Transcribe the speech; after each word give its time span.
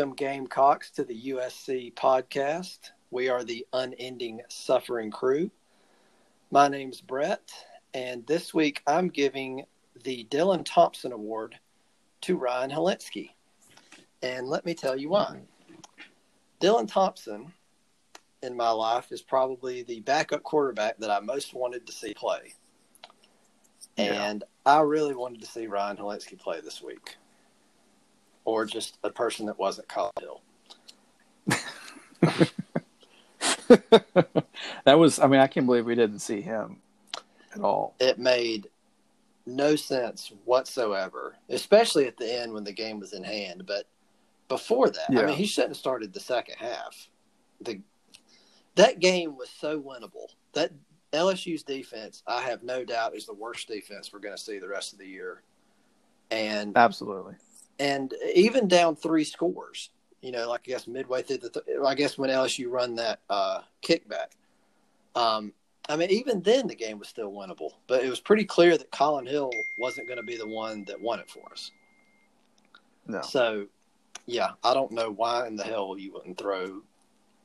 Welcome, 0.00 0.16
Gamecocks, 0.16 0.90
to 0.92 1.04
the 1.04 1.24
USC 1.24 1.92
podcast. 1.92 2.92
We 3.10 3.28
are 3.28 3.44
the 3.44 3.66
unending 3.74 4.40
suffering 4.48 5.10
crew. 5.10 5.50
My 6.50 6.68
name's 6.68 7.02
Brett, 7.02 7.52
and 7.92 8.26
this 8.26 8.54
week 8.54 8.80
I'm 8.86 9.08
giving 9.08 9.66
the 10.02 10.26
Dylan 10.30 10.62
Thompson 10.64 11.12
Award 11.12 11.58
to 12.22 12.38
Ryan 12.38 12.70
Hilinski. 12.70 13.32
And 14.22 14.48
let 14.48 14.64
me 14.64 14.72
tell 14.72 14.96
you 14.96 15.10
why. 15.10 15.42
Dylan 16.62 16.88
Thompson, 16.88 17.52
in 18.42 18.56
my 18.56 18.70
life, 18.70 19.12
is 19.12 19.20
probably 19.20 19.82
the 19.82 20.00
backup 20.00 20.42
quarterback 20.42 20.96
that 21.00 21.10
I 21.10 21.20
most 21.20 21.52
wanted 21.52 21.86
to 21.86 21.92
see 21.92 22.14
play. 22.14 22.54
Yeah. 23.98 24.30
And 24.30 24.44
I 24.64 24.80
really 24.80 25.14
wanted 25.14 25.42
to 25.42 25.46
see 25.46 25.66
Ryan 25.66 25.98
Hilinski 25.98 26.38
play 26.38 26.62
this 26.62 26.80
week, 26.80 27.18
or 28.50 28.64
just 28.64 28.98
a 29.04 29.10
person 29.10 29.46
that 29.46 29.58
wasn't 29.58 29.88
Kyle 29.88 30.12
Hill. 30.18 30.42
that 34.84 34.98
was, 34.98 35.20
I 35.20 35.28
mean, 35.28 35.40
I 35.40 35.46
can't 35.46 35.66
believe 35.66 35.86
we 35.86 35.94
didn't 35.94 36.18
see 36.18 36.40
him 36.40 36.78
at 37.54 37.60
all. 37.60 37.94
It 38.00 38.18
made 38.18 38.68
no 39.46 39.76
sense 39.76 40.32
whatsoever, 40.44 41.36
especially 41.48 42.06
at 42.06 42.16
the 42.16 42.40
end 42.40 42.52
when 42.52 42.64
the 42.64 42.72
game 42.72 42.98
was 42.98 43.12
in 43.12 43.22
hand. 43.22 43.64
But 43.66 43.86
before 44.48 44.90
that, 44.90 45.10
I 45.10 45.26
mean, 45.26 45.36
he 45.36 45.46
shouldn't 45.46 45.70
have 45.70 45.78
started 45.78 46.12
the 46.12 46.20
second 46.20 46.56
half. 46.58 47.08
The 47.60 47.80
that 48.74 48.98
game 48.98 49.36
was 49.36 49.48
so 49.50 49.80
winnable. 49.80 50.26
That 50.54 50.72
LSU's 51.12 51.62
defense, 51.62 52.22
I 52.26 52.42
have 52.42 52.62
no 52.64 52.84
doubt, 52.84 53.14
is 53.14 53.26
the 53.26 53.34
worst 53.34 53.68
defense 53.68 54.12
we're 54.12 54.20
going 54.20 54.36
to 54.36 54.42
see 54.42 54.58
the 54.58 54.68
rest 54.68 54.92
of 54.92 54.98
the 54.98 55.06
year. 55.06 55.42
And 56.30 56.76
Absolutely. 56.76 57.34
And 57.80 58.12
even 58.34 58.68
down 58.68 58.94
three 58.94 59.24
scores, 59.24 59.88
you 60.20 60.32
know, 60.32 60.50
like 60.50 60.60
I 60.66 60.72
guess 60.72 60.86
midway 60.86 61.22
through 61.22 61.38
the, 61.38 61.48
th- 61.48 61.64
I 61.84 61.94
guess 61.94 62.18
when 62.18 62.28
LSU 62.28 62.70
run 62.70 62.94
that 62.96 63.20
uh, 63.30 63.62
kickback, 63.82 64.28
um, 65.14 65.54
I 65.88 65.96
mean, 65.96 66.10
even 66.10 66.42
then 66.42 66.66
the 66.66 66.74
game 66.74 66.98
was 66.98 67.08
still 67.08 67.32
winnable, 67.32 67.72
but 67.88 68.04
it 68.04 68.10
was 68.10 68.20
pretty 68.20 68.44
clear 68.44 68.76
that 68.76 68.90
Collin 68.90 69.24
Hill 69.24 69.50
wasn't 69.80 70.08
going 70.08 70.18
to 70.18 70.22
be 70.22 70.36
the 70.36 70.46
one 70.46 70.84
that 70.84 71.00
won 71.00 71.20
it 71.20 71.30
for 71.30 71.50
us. 71.50 71.70
No. 73.06 73.22
So, 73.22 73.66
yeah, 74.26 74.50
I 74.62 74.74
don't 74.74 74.92
know 74.92 75.10
why 75.10 75.46
in 75.46 75.56
the 75.56 75.64
hell 75.64 75.96
you 75.98 76.12
wouldn't 76.12 76.36
throw 76.36 76.82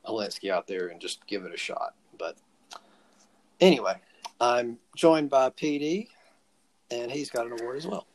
Hilinski 0.05 0.52
out 0.52 0.67
there 0.67 0.89
and 0.89 0.99
just 0.99 1.25
give 1.27 1.45
it 1.45 1.53
a 1.53 1.58
shot. 1.58 1.95
But 2.20 2.36
anyway, 3.61 3.95
I'm 4.42 4.80
joined 4.97 5.30
by 5.30 5.49
PD, 5.52 6.09
and 6.92 7.09
he's 7.09 7.30
got 7.30 7.45
an 7.45 7.53
award 7.53 7.77
as 7.77 7.88
well. 7.88 8.05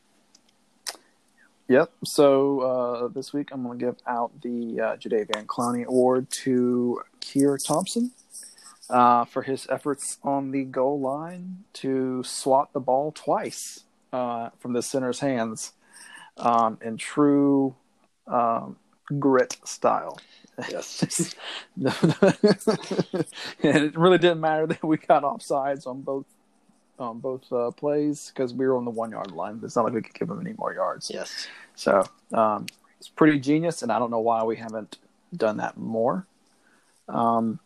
Yep. 1.67 1.91
So 2.03 2.59
uh, 2.59 3.07
this 3.07 3.33
week 3.33 3.49
I'm 3.51 3.63
going 3.63 3.79
to 3.79 3.85
give 3.85 3.95
out 4.05 4.41
the 4.41 4.79
uh, 4.79 4.97
Jadeveon 4.97 5.45
Clowney 5.45 5.85
Award 5.85 6.29
to 6.43 7.01
Kier 7.21 7.57
Thompson 7.63 8.11
uh, 8.89 9.25
for 9.25 9.41
his 9.41 9.67
efforts 9.69 10.17
on 10.23 10.51
the 10.51 10.63
goal 10.65 10.99
line 10.99 11.63
to 11.73 12.23
swat 12.23 12.73
the 12.73 12.79
ball 12.79 13.11
twice 13.11 13.85
uh, 14.11 14.49
from 14.59 14.73
the 14.73 14.81
center's 14.81 15.19
hands 15.19 15.73
um, 16.37 16.77
in 16.81 16.97
true 16.97 17.75
um, 18.27 18.75
grit 19.19 19.57
style. 19.63 20.19
Yes. 20.69 21.35
and 21.83 21.95
it 23.61 23.97
really 23.97 24.17
didn't 24.17 24.41
matter 24.41 24.67
that 24.67 24.83
we 24.83 24.97
got 24.97 25.23
offsides 25.23 25.87
on 25.87 26.01
both 26.01 26.25
on 27.01 27.19
both 27.19 27.51
uh, 27.51 27.71
plays 27.71 28.31
because 28.33 28.53
we 28.53 28.65
were 28.65 28.77
on 28.77 28.85
the 28.85 28.91
one 28.91 29.11
yard 29.11 29.31
line. 29.31 29.59
It's 29.63 29.75
not 29.75 29.85
like 29.85 29.93
we 29.93 30.01
could 30.01 30.13
give 30.13 30.27
them 30.27 30.39
any 30.39 30.53
more 30.57 30.73
yards. 30.73 31.11
yes. 31.13 31.47
So 31.75 32.03
um, 32.33 32.67
it's 32.99 33.09
pretty 33.09 33.39
genius, 33.39 33.81
and 33.81 33.91
I 33.91 33.99
don't 33.99 34.11
know 34.11 34.19
why 34.19 34.43
we 34.43 34.55
haven't 34.57 34.99
done 35.35 35.57
that 35.57 35.77
more. 35.77 36.27
Um, 37.09 37.59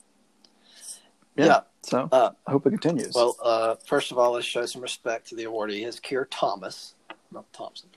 yeah. 1.36 1.46
Yeah. 1.46 1.60
So 1.84 2.10
Uh, 2.12 2.32
I 2.48 2.52
hope 2.52 2.66
it 2.66 2.72
continues. 2.72 3.14
Well, 3.14 3.36
uh, 3.44 3.76
first 3.86 4.12
of 4.12 4.18
all, 4.18 4.32
let's 4.32 4.46
show 4.46 4.66
some 4.66 4.82
respect 4.82 5.28
to 5.30 5.36
the 5.36 5.44
awardee. 5.44 5.84
His 5.86 6.00
Keir 6.00 6.26
Thomas, 6.32 6.96
not 7.32 7.52
Thompson. 7.54 7.90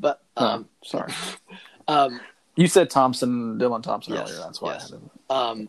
But 0.00 0.22
Oh, 0.36 0.46
um, 0.46 0.68
sorry, 0.82 1.12
um, 1.88 2.20
you 2.56 2.66
said 2.66 2.88
Thompson, 2.90 3.58
Dylan 3.58 3.82
Thompson 3.82 4.14
Yes, 4.14 4.30
earlier. 4.30 4.42
That's 4.42 4.60
why. 4.62 4.72
yes. 4.72 4.92
Um, 5.28 5.68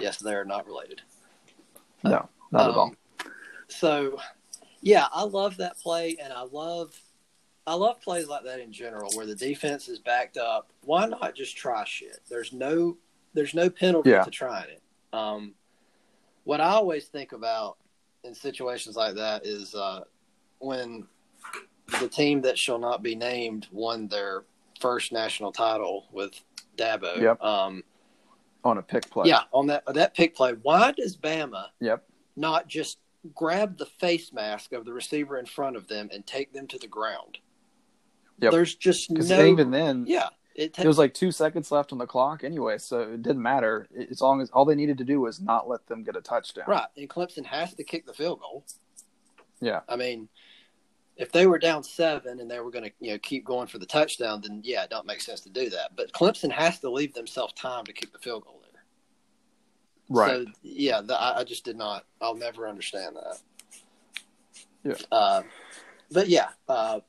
yes, 0.00 0.18
they're 0.18 0.44
not 0.44 0.66
related. 0.66 1.02
No, 2.02 2.28
not 2.50 2.62
at 2.62 2.70
Um, 2.70 2.78
all. 2.78 2.94
So, 3.68 4.18
yeah, 4.80 5.06
I 5.12 5.22
love 5.24 5.56
that 5.58 5.78
play, 5.78 6.16
and 6.22 6.32
I 6.32 6.42
love, 6.42 6.94
I 7.66 7.74
love 7.74 8.00
plays 8.00 8.28
like 8.28 8.44
that 8.44 8.60
in 8.60 8.72
general, 8.72 9.10
where 9.14 9.26
the 9.26 9.34
defense 9.34 9.88
is 9.88 9.98
backed 9.98 10.36
up. 10.36 10.70
Why 10.82 11.06
not 11.06 11.34
just 11.34 11.56
try 11.56 11.84
shit? 11.84 12.20
There's 12.28 12.52
no, 12.52 12.96
there's 13.32 13.54
no 13.54 13.70
penalty 13.70 14.10
Yeah. 14.10 14.22
to 14.24 14.30
trying 14.30 14.70
it. 14.70 14.82
Um, 15.12 15.54
what 16.44 16.60
I 16.60 16.70
always 16.70 17.06
think 17.06 17.32
about 17.32 17.78
in 18.24 18.34
situations 18.34 18.96
like 18.96 19.14
that 19.14 19.46
is 19.46 19.74
uh, 19.74 20.00
when 20.58 21.06
the 22.00 22.08
team 22.08 22.42
that 22.42 22.58
shall 22.58 22.78
not 22.78 23.02
be 23.02 23.14
named 23.14 23.68
won 23.72 24.08
their 24.08 24.44
first 24.80 25.12
national 25.12 25.52
title 25.52 26.06
with 26.12 26.32
Dabo. 26.76 27.20
Yep. 27.20 27.42
Um, 27.42 27.84
On 28.64 28.78
a 28.78 28.82
pick 28.82 29.08
play. 29.10 29.28
yeah, 29.28 29.42
on 29.52 29.66
that 29.68 29.84
that 29.94 30.14
pick 30.14 30.34
play. 30.34 30.54
Why 30.62 30.92
does 30.92 31.16
Bama 31.16 31.66
Yep. 31.80 32.02
not 32.36 32.66
just 32.66 32.98
grab 33.34 33.78
the 33.78 33.86
face 33.86 34.32
mask 34.32 34.72
of 34.72 34.84
the 34.84 34.92
receiver 34.92 35.38
in 35.38 35.46
front 35.46 35.76
of 35.76 35.88
them 35.88 36.08
and 36.12 36.26
take 36.26 36.52
them 36.52 36.66
to 36.68 36.78
the 36.78 36.86
ground? 36.86 37.38
Yep. 38.40 38.52
There's 38.52 38.74
just 38.74 39.10
no. 39.10 39.44
even 39.44 39.70
then, 39.70 40.04
yeah, 40.08 40.28
it, 40.54 40.74
ta- 40.74 40.82
it 40.82 40.88
was 40.88 40.98
like 40.98 41.14
two 41.14 41.30
seconds 41.32 41.70
left 41.70 41.92
on 41.92 41.98
the 41.98 42.06
clock 42.06 42.44
anyway, 42.44 42.78
so 42.78 43.00
it 43.00 43.22
didn't 43.22 43.42
matter 43.42 43.88
as 44.10 44.20
long 44.20 44.40
as 44.40 44.50
all 44.50 44.64
they 44.64 44.74
needed 44.74 44.98
to 44.98 45.04
do 45.04 45.20
was 45.20 45.40
not 45.40 45.68
let 45.68 45.86
them 45.86 46.02
get 46.02 46.16
a 46.16 46.20
touchdown. 46.20 46.64
right. 46.66 46.86
And 46.96 47.08
Clemson 47.08 47.44
has 47.46 47.74
to 47.74 47.84
kick 47.84 48.06
the 48.06 48.12
field 48.12 48.40
goal. 48.40 48.64
Yeah. 49.60 49.80
I 49.88 49.96
mean, 49.96 50.28
if 51.16 51.30
they 51.30 51.46
were 51.46 51.58
down 51.58 51.84
seven 51.84 52.40
and 52.40 52.50
they 52.50 52.58
were 52.58 52.70
going 52.70 52.84
to 52.84 52.90
you 53.00 53.12
know 53.12 53.18
keep 53.18 53.44
going 53.44 53.68
for 53.68 53.78
the 53.78 53.86
touchdown, 53.86 54.40
then 54.42 54.60
yeah, 54.64 54.82
it 54.82 54.90
don't 54.90 55.06
make 55.06 55.20
sense 55.20 55.40
to 55.42 55.50
do 55.50 55.70
that. 55.70 55.96
But 55.96 56.12
Clemson 56.12 56.50
has 56.50 56.80
to 56.80 56.90
leave 56.90 57.14
themselves 57.14 57.52
time 57.54 57.84
to 57.84 57.92
kick 57.92 58.12
the 58.12 58.18
field 58.18 58.44
goal. 58.44 58.63
Right. 60.14 60.30
So 60.30 60.46
yeah, 60.62 61.00
the, 61.00 61.20
I, 61.20 61.40
I 61.40 61.44
just 61.44 61.64
did 61.64 61.76
not. 61.76 62.04
I'll 62.20 62.36
never 62.36 62.68
understand 62.68 63.16
that. 63.16 63.38
Yeah. 64.84 65.06
Uh, 65.10 65.42
but 66.12 66.28
yeah, 66.28 66.48
uh, 66.68 67.00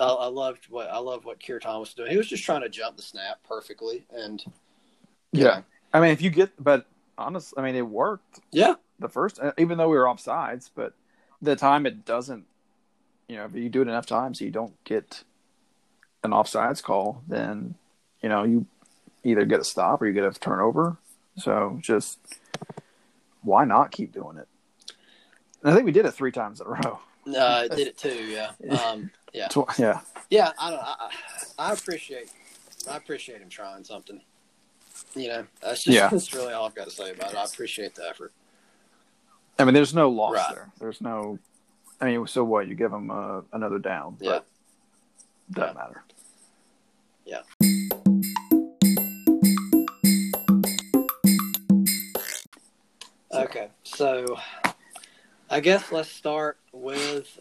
I, 0.00 0.06
I 0.06 0.26
loved 0.26 0.66
what 0.70 0.88
I 0.88 0.98
love 0.98 1.24
what 1.24 1.38
Keir 1.38 1.58
Thomas 1.58 1.88
was 1.88 1.94
doing. 1.94 2.10
He 2.10 2.16
was 2.16 2.28
just 2.28 2.44
trying 2.44 2.62
to 2.62 2.68
jump 2.68 2.96
the 2.96 3.02
snap 3.02 3.38
perfectly, 3.46 4.06
and 4.10 4.42
Yeah. 5.32 5.44
know, 5.44 5.64
I 5.92 6.00
mean, 6.00 6.10
if 6.10 6.22
you 6.22 6.30
get, 6.30 6.52
but 6.62 6.86
honest, 7.18 7.54
I 7.56 7.62
mean, 7.62 7.74
it 7.74 7.86
worked 7.86 8.40
yeah, 8.52 8.74
the 8.98 9.08
first, 9.08 9.38
uh, 9.40 9.52
even 9.58 9.78
though 9.78 9.88
we 9.88 9.96
were 9.96 10.04
offsides, 10.04 10.70
but 10.74 10.94
the 11.42 11.56
time 11.56 11.86
it 11.86 12.04
doesn't, 12.04 12.46
you 13.28 13.36
know, 13.36 13.44
if 13.44 13.54
you 13.54 13.68
do 13.68 13.82
it 13.82 13.88
enough 13.88 14.06
times, 14.06 14.40
you 14.40 14.50
don't 14.50 14.82
get 14.84 15.24
an 16.22 16.30
offsides 16.30 16.82
call, 16.82 17.22
then, 17.28 17.74
you 18.22 18.28
know, 18.28 18.44
you 18.44 18.66
either 19.24 19.44
get 19.44 19.60
a 19.60 19.64
stop 19.64 20.00
or 20.00 20.06
you 20.06 20.12
get 20.12 20.24
a 20.24 20.32
turnover. 20.32 20.96
So 21.36 21.78
just 21.80 22.18
why 23.42 23.64
not 23.64 23.90
keep 23.90 24.12
doing 24.12 24.38
it? 24.38 24.48
And 25.62 25.70
I 25.72 25.74
think 25.74 25.84
we 25.86 25.92
did 25.92 26.06
it 26.06 26.12
three 26.12 26.32
times 26.32 26.60
in 26.60 26.66
a 26.66 26.70
row. 26.70 26.98
uh, 27.36 27.68
did 27.68 27.88
it 27.88 27.98
too. 27.98 28.08
Yeah, 28.64 28.78
um, 28.78 29.10
yeah, 29.32 29.48
Tw- 29.48 29.78
yeah. 29.78 30.00
yeah. 30.30 30.52
I 30.58 30.70
don't. 30.70 30.80
I, 30.82 31.10
I 31.58 31.72
appreciate. 31.72 32.30
I 32.90 32.96
appreciate 32.96 33.40
him 33.40 33.48
trying 33.48 33.84
something. 33.84 34.20
You 35.14 35.28
know, 35.28 35.46
that's 35.62 35.82
just 35.84 35.94
Yeah. 35.94 36.08
that's 36.08 36.32
really 36.34 36.52
all 36.52 36.66
I've 36.66 36.74
got 36.74 36.84
to 36.86 36.90
say 36.90 37.10
about 37.10 37.32
it. 37.32 37.36
I 37.36 37.44
appreciate 37.44 37.94
the 37.94 38.08
effort. 38.08 38.32
I 39.58 39.64
mean, 39.64 39.74
there's 39.74 39.94
no 39.94 40.08
loss 40.10 40.34
Right. 40.34 40.54
there. 40.54 40.70
There's 40.78 41.00
no, 41.00 41.38
I 42.00 42.04
mean, 42.06 42.26
so 42.26 42.44
what? 42.44 42.68
You 42.68 42.74
give 42.74 42.92
him 42.92 43.10
uh, 43.10 43.40
another 43.52 43.78
down. 43.78 44.16
Yeah. 44.20 44.40
But 45.50 45.60
doesn't 45.60 45.76
matter. 45.76 46.02
Yeah. 47.24 47.42
Okay, 53.44 53.68
so 53.82 54.38
I 55.50 55.60
guess 55.60 55.92
let's 55.92 56.10
start 56.10 56.58
with 56.72 57.38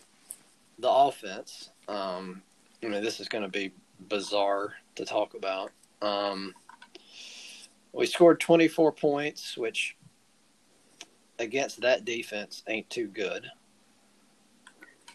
the 0.79 0.89
offense. 0.89 1.69
Um, 1.87 2.41
I 2.83 2.87
mean, 2.87 3.03
this 3.03 3.19
is 3.19 3.27
going 3.27 3.43
to 3.43 3.49
be 3.49 3.71
bizarre 4.07 4.73
to 4.95 5.05
talk 5.05 5.33
about. 5.33 5.71
Um, 6.01 6.53
we 7.93 8.05
scored 8.05 8.39
24 8.39 8.91
points, 8.91 9.57
which 9.57 9.95
against 11.39 11.81
that 11.81 12.05
defense 12.05 12.63
ain't 12.67 12.89
too 12.89 13.07
good. 13.07 13.49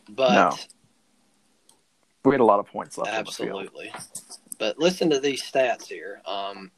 But 0.09 0.35
No. 0.35 0.57
We 2.25 2.33
had 2.33 2.41
a 2.41 2.45
lot 2.45 2.61
of 2.61 2.67
points 2.67 2.99
left 2.99 3.17
on 3.17 3.25
the 3.25 3.31
field. 3.31 3.49
Absolutely. 3.49 3.93
But 4.59 4.79
listen 4.79 5.09
to 5.11 5.21
these 5.21 5.43
stats 5.43 5.87
here. 5.87 6.21
Um, 6.27 6.71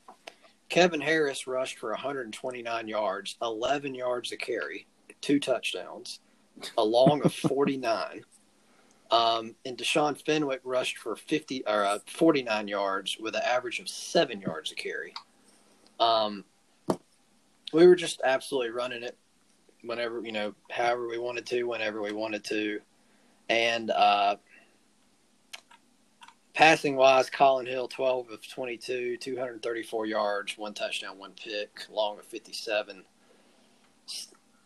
Kevin 0.72 1.02
Harris 1.02 1.46
rushed 1.46 1.78
for 1.78 1.90
129 1.90 2.88
yards, 2.88 3.36
11 3.42 3.94
yards 3.94 4.32
a 4.32 4.38
carry, 4.38 4.86
two 5.20 5.38
touchdowns, 5.38 6.20
a 6.78 6.82
long 6.82 7.20
of 7.26 7.34
49. 7.50 8.24
Um, 9.10 9.54
and 9.66 9.76
Deshaun 9.76 10.18
Fenwick 10.24 10.62
rushed 10.64 10.96
for 10.96 11.14
50 11.14 11.64
or 11.66 11.84
uh, 11.84 11.98
49 12.06 12.68
yards 12.68 13.18
with 13.20 13.34
an 13.36 13.42
average 13.44 13.80
of 13.80 13.88
seven 13.90 14.40
yards 14.40 14.72
a 14.72 14.74
carry. 14.74 15.12
Um, 16.00 16.46
we 17.74 17.86
were 17.86 17.94
just 17.94 18.22
absolutely 18.24 18.70
running 18.70 19.02
it 19.02 19.18
whenever, 19.84 20.22
you 20.24 20.32
know, 20.32 20.54
however 20.70 21.06
we 21.06 21.18
wanted 21.18 21.44
to, 21.48 21.64
whenever 21.64 22.00
we 22.00 22.12
wanted 22.12 22.44
to. 22.44 22.80
And 23.50 23.90
uh, 23.90 24.36
passing 26.54 26.96
wise, 26.96 27.30
Collin 27.30 27.66
Hill, 27.66 27.88
12 27.88 28.30
of 28.30 28.48
22, 28.48 29.16
234 29.16 30.06
yards, 30.06 30.58
one 30.58 30.74
touchdown, 30.74 31.18
one 31.18 31.32
pick, 31.32 31.86
long 31.90 32.18
of 32.18 32.24
57. 32.24 33.04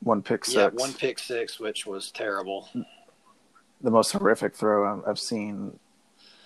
One 0.01 0.23
pick 0.23 0.45
six. 0.45 0.55
Yeah, 0.55 0.69
one 0.69 0.93
pick 0.93 1.19
six, 1.19 1.59
which 1.59 1.87
was 1.87 2.11
terrible. 2.11 2.69
The 3.81 3.91
most 3.91 4.13
horrific 4.13 4.55
throw 4.55 5.03
I've 5.07 5.19
seen 5.19 5.79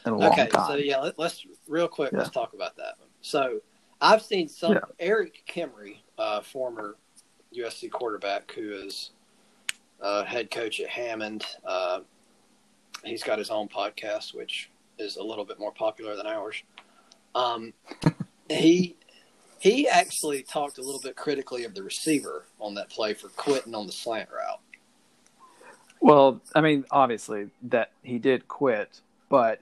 in 0.06 0.12
a 0.12 0.16
long 0.16 0.31
time. 0.31 0.40
okay, 0.46 0.50
so 0.66 0.75
yeah, 0.76 0.98
let, 0.98 1.19
us 1.19 1.44
real 1.69 1.88
quick. 1.88 2.12
Yeah. 2.12 2.19
Let's 2.19 2.31
talk 2.31 2.54
about 2.54 2.76
that 2.76 2.94
one. 2.98 3.08
So 3.20 3.60
I've 4.00 4.22
seen 4.22 4.48
some 4.48 4.72
Yeah. 4.72 4.81
Erik 4.98 5.42
Kimrey, 5.48 5.98
uh, 6.19 6.40
former 6.40 6.96
USC 7.54 7.90
quarterback, 7.90 8.50
who 8.52 8.72
is 8.72 9.10
uh, 10.00 10.25
head 10.25 10.50
coach 10.50 10.81
at 10.81 10.88
Hammond. 10.88 11.44
Uh, 11.64 12.00
he's 13.04 13.22
got 13.22 13.38
his 13.38 13.50
own 13.50 13.69
podcast, 13.69 14.34
which 14.34 14.70
is 15.00 15.17
a 15.17 15.23
little 15.23 15.44
bit 15.44 15.58
more 15.58 15.73
popular 15.73 16.14
than 16.17 16.26
ours. 16.26 16.62
Um, 17.35 17.73
he 18.49 18.97
he 19.58 19.88
actually 19.88 20.43
talked 20.43 20.79
a 20.79 20.82
little 20.82 21.00
bit 21.00 21.17
critically 21.17 21.64
of 21.64 21.75
the 21.75 21.82
receiver 21.82 22.44
on 22.61 22.75
that 22.75 22.91
play 22.91 23.14
for 23.14 23.29
quitting 23.31 23.75
on 23.75 23.87
the 23.87 23.93
slant 23.93 24.29
route. 24.31 24.61
Well, 26.00 26.41
I 26.55 26.61
mean, 26.61 26.85
obviously 26.91 27.50
that 27.64 27.93
he 28.02 28.19
did 28.19 28.49
quit, 28.49 29.00
but 29.29 29.61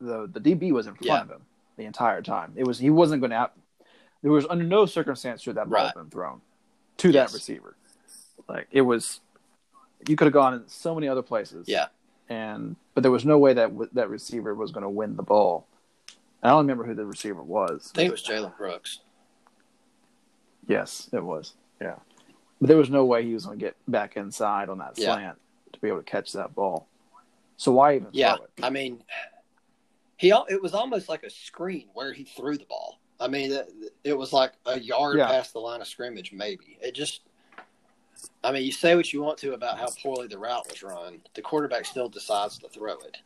the 0.00 0.28
the 0.32 0.40
DB 0.40 0.72
was 0.72 0.86
in 0.86 0.94
front 0.94 1.06
Yeah. 1.06 1.20
of 1.22 1.30
him 1.30 1.42
the 1.76 1.84
entire 1.84 2.22
time. 2.22 2.52
It 2.56 2.64
was 2.66 2.78
he 2.78 2.90
wasn't 2.90 3.20
going 3.22 3.30
to. 3.30 3.36
Out, 3.36 3.52
there 4.22 4.30
was 4.32 4.46
under 4.48 4.64
no 4.64 4.84
circumstance 4.86 5.42
should 5.42 5.54
that 5.56 5.68
ball 5.68 5.80
Right. 5.80 5.86
have 5.86 5.94
been 5.94 6.10
thrown 6.10 6.40
to 6.98 7.10
Yes. 7.10 7.30
that 7.30 7.34
receiver. 7.36 7.76
Like 8.48 8.68
it 8.70 8.82
was, 8.82 9.20
you 10.08 10.16
could 10.16 10.26
have 10.26 10.32
gone 10.32 10.54
in 10.54 10.68
so 10.68 10.94
many 10.94 11.08
other 11.08 11.22
places. 11.22 11.66
Yeah. 11.68 11.86
And 12.28 12.76
but 12.94 13.02
there 13.02 13.10
was 13.10 13.24
no 13.24 13.38
way 13.38 13.52
that 13.54 13.68
w- 13.68 13.90
that 13.92 14.10
receiver 14.10 14.54
was 14.54 14.70
going 14.72 14.82
to 14.82 14.88
win 14.90 15.16
the 15.16 15.22
ball. 15.22 15.66
I 16.42 16.50
don't 16.50 16.58
remember 16.58 16.84
who 16.84 16.94
the 16.94 17.04
receiver 17.06 17.42
was. 17.42 17.90
I 17.94 17.98
think 17.98 18.08
it 18.08 18.12
was 18.12 18.22
Jalen 18.22 18.56
Brooks. 18.56 19.00
Yes, 20.66 21.08
it 21.12 21.24
was. 21.24 21.54
Yeah. 21.80 21.96
But 22.60 22.68
there 22.68 22.76
was 22.76 22.90
no 22.90 23.04
way 23.04 23.24
he 23.24 23.34
was 23.34 23.46
going 23.46 23.58
to 23.58 23.64
get 23.64 23.76
back 23.86 24.16
inside 24.16 24.68
on 24.68 24.78
that 24.78 24.94
Yeah. 24.96 25.14
slant 25.14 25.38
to 25.72 25.78
be 25.80 25.88
able 25.88 25.98
to 25.98 26.04
catch 26.04 26.32
that 26.32 26.54
ball. 26.54 26.86
So 27.56 27.72
why 27.72 27.96
even 27.96 28.08
Yeah, 28.12 28.36
throw 28.36 28.44
it? 28.44 28.50
I 28.62 28.70
mean, 28.70 29.02
he 30.16 30.30
it 30.30 30.62
was 30.62 30.74
almost 30.74 31.08
like 31.08 31.22
a 31.22 31.30
screen 31.30 31.88
where 31.94 32.12
he 32.12 32.24
threw 32.24 32.56
the 32.58 32.66
ball. 32.66 33.00
I 33.20 33.26
mean, 33.26 33.50
it, 33.52 33.72
it 34.04 34.12
was 34.16 34.32
like 34.32 34.52
a 34.66 34.78
yard 34.78 35.16
Yeah. 35.18 35.26
past 35.26 35.52
the 35.52 35.58
line 35.60 35.80
of 35.80 35.88
scrimmage, 35.88 36.32
maybe. 36.32 36.78
It 36.80 36.94
just, 36.94 37.22
I 38.48 38.50
mean, 38.50 38.64
you 38.64 38.72
say 38.72 38.94
what 38.94 39.12
you 39.12 39.20
want 39.20 39.36
to 39.40 39.52
about 39.52 39.78
how 39.78 39.88
poorly 40.02 40.26
the 40.26 40.38
route 40.38 40.66
was 40.70 40.82
run, 40.82 41.20
the 41.34 41.42
quarterback 41.42 41.84
still 41.84 42.08
decides 42.08 42.56
to 42.60 42.68
throw 42.70 42.94
it. 42.94 43.18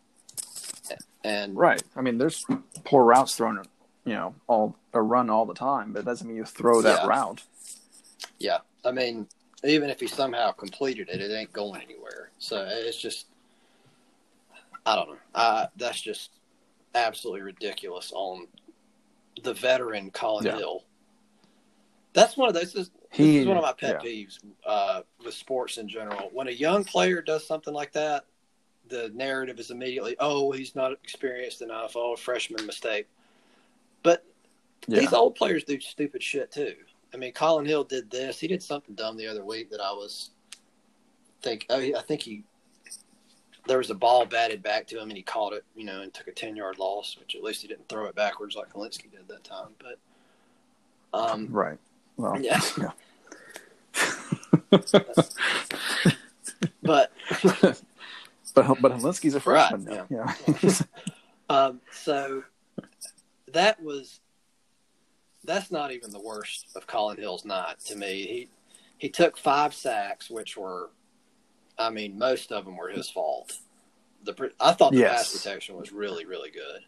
And 1.23 1.57
Right. 1.57 1.81
I 1.95 2.01
mean, 2.01 2.19
there's 2.19 2.45
poor 2.83 3.05
routes 3.05 3.37
thrown, 3.37 3.63
you 4.05 4.15
know, 4.15 4.35
all 4.49 4.75
or 4.93 5.05
run 5.05 5.31
all 5.31 5.47
the 5.47 5.55
time, 5.55 5.93
but 5.93 6.01
it 6.01 6.07
doesn't 6.07 6.27
mean 6.27 6.37
you 6.37 6.45
throw 6.45 6.83
that 6.83 7.03
Yeah. 7.03 7.07
route. 7.07 7.45
yeah, 8.41 8.59
I 8.85 8.91
mean, 8.91 9.29
even 9.63 9.91
if 9.91 10.01
he 10.01 10.09
somehow 10.09 10.51
completed 10.51 11.09
it, 11.09 11.21
it 11.21 11.33
ain't 11.33 11.53
going 11.53 11.81
anywhere. 11.81 12.33
So 12.41 12.67
it's 12.69 13.01
just, 13.01 13.27
I 14.85 14.97
don't 14.97 15.09
know. 15.11 15.19
Uh, 15.37 15.67
that's 15.77 16.01
just 16.01 16.33
absolutely 16.97 17.43
ridiculous 17.43 18.11
on 18.13 18.49
the 19.45 19.55
veteran 19.55 20.11
Collin 20.11 20.47
Yeah. 20.47 20.57
Hill. 20.57 20.85
That's 22.13 22.37
one 22.37 22.49
of 22.49 22.55
those. 22.55 22.91
He- 23.12 23.25
this 23.38 23.43
is 23.43 23.47
one 23.47 23.59
of 23.59 23.62
my 23.62 23.73
pet 23.75 24.00
yeah. 24.03 24.11
peeves 24.11 24.38
uh, 24.67 25.03
with 25.25 25.35
sports 25.35 25.76
in 25.79 25.87
general. 25.88 26.31
When 26.32 26.49
a 26.49 26.53
young 26.53 26.82
player 26.82 27.20
does 27.20 27.47
something 27.47 27.75
like 27.75 27.93
that, 27.93 28.25
the 28.88 29.11
narrative 29.14 29.61
is 29.61 29.70
immediately, 29.70 30.17
"Oh, 30.19 30.50
he's 30.50 30.75
not 30.75 30.93
experienced 30.93 31.61
enough. 31.62 31.93
Oh, 31.94 32.17
freshman 32.17 32.64
mistake." 32.67 33.06
But 34.03 34.25
Yeah. 34.88 35.00
these 35.00 35.12
old 35.12 35.35
players 35.35 35.62
do 35.64 35.79
stupid 35.79 36.23
shit 36.23 36.50
too. 36.50 36.75
I 37.14 37.19
mean, 37.19 37.32
Collin 37.32 37.67
Hill 37.67 37.85
did 37.85 38.11
this. 38.11 38.41
He 38.41 38.49
did 38.49 38.62
something 38.62 38.94
dumb 38.94 39.17
the 39.19 39.26
other 39.26 39.44
week 39.44 39.70
that 39.70 39.81
I 39.81 39.93
was 39.93 40.31
think. 41.43 41.67
Oh, 41.69 41.79
I 41.79 42.03
think 42.03 42.23
he 42.23 42.44
there 43.67 43.79
was 43.79 43.91
a 43.91 43.94
ball 43.94 44.26
batted 44.26 44.61
back 44.62 44.87
to 44.88 44.99
him 44.99 45.09
and 45.11 45.17
he 45.17 45.23
caught 45.23 45.53
it, 45.53 45.64
you 45.76 45.85
know, 45.85 46.00
and 46.00 46.12
took 46.12 46.26
a 46.29 46.32
ten 46.32 46.56
yard 46.56 46.79
loss. 46.79 47.17
Which 47.20 47.37
at 47.37 47.43
least 47.43 47.61
he 47.62 47.69
didn't 47.69 47.88
throw 47.88 48.06
it 48.06 48.14
backwards 48.14 48.56
like 48.56 48.73
Hilinski 48.73 49.11
did 49.11 49.29
that 49.29 49.44
time. 49.44 49.75
But 49.79 49.99
um, 51.12 51.49
Right. 51.50 51.79
Well, 52.17 52.41
Yeah. 52.41 52.61
yeah. 52.79 52.91
but 56.82 57.12
but 58.55 58.81
but 58.81 58.93
Hilinski's 58.93 59.35
a 59.35 59.41
Right, 59.41 59.79
now. 59.81 60.06
yeah. 60.11 60.35
Yeah. 60.62 60.73
Um, 61.50 61.81
so 61.93 62.44
that 63.53 63.82
was 63.82 64.20
that's 65.44 65.70
not 65.70 65.93
even 65.93 66.11
the 66.12 66.20
worst 66.20 66.69
of 66.76 66.87
Collin 66.87 67.19
Hill's 67.19 67.44
night 67.44 67.79
to 67.87 67.97
me. 67.97 68.26
He 68.26 68.49
he 68.97 69.09
took 69.11 69.37
five 69.37 69.75
sacks, 69.75 70.31
which 70.31 70.56
were, 70.56 70.91
I 71.79 71.91
mean, 71.91 72.17
most 72.17 72.53
of 72.53 72.64
them 72.64 72.76
were 72.79 72.88
his 72.88 73.11
fault. 73.11 73.59
The 74.25 74.50
I 74.61 74.73
thought 74.73 74.93
the 74.93 75.00
Yes. 75.00 75.31
pass 75.32 75.43
protection 75.43 75.76
was 75.76 75.93
really 75.93 76.25
really 76.25 76.50
good. 76.50 76.81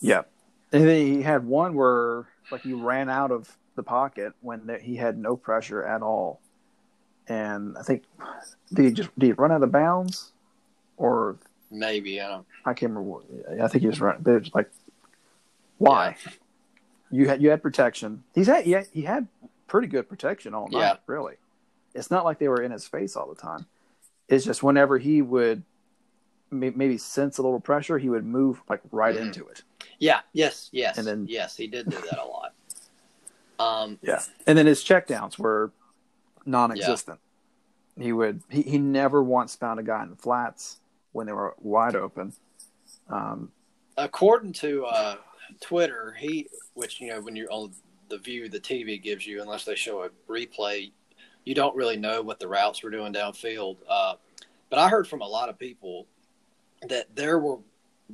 yeah. 0.00 0.22
And 0.72 0.88
then 0.88 1.06
he 1.06 1.22
had 1.22 1.46
one 1.46 1.74
where 1.74 2.26
like 2.50 2.62
he 2.62 2.72
ran 2.72 3.08
out 3.08 3.30
of 3.30 3.56
the 3.78 3.82
pocket 3.82 4.34
when 4.42 4.66
there, 4.66 4.78
he 4.78 4.96
had 4.96 5.16
no 5.16 5.36
pressure 5.36 5.82
at 5.82 6.02
all, 6.02 6.40
and 7.28 7.76
I 7.78 7.82
think 7.82 8.02
did 8.74 8.84
he 8.84 8.92
just 8.92 9.08
did 9.18 9.26
he 9.26 9.32
run 9.32 9.50
out 9.52 9.62
of 9.62 9.72
bounds, 9.72 10.32
or 10.98 11.36
Maybe 11.70 12.18
I 12.20 12.28
don't. 12.28 12.46
I 12.64 12.72
can't 12.74 12.92
remember. 12.92 13.20
I 13.62 13.68
think 13.68 13.82
he 13.82 13.88
was 13.88 14.00
running. 14.00 14.22
But 14.22 14.34
it's 14.36 14.54
like, 14.54 14.70
why? 15.76 16.16
You 17.10 17.28
had 17.28 17.42
you 17.42 17.50
had 17.50 17.62
protection. 17.62 18.24
He's 18.34 18.46
had 18.46 18.64
he, 18.64 18.72
had 18.72 18.86
he 18.92 19.02
had 19.02 19.28
pretty 19.66 19.86
good 19.88 20.08
protection 20.08 20.54
all 20.54 20.68
night. 20.68 20.80
Yeah. 20.80 20.96
Really, 21.06 21.34
it's 21.94 22.10
not 22.10 22.24
like 22.24 22.38
they 22.38 22.48
were 22.48 22.62
in 22.62 22.70
his 22.72 22.86
face 22.88 23.16
all 23.16 23.28
the 23.28 23.34
time. 23.40 23.66
It's 24.28 24.44
just 24.46 24.62
whenever 24.62 24.96
he 24.98 25.20
would 25.22 25.62
maybe 26.50 26.96
sense 26.96 27.36
a 27.36 27.42
little 27.42 27.60
pressure, 27.60 27.98
he 27.98 28.08
would 28.08 28.24
move 28.24 28.62
like 28.70 28.80
right 28.90 29.14
Mhm. 29.16 29.20
into 29.26 29.46
it. 29.48 29.62
Yeah. 29.98 30.20
Yes. 30.32 30.70
Yes. 30.72 30.96
And 30.96 31.06
then- 31.06 31.26
yes, 31.28 31.54
he 31.56 31.66
did 31.66 31.90
do 31.90 31.96
that 32.10 32.18
a 32.18 32.24
lot. 32.24 32.47
Um. 33.58 33.98
Yeah, 34.02 34.22
and 34.46 34.56
then 34.56 34.66
his 34.66 34.82
checkdowns 34.84 35.38
were 35.38 35.72
non-existent. 36.46 37.20
He 37.98 38.12
would 38.12 38.42
he, 38.48 38.62
he 38.62 38.78
never 38.78 39.22
once 39.22 39.56
found 39.56 39.80
a 39.80 39.82
guy 39.82 40.02
in 40.02 40.10
the 40.10 40.16
flats 40.16 40.78
when 41.12 41.26
they 41.26 41.32
were 41.32 41.54
wide 41.60 41.96
open. 41.96 42.32
Um, 43.08 43.50
according 43.96 44.52
to 44.54 44.84
uh, 44.84 45.16
Twitter, 45.60 46.14
he, 46.18 46.48
which 46.74 47.00
you 47.00 47.08
know, 47.08 47.20
when 47.20 47.34
you're 47.34 47.50
on 47.50 47.72
the 48.08 48.18
view 48.18 48.48
the 48.48 48.60
TV 48.60 49.02
gives 49.02 49.26
you, 49.26 49.42
unless 49.42 49.64
they 49.64 49.74
show 49.74 50.04
a 50.04 50.10
replay, 50.30 50.92
you 51.44 51.54
don't 51.54 51.74
really 51.76 51.96
know 51.96 52.22
what 52.22 52.38
the 52.38 52.48
routes 52.48 52.82
were 52.82 52.90
doing 52.90 53.12
downfield. 53.12 53.76
Uh, 53.88 54.14
but 54.70 54.78
I 54.78 54.88
heard 54.88 55.08
from 55.08 55.20
a 55.20 55.26
lot 55.26 55.48
of 55.48 55.58
people 55.58 56.06
that 56.88 57.14
there 57.14 57.38
were 57.38 57.58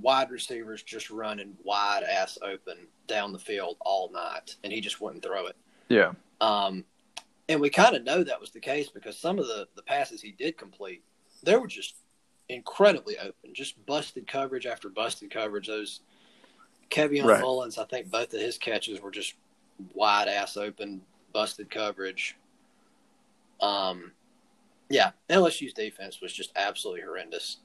wide 0.00 0.30
receivers 0.30 0.82
just 0.82 1.10
running 1.10 1.56
wide 1.62 2.02
ass 2.02 2.38
open 2.42 2.76
down 3.06 3.32
the 3.32 3.38
field 3.38 3.76
all 3.80 4.10
night, 4.12 4.56
and 4.64 4.72
he 4.72 4.80
just 4.80 5.00
wouldn't 5.00 5.22
throw 5.22 5.46
it. 5.46 5.56
yeah, 5.88 6.12
Um, 6.40 6.84
and 7.48 7.60
we 7.60 7.70
kind 7.70 7.94
of 7.94 8.04
know 8.04 8.24
that 8.24 8.40
was 8.40 8.50
the 8.50 8.60
case 8.60 8.88
because 8.88 9.18
some 9.18 9.38
of 9.38 9.46
the, 9.46 9.68
the 9.76 9.82
passes 9.82 10.20
he 10.20 10.32
did 10.32 10.56
complete, 10.56 11.02
they 11.42 11.56
were 11.56 11.66
just 11.66 11.96
incredibly 12.48 13.18
open, 13.18 13.54
just 13.54 13.84
busted 13.86 14.26
coverage 14.26 14.66
after 14.66 14.88
busted 14.88 15.30
coverage. 15.30 15.66
Those 15.66 16.00
Keveon 16.90 17.24
Right. 17.24 17.40
Mullins, 17.40 17.78
I 17.78 17.84
think 17.84 18.10
both 18.10 18.34
of 18.34 18.40
his 18.40 18.58
catches 18.58 19.00
were 19.00 19.10
just 19.10 19.34
wide 19.94 20.28
ass 20.28 20.56
open, 20.56 21.02
busted 21.32 21.70
coverage. 21.70 22.36
Um, 23.60 24.12
yeah, 24.90 25.12
LSU's 25.30 25.72
defense 25.72 26.20
was 26.20 26.32
just 26.32 26.52
absolutely 26.56 27.02
horrendous. 27.02 27.58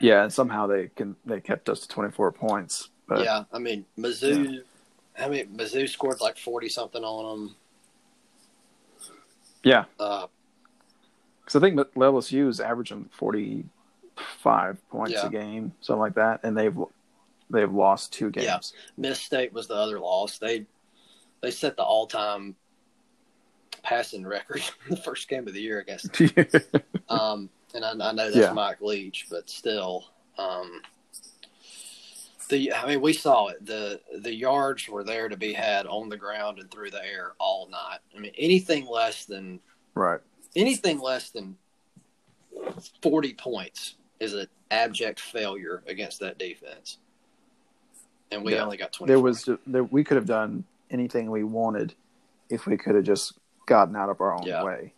Yeah, 0.00 0.22
and 0.24 0.32
somehow 0.32 0.66
they 0.66 0.88
can 0.94 1.16
they 1.24 1.40
kept 1.40 1.68
us 1.68 1.80
to 1.80 1.88
twenty 1.88 2.10
four 2.12 2.32
points. 2.32 2.90
But 3.08 3.24
yeah, 3.24 3.44
I 3.52 3.58
mean 3.58 3.84
Mizzou. 3.98 4.62
I 5.18 5.28
mean 5.28 5.48
Mizzou 5.56 5.88
scored 5.88 6.20
like 6.20 6.36
forty 6.38 6.68
something 6.68 7.02
on 7.02 7.40
them. 7.46 7.56
yeah, 9.62 9.84
Uh, 9.98 10.26
because 11.40 11.56
I 11.56 11.60
think 11.60 11.78
LSU 11.94 12.48
is 12.48 12.60
averaging 12.60 13.08
forty 13.12 13.64
five 14.42 14.76
points 14.90 15.12
Yeah. 15.14 15.26
a 15.26 15.30
game, 15.30 15.72
something 15.80 16.00
like 16.00 16.14
that, 16.14 16.40
and 16.42 16.56
they've 16.56 16.76
they've 17.50 17.72
lost 17.72 18.12
two 18.12 18.30
games. 18.30 18.44
Yeah. 18.46 18.58
Miss 18.96 19.20
State 19.20 19.52
was 19.52 19.66
the 19.66 19.74
other 19.74 19.98
loss. 19.98 20.38
They 20.38 20.66
they 21.40 21.50
set 21.50 21.76
the 21.76 21.82
all 21.82 22.06
time 22.06 22.54
passing 23.82 24.26
record 24.26 24.60
in 24.88 24.90
the 24.96 25.00
first 25.00 25.28
game 25.28 25.46
of 25.48 25.54
the 25.54 25.60
year, 25.60 25.80
I 25.80 25.84
guess. 25.90 26.08
Um, 27.08 27.48
and 27.74 27.84
I, 27.84 27.90
I 27.90 28.12
know 28.12 28.30
that's 28.30 28.36
Yeah. 28.36 28.52
Mike 28.52 28.80
Leach, 28.80 29.26
but 29.30 29.48
still, 29.48 30.06
um, 30.38 30.82
the 32.48 32.72
I 32.72 32.86
mean, 32.86 33.00
we 33.00 33.12
saw 33.12 33.48
it. 33.48 33.64
the 33.64 34.00
The 34.20 34.34
yards 34.34 34.88
were 34.88 35.04
there 35.04 35.28
to 35.28 35.36
be 35.36 35.52
had 35.52 35.86
on 35.86 36.08
the 36.08 36.16
ground 36.16 36.58
and 36.58 36.70
through 36.70 36.90
the 36.90 37.04
air 37.04 37.32
all 37.38 37.68
night. 37.68 37.98
I 38.16 38.18
mean, 38.18 38.32
anything 38.38 38.86
less 38.86 39.24
than 39.26 39.60
Right. 39.94 40.20
anything 40.56 40.98
less 40.98 41.30
than 41.30 41.56
forty 43.02 43.34
points 43.34 43.96
is 44.20 44.34
an 44.34 44.48
abject 44.70 45.20
failure 45.20 45.82
against 45.86 46.20
that 46.20 46.38
defense. 46.38 46.98
And 48.30 48.44
we 48.44 48.54
Yeah. 48.54 48.64
only 48.64 48.76
got 48.76 48.92
twenty. 48.92 49.10
There 49.12 49.20
was 49.20 49.48
there, 49.66 49.84
we 49.84 50.02
could 50.04 50.16
have 50.16 50.26
done 50.26 50.64
anything 50.90 51.30
we 51.30 51.44
wanted 51.44 51.94
if 52.48 52.66
we 52.66 52.78
could 52.78 52.94
have 52.94 53.04
just 53.04 53.34
gotten 53.66 53.94
out 53.94 54.08
of 54.08 54.20
our 54.22 54.32
own 54.34 54.46
Yeah. 54.46 54.64
way 54.64 54.94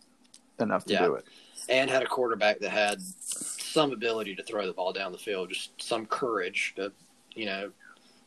enough 0.59 0.85
to 0.85 0.97
do 0.97 1.15
it. 1.15 1.25
And 1.71 1.89
had 1.89 2.03
a 2.03 2.05
quarterback 2.05 2.59
that 2.59 2.69
had 2.69 3.01
some 3.01 3.91
ability 3.93 4.35
to 4.35 4.43
throw 4.43 4.67
the 4.67 4.73
ball 4.73 4.91
down 4.91 5.11
the 5.13 5.17
field, 5.17 5.49
just 5.49 5.81
some 5.81 6.05
courage 6.05 6.73
to, 6.75 6.91
you 7.33 7.45
know, 7.45 7.71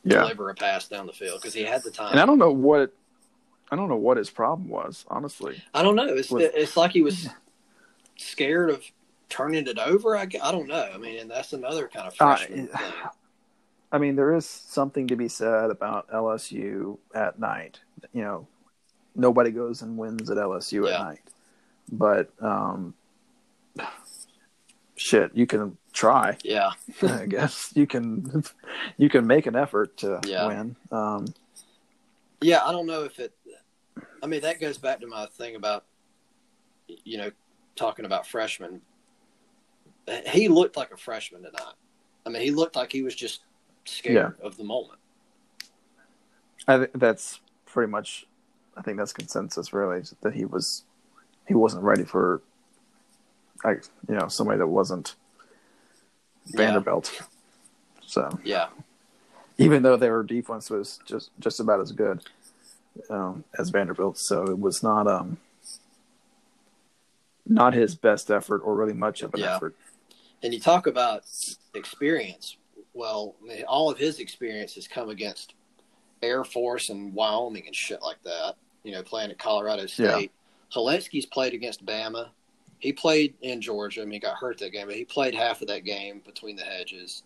Yeah. 0.03 0.21
deliver 0.21 0.51
a 0.51 0.55
pass 0.55 0.89
down 0.89 1.07
the 1.07 1.13
field 1.13 1.41
because 1.41 1.55
he 1.55 1.63
had 1.63 1.83
the 1.83 1.91
time. 1.91 2.13
And 2.13 2.21
I 2.21 2.27
don't 2.27 2.39
know 2.39 2.51
what 2.53 2.93
I 3.71 3.77
don't 3.77 3.89
know 3.89 3.97
what 3.97 4.19
his 4.19 4.31
problem 4.31 4.69
was, 4.69 5.05
honestly. 5.09 5.61
I 5.73 5.83
don't 5.83 5.97
know. 5.97 6.07
It's 6.07 6.31
Was- 6.31 6.45
it's 6.55 6.77
like 6.77 6.93
he 6.93 7.03
was 7.03 7.29
scared 8.17 8.71
of 8.71 8.85
turning 9.29 9.67
it 9.67 9.79
over. 9.79 10.17
I, 10.17 10.23
I 10.23 10.53
don't 10.53 10.69
know. 10.69 10.89
I 10.95 10.97
mean, 10.99 11.19
and 11.19 11.31
that's 11.31 11.53
another 11.55 11.89
kind 11.89 12.07
of 12.07 12.15
Uh, 12.21 12.37
freshman 12.37 12.69
thing. 12.69 12.79
I 13.91 13.99
mean, 13.99 14.17
there 14.17 14.35
is 14.35 14.47
something 14.47 15.07
to 15.09 15.17
be 15.17 15.29
said 15.29 15.71
about 15.71 16.09
LSU 16.11 16.99
at 17.15 17.39
night. 17.39 17.81
You 18.13 18.23
know, 18.23 18.47
nobody 19.17 19.51
goes 19.51 19.83
and 19.83 19.97
wins 19.97 20.31
at 20.31 20.37
LSU 20.37 20.87
Yeah. 20.87 20.95
at 20.95 21.01
night. 21.01 21.21
But 21.91 22.31
um, 22.41 22.95
shit, 24.97 25.31
you 25.35 25.47
can 25.47 25.77
try. 25.93 26.37
Yeah, 26.45 26.71
I 27.03 27.27
guess 27.27 27.73
you 27.75 27.87
can 27.87 28.45
you 28.97 29.09
can 29.09 29.27
make 29.27 29.47
an 29.47 29.57
effort 29.57 29.97
to 29.99 30.21
Yeah. 30.27 30.47
win. 30.47 30.77
Um, 30.91 31.27
yeah. 32.41 32.65
I 32.65 32.73
don't 32.73 32.87
know 32.87 33.05
if 33.05 33.19
it. 33.19 33.33
I 34.23 34.27
mean, 34.27 34.41
that 34.43 34.61
goes 34.61 34.79
back 34.79 35.01
to 35.01 35.07
my 35.07 35.27
thing 35.27 35.55
about, 35.57 35.85
you 36.87 37.19
know, 37.19 37.31
talking 37.77 38.05
about 38.07 38.27
freshmen. 38.27 38.81
He 40.27 40.49
looked 40.49 40.77
like 40.77 40.93
a 40.93 40.97
freshman 40.97 41.43
tonight. 41.43 41.75
I 42.27 42.31
mean, 42.31 42.43
he 42.43 42.51
looked 42.51 42.77
like 42.77 42.91
he 42.93 43.03
was 43.03 43.15
just 43.15 43.43
scared 43.85 44.37
of 44.43 44.57
the 44.57 44.65
moment. 44.65 44.99
I 46.67 46.79
think 46.79 46.91
that's 46.95 47.41
pretty 47.67 47.91
much. 47.91 48.27
I 48.77 48.83
think 48.83 48.99
that's 48.99 49.13
consensus 49.13 49.73
really 49.73 50.03
that 50.23 50.35
he 50.35 50.45
was 50.47 50.85
he 51.47 51.55
wasn't 51.55 51.85
ready 51.85 52.05
for 52.05 52.43
you 53.73 53.81
know 54.15 54.29
somebody 54.29 54.59
that 54.59 54.67
wasn't 54.67 55.15
Yeah. 56.47 56.57
Vanderbilt. 56.59 57.23
So 58.07 58.39
Yeah, 58.45 58.69
even 59.59 59.83
though 59.83 59.97
their 59.97 60.23
defense 60.23 60.69
was 60.71 61.01
just 61.07 61.31
just 61.41 61.59
about 61.61 61.81
as 61.81 61.93
good 61.93 62.21
um, 63.11 63.45
as 63.59 63.71
Vanderbilt, 63.71 64.19
so 64.19 64.45
it 64.45 64.59
was 64.59 64.83
not 64.83 65.07
um 65.07 65.39
not 67.47 67.75
his 67.75 67.95
best 67.95 68.31
effort 68.31 68.61
or 68.65 68.75
really 68.75 68.93
much 68.95 69.23
of 69.23 69.35
an 69.35 69.41
Yeah. 69.41 69.57
effort. 69.57 69.75
and 70.43 70.53
you 70.53 70.61
talk 70.61 70.87
about 70.87 71.25
experience. 71.75 72.57
Well, 72.93 73.35
I 73.43 73.47
mean, 73.47 73.65
all 73.65 73.91
of 73.91 73.97
his 73.99 74.19
experience 74.21 74.75
has 74.75 74.87
come 74.87 75.09
against 75.09 75.55
Air 76.23 76.45
Force 76.45 76.91
and 76.91 77.15
Wyoming 77.15 77.67
and 77.67 77.75
shit 77.75 78.03
like 78.03 78.23
that. 78.25 78.57
You 78.83 78.93
know, 78.93 79.03
playing 79.03 79.31
at 79.31 79.39
Colorado 79.39 79.87
State. 79.87 80.31
Hilinski's 80.73 81.25
played 81.27 81.55
against 81.55 81.85
Bama. 81.87 82.29
He 82.85 82.93
played 82.93 83.33
in 83.41 83.63
Georgia. 83.63 84.03
I 84.03 84.05
mean, 84.05 84.13
he 84.13 84.19
got 84.19 84.37
hurt 84.37 84.59
that 84.59 84.73
game, 84.73 84.89
but 84.89 84.95
he 84.95 85.07
played 85.07 85.35
half 85.35 85.63
of 85.63 85.69
that 85.69 85.85
game 85.85 86.21
between 86.27 86.55
the 86.55 86.65
hedges. 86.65 87.23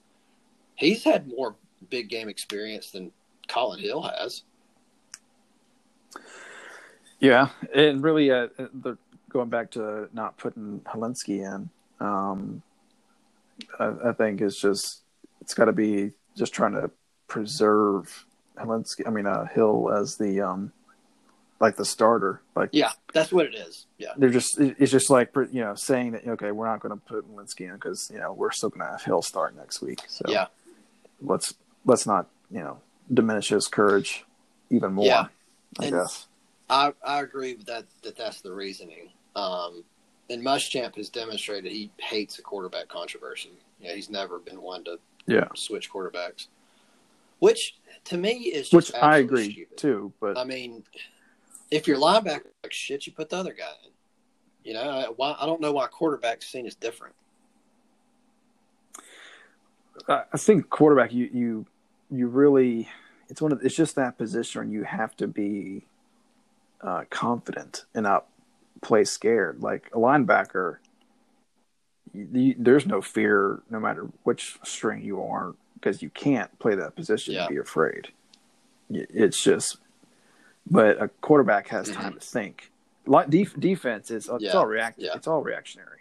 He's 0.77 1.03
had 1.03 1.27
more 1.27 1.57
big 1.91 2.09
game 2.09 2.29
experience 2.29 2.93
than 2.93 3.11
Collin 3.49 3.81
Hill 3.81 4.03
has. 4.03 4.45
Yeah, 7.19 7.49
and 7.75 8.05
really, 8.05 8.31
uh, 8.31 8.47
the, 8.57 8.97
going 9.31 9.49
back 9.49 9.73
to 9.73 10.09
not 10.13 10.37
putting 10.37 10.79
Hilinski 10.87 11.41
in, 11.41 11.69
um, 11.99 12.63
I, 13.81 14.11
I 14.11 14.13
think 14.13 14.41
it's 14.41 14.61
just 14.61 15.03
it's 15.41 15.55
got 15.55 15.65
to 15.65 15.73
be 15.73 16.13
just 16.37 16.55
trying 16.55 16.75
to 16.75 16.89
preserve 17.27 18.27
Hilinski. 18.57 19.09
I 19.09 19.11
mean, 19.11 19.27
uh, 19.27 19.47
Hill 19.47 19.91
as 19.93 20.15
the 20.15 20.41
um, 20.41 20.73
like 21.61 21.77
the 21.77 21.85
starter. 21.85 22.41
Like 22.55 22.71
Yeah, 22.73 22.91
that's 23.13 23.33
what 23.33 23.47
it 23.47 23.55
is. 23.55 23.87
Yeah, 23.99 24.11
they're 24.17 24.31
just 24.31 24.59
it's 24.61 24.93
just 24.93 25.11
like 25.11 25.31
you 25.37 25.61
know 25.63 25.75
saying 25.75 26.13
that 26.13 26.27
okay, 26.27 26.51
we're 26.53 26.67
not 26.67 26.81
going 26.81 26.95
to 26.99 27.05
put 27.05 27.27
Hilinski 27.31 27.67
in 27.69 27.75
because 27.75 28.11
you 28.13 28.19
know 28.21 28.33
we're 28.33 28.51
still 28.53 28.69
going 28.71 28.85
to 28.87 28.93
have 28.93 29.03
Hill 29.03 29.23
start 29.23 29.57
next 29.57 29.81
week. 29.83 30.01
So 30.09 30.25
yeah, 30.29 30.47
let's 31.21 31.55
let's 31.85 32.07
not 32.07 32.29
you 32.51 32.61
know 32.61 32.79
diminish 33.13 33.49
his 33.49 33.67
courage 33.69 34.25
even 34.71 34.93
more. 34.93 35.07
Yeah. 35.07 35.27
I 35.81 35.85
And- 35.87 35.93
guess. 35.95 36.27
I 36.71 36.93
I 37.05 37.21
agree 37.21 37.55
with 37.55 37.67
that. 37.67 37.85
That 38.03 38.17
that's 38.17 38.41
the 38.43 38.53
reasoning. 38.53 39.09
Um, 39.35 39.85
and 40.31 40.43
Muschamp 40.45 40.97
has 40.97 41.09
demonstrated 41.09 41.73
he 41.73 41.91
hates 41.97 42.39
a 42.39 42.43
quarterback 42.43 42.89
controversy. 42.89 43.53
Yeah, 43.81 43.95
he's 43.95 44.11
never 44.11 44.39
been 44.39 44.61
one 44.61 44.85
to 44.85 44.99
Yeah. 45.27 45.49
switch 45.55 45.91
quarterbacks, 45.91 46.49
which 47.39 47.77
to 48.05 48.19
me 48.19 48.33
is 48.49 48.69
just 48.69 48.75
Which 48.75 48.95
I 48.95 49.19
agree 49.19 49.51
stupid. 49.53 49.79
too, 49.79 50.13
but 50.21 50.37
I 50.37 50.45
mean, 50.45 50.85
if 51.71 51.87
your 51.87 51.99
linebacker 51.99 52.47
like 52.63 52.73
shit, 52.73 53.07
you 53.07 53.13
put 53.13 53.29
the 53.31 53.37
other 53.37 53.53
guy 53.53 53.71
in. 53.85 53.93
You 54.65 54.75
know, 54.75 54.83
I- 54.83 55.05
why 55.17 55.37
I 55.39 55.47
don't 55.47 55.61
know 55.61 55.73
why 55.73 55.87
quarterback 55.87 56.43
scene 56.43 56.67
is 56.67 56.75
different. 56.75 57.15
I 60.09 60.25
I 60.33 60.37
think 60.37 60.71
quarterback, 60.71 61.13
you 61.13 61.29
you 61.33 61.67
you 62.11 62.27
really, 62.29 62.89
it's 63.29 63.43
one 63.43 63.53
of 63.53 63.61
it's 63.65 63.77
just 63.77 63.97
that 63.97 64.17
position 64.19 64.61
where 64.63 64.69
you 64.71 64.85
have 64.85 65.17
to 65.17 65.27
be 65.27 65.85
uh, 66.81 67.05
confident 67.11 67.85
and 67.95 68.05
not 68.05 68.27
play 68.81 69.05
scared. 69.05 69.61
Like 69.63 69.89
a 69.93 69.99
linebacker, 69.99 70.77
you, 72.15 72.29
you, 72.33 72.55
there's 72.59 72.87
no 72.87 73.03
fear 73.03 73.61
no 73.71 73.81
matter 73.81 74.09
which 74.23 74.59
string 74.65 75.03
you 75.05 75.23
are 75.23 75.55
because 75.75 76.03
you 76.03 76.11
can't 76.11 76.57
play 76.59 76.75
that 76.77 76.97
position 76.97 77.35
Yeah. 77.35 77.41
and 77.47 77.49
be 77.51 77.57
afraid. 77.59 78.09
It's 78.91 79.43
just, 79.43 79.77
but 80.71 81.01
a 81.03 81.09
quarterback 81.21 81.69
has 81.69 81.91
time 81.91 82.15
to 82.15 82.21
think. 82.21 82.71
Like 83.07 83.31
def- 83.31 83.59
defense 83.59 84.11
is 84.11 84.29
it's 84.29 84.45
Yeah. 84.45 84.53
all 84.53 84.67
react 84.67 84.99
Yeah. 84.99 85.13
it's 85.15 85.27
all 85.27 85.43
reactionary, 85.43 86.01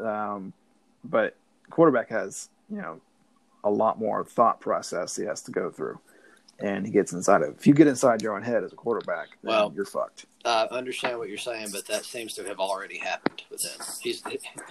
um, 0.00 0.52
but 1.04 1.34
quarterback 1.70 2.08
has 2.10 2.48
you 2.70 2.80
know 2.80 3.00
a 3.64 3.70
lot 3.70 3.98
more 3.98 4.24
thought 4.24 4.60
process 4.60 5.16
he 5.16 5.24
has 5.24 5.42
to 5.42 5.50
go 5.50 5.68
through, 5.70 5.98
and 6.60 6.86
he 6.86 6.92
gets 6.92 7.12
inside 7.12 7.42
of. 7.42 7.56
If 7.56 7.66
you 7.66 7.74
get 7.74 7.88
inside 7.88 8.22
your 8.22 8.36
own 8.36 8.42
head 8.42 8.62
as 8.62 8.72
a 8.72 8.76
quarterback, 8.76 9.30
then 9.42 9.50
Well, 9.50 9.72
you're 9.74 9.84
fucked. 9.84 10.26
I 10.44 10.66
understand 10.70 11.18
what 11.18 11.28
you're 11.28 11.36
saying, 11.38 11.68
but 11.72 11.86
that 11.88 12.04
seems 12.04 12.34
to 12.34 12.44
have 12.44 12.60
already 12.60 12.98
happened 12.98 13.42
with 13.50 13.62
him. 13.64 13.80
He's 14.00 14.22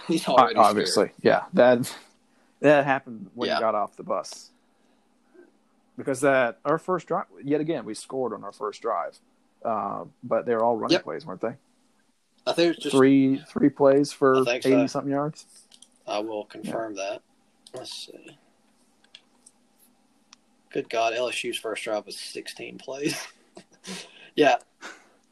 he's 0.06 0.26
already 0.26 0.54
scared. 0.54 0.56
Obviously, 0.56 1.10
yeah, 1.20 1.44
that 1.52 1.94
that 2.60 2.86
happened 2.86 3.30
when 3.34 3.48
Yeah. 3.48 3.56
he 3.56 3.60
got 3.60 3.74
off 3.74 3.94
the 3.96 4.02
bus. 4.04 4.50
Because 5.98 6.20
that 6.20 6.60
our 6.64 6.78
first 6.78 7.08
drive, 7.08 7.26
yet 7.42 7.60
again, 7.60 7.84
we 7.84 7.92
scored 7.92 8.32
on 8.32 8.44
our 8.44 8.52
first 8.52 8.80
drive, 8.80 9.18
uh, 9.64 10.04
but 10.22 10.46
they 10.46 10.54
were 10.54 10.64
all 10.64 10.76
running 10.76 10.92
Yep. 10.94 11.02
plays, 11.04 11.26
weren't 11.26 11.40
they? 11.40 11.54
I 12.46 12.52
think 12.52 12.74
it's 12.76 12.84
just 12.84 12.96
three 12.96 13.42
three 13.48 13.68
plays 13.68 14.12
for 14.12 14.44
think 14.44 14.62
so. 14.62 14.68
eighty 14.70 14.86
something 14.86 15.12
yards. 15.12 15.44
I 16.06 16.20
will 16.20 16.44
confirm 16.44 16.94
that. 16.94 17.20
Let's 17.74 17.92
see. 17.92 18.38
Good 20.70 20.88
God, 20.88 21.14
LSU's 21.14 21.58
first 21.58 21.82
drive 21.82 22.06
was 22.06 22.16
16 22.16 22.78
plays. 22.78 23.26
yeah, 24.36 24.56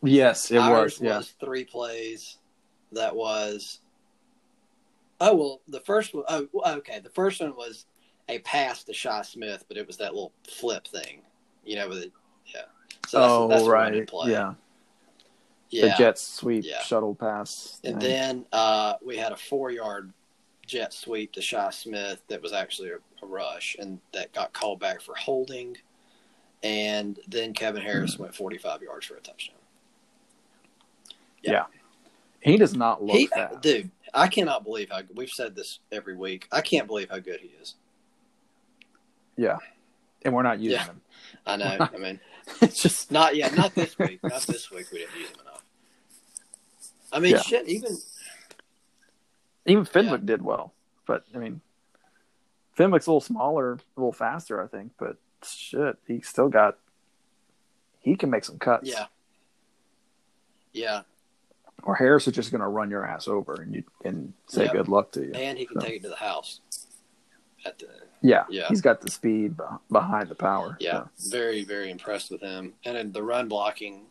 Yes, 0.03 0.51
it 0.51 0.59
ours 0.59 1.01
was. 1.01 1.03
Yeah, 1.41 1.47
three 1.47 1.65
plays. 1.65 2.39
That 2.93 3.15
was. 3.15 3.81
Oh 5.21 5.35
well, 5.35 5.61
the 5.69 5.81
first 5.81 6.15
one 6.15 6.25
oh 6.29 6.49
okay. 6.79 7.01
The 7.01 7.11
first 7.11 7.41
one 7.41 7.57
was 7.57 7.87
a 8.29 8.39
pass 8.41 8.83
to 8.85 8.93
Shi 8.93 9.09
Smith, 9.25 9.65
but 9.69 9.77
it 9.77 9.87
was 9.87 9.97
that 9.99 10.15
little 10.15 10.33
flip 10.49 10.87
thing, 10.89 11.23
you 11.65 11.77
know, 11.77 11.89
with 11.89 11.99
it. 11.99 12.13
Yeah. 12.55 12.63
So 13.07 13.21
that's, 13.21 13.33
oh 13.33 13.49
that's 13.49 13.65
right, 13.67 14.07
play. 14.07 14.33
yeah. 14.33 14.55
The 15.71 15.77
Yeah. 15.89 15.97
jet 15.97 16.19
sweep 16.19 16.65
Yeah. 16.65 16.81
shuttle 16.83 17.15
pass. 17.15 17.81
And 17.85 18.01
thing. 18.01 18.11
then 18.11 18.47
uh, 18.53 18.95
we 19.05 19.17
had 19.17 19.33
a 19.33 19.37
four 19.37 19.71
yard 19.71 20.13
jet 20.67 20.93
sweep 20.93 21.33
to 21.33 21.41
Shi 21.43 21.57
Smith 21.71 22.23
that 22.29 22.43
was 22.43 22.53
actually 22.53 22.91
a, 22.91 22.99
a 23.23 23.27
rush 23.27 23.77
and 23.79 24.01
that 24.13 24.33
got 24.33 24.53
called 24.53 24.81
back 24.81 25.01
for 25.01 25.15
holding. 25.15 25.77
And 26.63 27.21
then 27.29 27.53
Kevin 27.53 27.83
Harris 27.83 28.19
went 28.19 28.35
45 28.35 28.83
yards 28.83 29.07
for 29.07 29.15
a 29.17 29.21
touchdown. 29.21 29.57
Yeah. 31.43 31.67
He 32.41 32.57
does 32.57 32.75
not 32.75 33.03
look 33.03 33.17
He, 33.17 33.29
dude, 33.61 33.91
I 34.15 34.29
cannot 34.29 34.65
believe 34.65 34.91
how 34.91 35.03
we've 35.15 35.31
said 35.31 35.55
this 35.55 35.81
every 35.93 36.17
week. 36.17 36.49
I 36.51 36.61
can't 36.61 36.87
believe 36.87 37.11
how 37.11 37.19
good 37.19 37.41
he 37.41 37.49
is. 37.61 37.75
Yeah, 39.37 39.59
and 40.23 40.35
we're 40.35 40.43
not 40.43 40.59
using 40.61 40.79
Yeah. 40.79 40.85
him. 40.87 41.01
I 41.47 41.57
know. 41.57 41.89
I 41.95 41.97
mean, 41.99 42.21
It's 42.63 42.81
just 42.83 43.11
not 43.11 43.37
yeah, 43.37 43.49
not 43.55 43.75
this 43.75 43.99
week. 43.99 44.21
Not 44.23 44.43
this 44.43 44.71
week. 44.71 44.87
We 44.93 44.99
didn't 44.99 45.17
use 45.19 45.31
him 45.31 45.41
enough. 45.41 45.63
I 47.13 47.21
mean, 47.21 47.33
Yeah. 47.33 47.43
shit. 47.43 47.69
Even 47.69 47.97
Even 49.67 49.85
Fenwick 49.85 50.25
did 50.27 50.43
well, 50.43 50.73
but 51.07 51.25
I 51.35 51.39
mean, 51.39 51.61
Fenwick's 52.75 53.07
a 53.07 53.11
little 53.11 53.21
smaller, 53.21 53.73
a 53.75 53.79
little 54.01 54.13
faster, 54.13 54.63
I 54.63 54.67
think. 54.69 54.93
But 54.99 55.17
shit, 55.45 55.97
he 56.07 56.21
still 56.21 56.49
got. 56.49 56.79
He 58.01 58.15
can 58.17 58.31
make 58.31 58.45
some 58.45 58.59
cuts. 58.59 58.89
Yeah. 58.89 59.07
Yeah, 60.73 61.03
Or 61.85 61.95
Harris 61.95 62.27
is 62.29 62.35
just 62.35 62.51
going 62.51 62.61
to 62.61 62.67
run 62.69 62.91
your 62.91 63.05
ass 63.07 63.29
over, 63.29 63.55
and 63.55 63.75
you 63.75 63.83
and 64.05 64.35
say 64.47 64.69
good 64.69 64.89
luck 64.89 65.11
to 65.13 65.25
you. 65.25 65.33
and 65.33 65.57
he 65.57 65.65
can 65.65 65.81
So- 65.81 65.87
take 65.87 65.97
it 65.97 66.03
to 66.03 66.11
the 66.11 66.17
house. 66.17 66.61
At 67.67 67.79
the 67.81 67.89
Yeah, 68.23 68.45
Yeah. 68.49 68.69
he's 68.69 68.81
got 68.81 69.01
the 69.01 69.11
speed 69.11 69.57
behind 69.91 70.29
the 70.29 70.35
power. 70.35 70.77
yeah, 70.81 71.05
so. 71.17 71.31
very 71.31 71.65
very 71.65 71.91
impressed 71.91 72.31
with 72.31 72.41
him, 72.41 72.75
and 72.85 72.97
then 72.97 73.13
the 73.13 73.23
run 73.23 73.49
blocking 73.49 74.07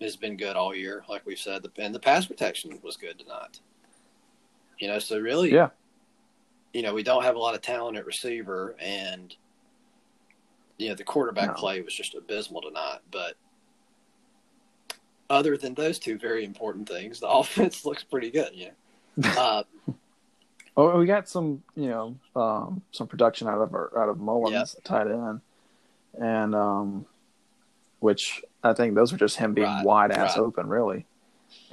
has 0.00 0.16
been 0.16 0.36
good 0.36 0.56
all 0.56 0.74
year, 0.74 1.02
like 1.08 1.24
we've 1.26 1.38
said, 1.38 1.64
and 1.78 1.94
the 1.94 2.00
pass 2.00 2.26
protection 2.26 2.78
was 2.82 2.96
good 2.96 3.18
tonight. 3.18 3.60
You 4.78 4.88
know, 4.88 4.98
so 4.98 5.18
really, 5.18 5.52
Yeah. 5.52 5.70
you 6.72 6.82
know, 6.82 6.94
we 6.94 7.02
don't 7.02 7.22
have 7.22 7.36
a 7.36 7.38
lot 7.38 7.54
of 7.54 7.60
talent 7.62 7.96
at 7.96 8.06
receiver, 8.06 8.76
and 8.78 9.34
you 10.78 10.88
know 10.88 10.94
the 10.94 11.04
quarterback 11.04 11.48
No. 11.48 11.54
play 11.54 11.80
was 11.82 11.94
just 11.94 12.14
abysmal 12.14 12.62
tonight. 12.62 13.00
But 13.10 13.34
other 15.28 15.56
than 15.56 15.74
those 15.74 15.98
two 15.98 16.18
very 16.18 16.44
important 16.44 16.88
things, 16.88 17.20
the 17.20 17.28
offense 17.40 17.84
looks 17.84 18.02
pretty 18.04 18.30
good. 18.30 18.54
You 18.54 18.70
know, 19.16 19.28
uh, 19.38 19.62
Oh, 20.80 20.98
we 20.98 21.04
got 21.06 21.28
some, 21.28 21.62
you 21.76 21.88
know, 21.88 22.16
um, 22.34 22.82
some 22.90 23.06
production 23.06 23.48
out 23.48 23.60
of 23.60 23.74
our, 23.74 23.92
out 24.00 24.08
of 24.08 24.18
Mullins 24.18 24.76
tight 24.82 25.08
end, 25.08 25.40
and 26.18 26.54
um, 26.54 27.06
which 27.98 28.42
I 28.64 28.72
think 28.72 28.94
those 28.94 29.12
were 29.12 29.18
just 29.18 29.36
him 29.36 29.52
being 29.52 29.66
Right, 29.66 29.84
wide 29.84 30.10
ass 30.10 30.36
right. 30.36 30.42
open, 30.44 30.68
really. 30.68 31.04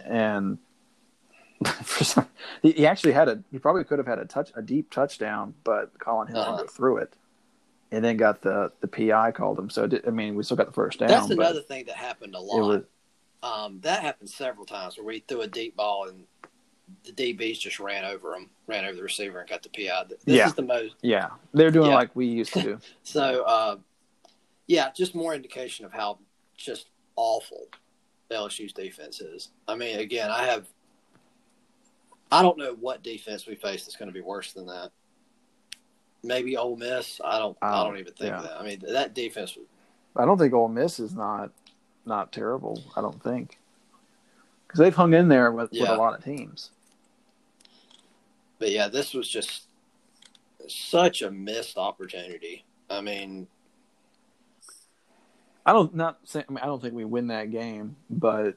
And 0.03 0.57
for 1.83 2.03
some, 2.03 2.27
he, 2.61 2.71
he 2.73 2.85
actually 2.87 3.13
had 3.13 3.29
a 3.29 3.43
he 3.51 3.59
probably 3.59 3.83
could 3.85 3.97
have 3.99 4.07
had 4.07 4.19
a 4.19 4.25
touch 4.25 4.51
a 4.55 4.61
deep 4.61 4.91
touchdown, 4.91 5.53
but 5.63 5.97
Collin 5.99 6.27
Hill 6.27 6.41
Uh-huh. 6.41 6.63
threw 6.69 6.97
it, 6.97 7.13
and 7.91 8.03
then 8.03 8.17
got 8.17 8.41
the 8.41 8.71
the 8.81 8.87
PI 8.87 9.31
called 9.31 9.57
him. 9.57 9.69
So 9.69 9.85
it 9.85 9.89
did, 9.89 10.07
I 10.07 10.11
mean, 10.11 10.35
we 10.35 10.43
still 10.43 10.57
got 10.57 10.67
the 10.67 10.73
first 10.73 10.99
down. 10.99 11.09
that's 11.09 11.29
another 11.29 11.61
thing 11.61 11.85
that 11.85 11.95
happened 11.95 12.35
a 12.35 12.39
lot. 12.39 12.67
was 12.67 12.83
Um, 13.41 13.79
that 13.81 14.01
happened 14.01 14.29
several 14.29 14.65
times 14.65 14.97
where 14.97 15.05
we 15.05 15.19
threw 15.19 15.41
a 15.41 15.47
deep 15.47 15.77
ball 15.77 16.09
and 16.09 16.25
the 17.03 17.11
DBs 17.11 17.59
just 17.59 17.79
ran 17.79 18.05
over 18.05 18.31
them, 18.31 18.49
ran 18.67 18.85
over 18.85 18.95
the 18.95 19.03
receiver 19.03 19.39
and 19.39 19.49
got 19.49 19.61
the 19.63 19.69
PI. 19.69 20.05
This 20.09 20.17
Yeah. 20.25 20.47
is 20.47 20.53
the 20.53 20.61
most. 20.61 20.95
yeah, 21.01 21.29
they're 21.53 21.71
doing 21.71 21.89
Yeah. 21.89 21.95
like 21.95 22.15
we 22.15 22.25
used 22.27 22.53
to 22.53 22.61
do. 22.61 22.79
So, 23.03 23.43
uh, 23.43 23.77
yeah, 24.67 24.91
just 24.91 25.15
more 25.15 25.33
indication 25.33 25.85
of 25.85 25.91
how 25.93 26.19
just 26.57 26.87
awful 27.15 27.67
LSU's 28.31 28.73
defense 28.73 29.21
is. 29.21 29.49
I 29.67 29.75
mean, 29.75 29.99
again, 29.99 30.29
I 30.31 30.43
have. 30.45 30.67
I 32.29 32.41
don't 32.41 32.57
know 32.57 32.73
what 32.79 33.03
defense 33.03 33.47
we 33.47 33.55
face 33.55 33.85
that's 33.85 33.95
going 33.95 34.09
to 34.09 34.13
be 34.13 34.19
worse 34.21 34.51
than 34.51 34.65
that. 34.67 34.91
Maybe 36.23 36.57
Ole 36.57 36.75
Miss. 36.75 37.21
I 37.23 37.39
don't. 37.39 37.57
I 37.61 37.79
Um, 37.79 37.87
don't 37.87 37.99
even 37.99 38.13
think 38.13 38.31
yeah. 38.31 38.41
that. 38.41 38.59
I 38.59 38.63
mean, 38.65 38.81
that 38.89 39.13
defense. 39.13 39.57
I 40.15 40.25
don't 40.25 40.37
think 40.37 40.53
Ole 40.53 40.67
Miss 40.67 40.99
is 40.99 41.13
not 41.15 41.51
not 42.05 42.31
terrible. 42.33 42.83
I 42.95 43.01
don't 43.01 43.21
think 43.23 43.57
because 44.67 44.79
they've 44.79 44.95
hung 44.95 45.13
in 45.13 45.29
there 45.29 45.51
with, 45.51 45.71
with 45.71 45.87
a 45.89 45.95
lot 45.95 46.17
of 46.17 46.23
teams. 46.23 46.71
But 48.59 48.71
yeah, 48.71 48.87
this 48.87 49.13
was 49.13 49.29
just 49.29 49.63
such 50.67 51.21
a 51.21 51.31
missed 51.31 51.77
opportunity. 51.77 52.65
I 52.89 53.01
mean, 53.01 53.47
I 55.65 55.73
don't 55.73 55.93
not 55.93 56.19
say, 56.23 56.43
I, 56.47 56.51
mean, 56.51 56.59
I 56.63 56.65
don't 56.65 56.81
think 56.81 56.93
we 56.93 57.05
win 57.05 57.27
that 57.27 57.51
game, 57.51 57.97
but 58.09 58.55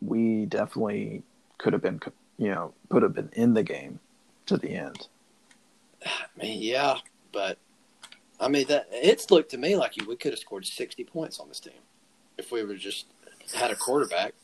we 0.00 0.46
definitely 0.46 1.22
could 1.58 1.72
have 1.72 1.82
been 1.82 2.00
you 2.38 2.50
know 2.50 2.74
could 2.90 3.02
have 3.02 3.14
been 3.14 3.30
in 3.32 3.54
the 3.54 3.62
game 3.62 4.00
to 4.46 4.56
the 4.56 4.70
end. 4.70 5.08
I 6.04 6.42
mean, 6.42 6.60
yeah, 6.60 6.96
but 7.32 7.58
I 8.38 8.48
mean 8.48 8.66
that 8.68 8.88
it's 8.90 9.30
looked 9.30 9.50
to 9.52 9.58
me 9.58 9.76
like 9.76 9.94
we 10.06 10.16
could 10.16 10.32
have 10.32 10.38
scored 10.38 10.66
sixty 10.66 11.04
points 11.04 11.40
on 11.40 11.48
this 11.48 11.60
team 11.60 11.80
if 12.36 12.52
we 12.52 12.64
would 12.64 12.78
just 12.78 13.06
had 13.54 13.70
a 13.70 13.76
quarterback. 13.76 14.34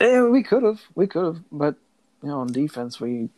Eh, 0.00 0.22
we 0.22 0.42
could 0.42 0.62
have, 0.62 0.80
we 0.94 1.06
could 1.06 1.24
have, 1.24 1.42
but 1.52 1.76
you 2.22 2.28
know 2.28 2.40
on 2.40 2.48
defense 2.48 3.00
we 3.00 3.28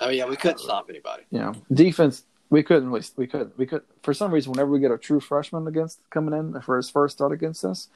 I 0.00 0.08
mean, 0.08 0.18
yeah, 0.18 0.26
we 0.26 0.36
couldn't 0.36 0.58
stop 0.58 0.86
anybody. 0.88 1.24
you 1.30 1.38
know 1.38 1.52
defense 1.72 2.24
we 2.48 2.62
couldn't 2.62 2.90
we, 2.90 3.00
we 3.16 3.26
could 3.26 3.52
we 3.56 3.66
could 3.66 3.82
for 4.02 4.12
some 4.14 4.32
reason 4.32 4.50
whenever 4.52 4.70
we 4.70 4.80
get 4.80 4.90
a 4.90 4.98
true 4.98 5.20
freshman 5.20 5.66
against 5.66 6.00
coming 6.10 6.34
in 6.38 6.60
for 6.62 6.76
his 6.76 6.88
first 6.90 7.16
start 7.16 7.32
against 7.32 7.64
us 7.64 7.88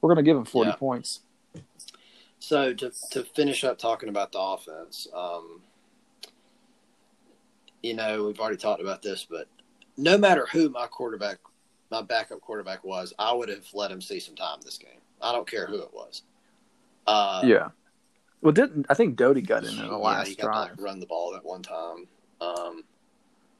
we're 0.00 0.08
going 0.12 0.24
to 0.24 0.28
give 0.28 0.36
him 0.36 0.44
40 0.44 0.70
Yeah. 0.70 0.76
points 0.76 1.20
So 2.38 2.72
to 2.72 2.90
to 3.10 3.22
finish 3.24 3.62
up 3.64 3.76
talking 3.78 4.08
about 4.08 4.32
the 4.32 4.40
offense, 4.40 5.06
um, 5.14 5.60
you 7.82 7.94
know, 7.94 8.24
we've 8.24 8.40
already 8.40 8.56
talked 8.56 8.80
about 8.80 9.02
this, 9.02 9.26
but 9.28 9.46
no 9.96 10.16
matter 10.16 10.46
who 10.52 10.70
my 10.70 10.86
quarterback, 10.86 11.38
my 11.90 12.00
backup 12.02 12.40
quarterback 12.40 12.82
was, 12.84 13.12
I 13.18 13.32
would 13.34 13.48
have 13.50 13.66
let 13.74 13.90
him 13.90 14.00
see 14.00 14.20
some 14.20 14.34
time 14.36 14.58
this 14.64 14.78
game. 14.78 15.00
I 15.20 15.32
don't 15.32 15.46
care 15.48 15.66
who 15.66 15.76
it 15.82 15.92
was. 15.92 16.22
Uh, 17.06 17.42
yeah 17.44 17.68
well 18.42 18.52
didn't 18.52 18.86
i 18.88 18.94
think 18.94 19.16
Doty 19.16 19.42
got 19.42 19.64
in 19.64 19.76
the 19.76 19.84
yeah, 19.84 19.96
last 19.96 20.28
he 20.28 20.34
got 20.34 20.52
to 20.52 20.60
like, 20.60 20.80
run 20.80 21.00
the 21.00 21.06
ball 21.06 21.34
at 21.34 21.44
one 21.44 21.62
time. 21.62 22.06
Um, 22.40 22.84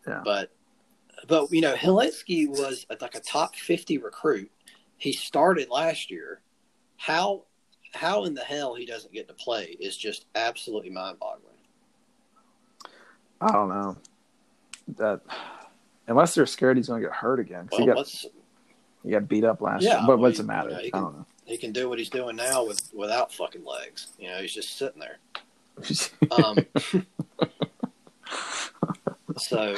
Yeah. 0.06 0.22
But 0.24 0.50
but 1.28 1.52
you 1.52 1.60
know, 1.60 1.74
Hilinski 1.74 2.48
was 2.48 2.86
like 3.00 3.14
a 3.14 3.20
top 3.20 3.54
fifty 3.54 3.98
recruit. 3.98 4.50
He 4.96 5.12
started 5.12 5.68
last 5.68 6.10
year. 6.10 6.40
How 6.96 7.44
how 7.92 8.24
in 8.24 8.34
the 8.34 8.42
hell 8.42 8.74
he 8.74 8.86
doesn't 8.86 9.12
get 9.12 9.28
to 9.28 9.34
play 9.34 9.76
is 9.80 9.96
just 9.96 10.26
absolutely 10.34 10.90
mind 10.90 11.18
boggling. 11.18 11.56
I 13.40 13.52
don't 13.52 13.68
know. 13.68 13.96
That 14.96 15.20
unless 16.06 16.34
they're 16.34 16.46
scared 16.46 16.76
he's 16.76 16.88
going 16.88 17.02
to 17.02 17.08
get 17.08 17.14
hurt 17.14 17.40
again 17.40 17.68
Well, 17.70 17.80
he 17.80 17.86
got 17.86 18.06
he 19.02 19.10
got 19.10 19.28
beat 19.28 19.44
up 19.44 19.60
last 19.60 19.82
Yeah, 19.82 19.98
year. 19.98 20.06
But 20.06 20.18
well, 20.18 20.28
what's 20.28 20.38
the 20.38 20.44
matter? 20.44 20.70
know, 20.70 20.78
he 20.78 20.90
I 20.92 20.98
don't 21.00 21.26
he 21.50 21.58
can 21.58 21.72
do 21.72 21.88
what 21.88 21.98
he's 21.98 22.10
doing 22.10 22.36
now 22.36 22.64
with 22.64 22.90
without 22.94 23.32
fucking 23.32 23.64
legs. 23.64 24.08
You 24.18 24.28
know, 24.28 24.38
he's 24.38 24.54
just 24.54 24.76
sitting 24.76 25.00
there. 25.00 25.18
Um, 26.30 26.58
so 29.36 29.74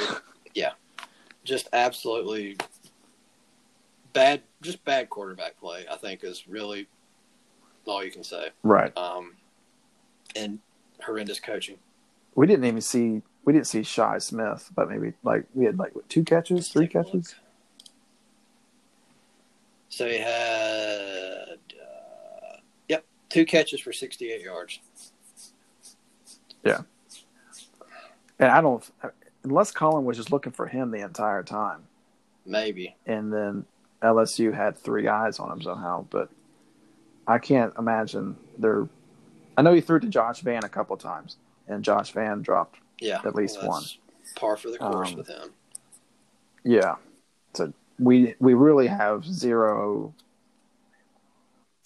yeah, 0.53 0.73
just 1.43 1.67
absolutely 1.73 2.57
bad, 4.11 4.41
just 4.61 4.83
bad 4.85 5.09
quarterback 5.09 5.57
play. 5.57 5.85
I 5.89 5.95
think 5.95 6.23
is 6.23 6.47
really 6.47 6.87
all 7.85 8.03
you 8.03 8.11
can 8.11 8.23
say. 8.23 8.49
right. 8.61 8.95
Um, 8.97 9.35
and 10.35 10.59
horrendous 11.03 11.39
coaching. 11.39 11.77
We 12.35 12.45
didn't 12.47 12.65
even 12.65 12.81
see 12.81 13.21
we 13.45 13.53
didn't 13.53 13.67
see 13.67 13.83
Shi 13.83 14.19
Smith, 14.19 14.71
but 14.75 14.89
maybe 14.89 15.13
like 15.23 15.45
we 15.53 15.65
had 15.65 15.77
like 15.77 15.95
what, 15.95 16.07
two 16.09 16.23
catches, 16.23 16.69
three 16.69 16.87
catches. 16.87 17.35
So 19.89 20.07
he 20.07 20.17
had, 20.17 20.27
two 23.33 23.45
catches 23.45 23.81
for 23.81 23.91
68 23.91 24.41
yards. 24.41 24.79
Yeah. 26.63 26.81
And 28.39 28.51
I 28.51 28.61
don't 28.61 28.89
unless 29.43 29.71
Collin 29.71 30.05
was 30.05 30.17
just 30.17 30.31
looking 30.31 30.53
for 30.53 30.67
him 30.67 30.91
the 30.91 31.01
entire 31.01 31.43
time, 31.43 31.83
Maybe. 32.45 32.95
and 33.05 33.31
then 33.33 33.65
LSU 34.01 34.53
had 34.53 34.77
three 34.77 35.07
eyes 35.07 35.39
on 35.39 35.51
him 35.51 35.61
somehow. 35.61 36.05
But 36.09 36.29
I 37.27 37.37
can't 37.39 37.73
imagine 37.77 38.37
they're. 38.57 38.87
I 39.57 39.61
know 39.61 39.73
he 39.73 39.81
threw 39.81 39.99
to 39.99 40.07
Josh 40.07 40.41
Vann 40.41 40.63
a 40.63 40.69
couple 40.69 40.95
times, 40.97 41.37
and 41.67 41.83
Josh 41.83 42.11
Vann 42.11 42.41
dropped 42.41 42.79
Yeah. 42.99 43.21
At 43.25 43.35
least 43.35 43.59
well, 43.59 43.69
one. 43.69 43.83
Par 44.35 44.57
for 44.57 44.71
the 44.71 44.77
course 44.77 45.11
Um, 45.11 45.17
with 45.17 45.27
him. 45.27 45.49
Yeah. 46.63 46.95
So 47.53 47.71
we 47.99 48.35
we 48.39 48.53
really 48.53 48.87
have 48.87 49.25
zero. 49.25 50.13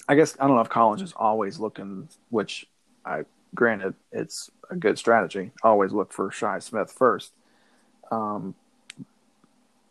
I 0.07 0.15
guess 0.15 0.35
I 0.39 0.47
don't 0.47 0.55
know 0.55 0.61
if 0.61 0.69
Collins 0.69 1.01
is 1.01 1.13
always 1.15 1.59
looking, 1.59 2.07
which 2.29 2.65
I 3.05 3.25
granted 3.55 3.93
it's 4.11 4.49
a 4.69 4.75
good 4.75 4.97
strategy. 4.97 5.51
Always 5.63 5.91
look 5.91 6.13
for 6.13 6.31
Shi 6.31 6.59
Smith 6.59 6.91
first. 6.91 7.31
Um, 8.11 8.55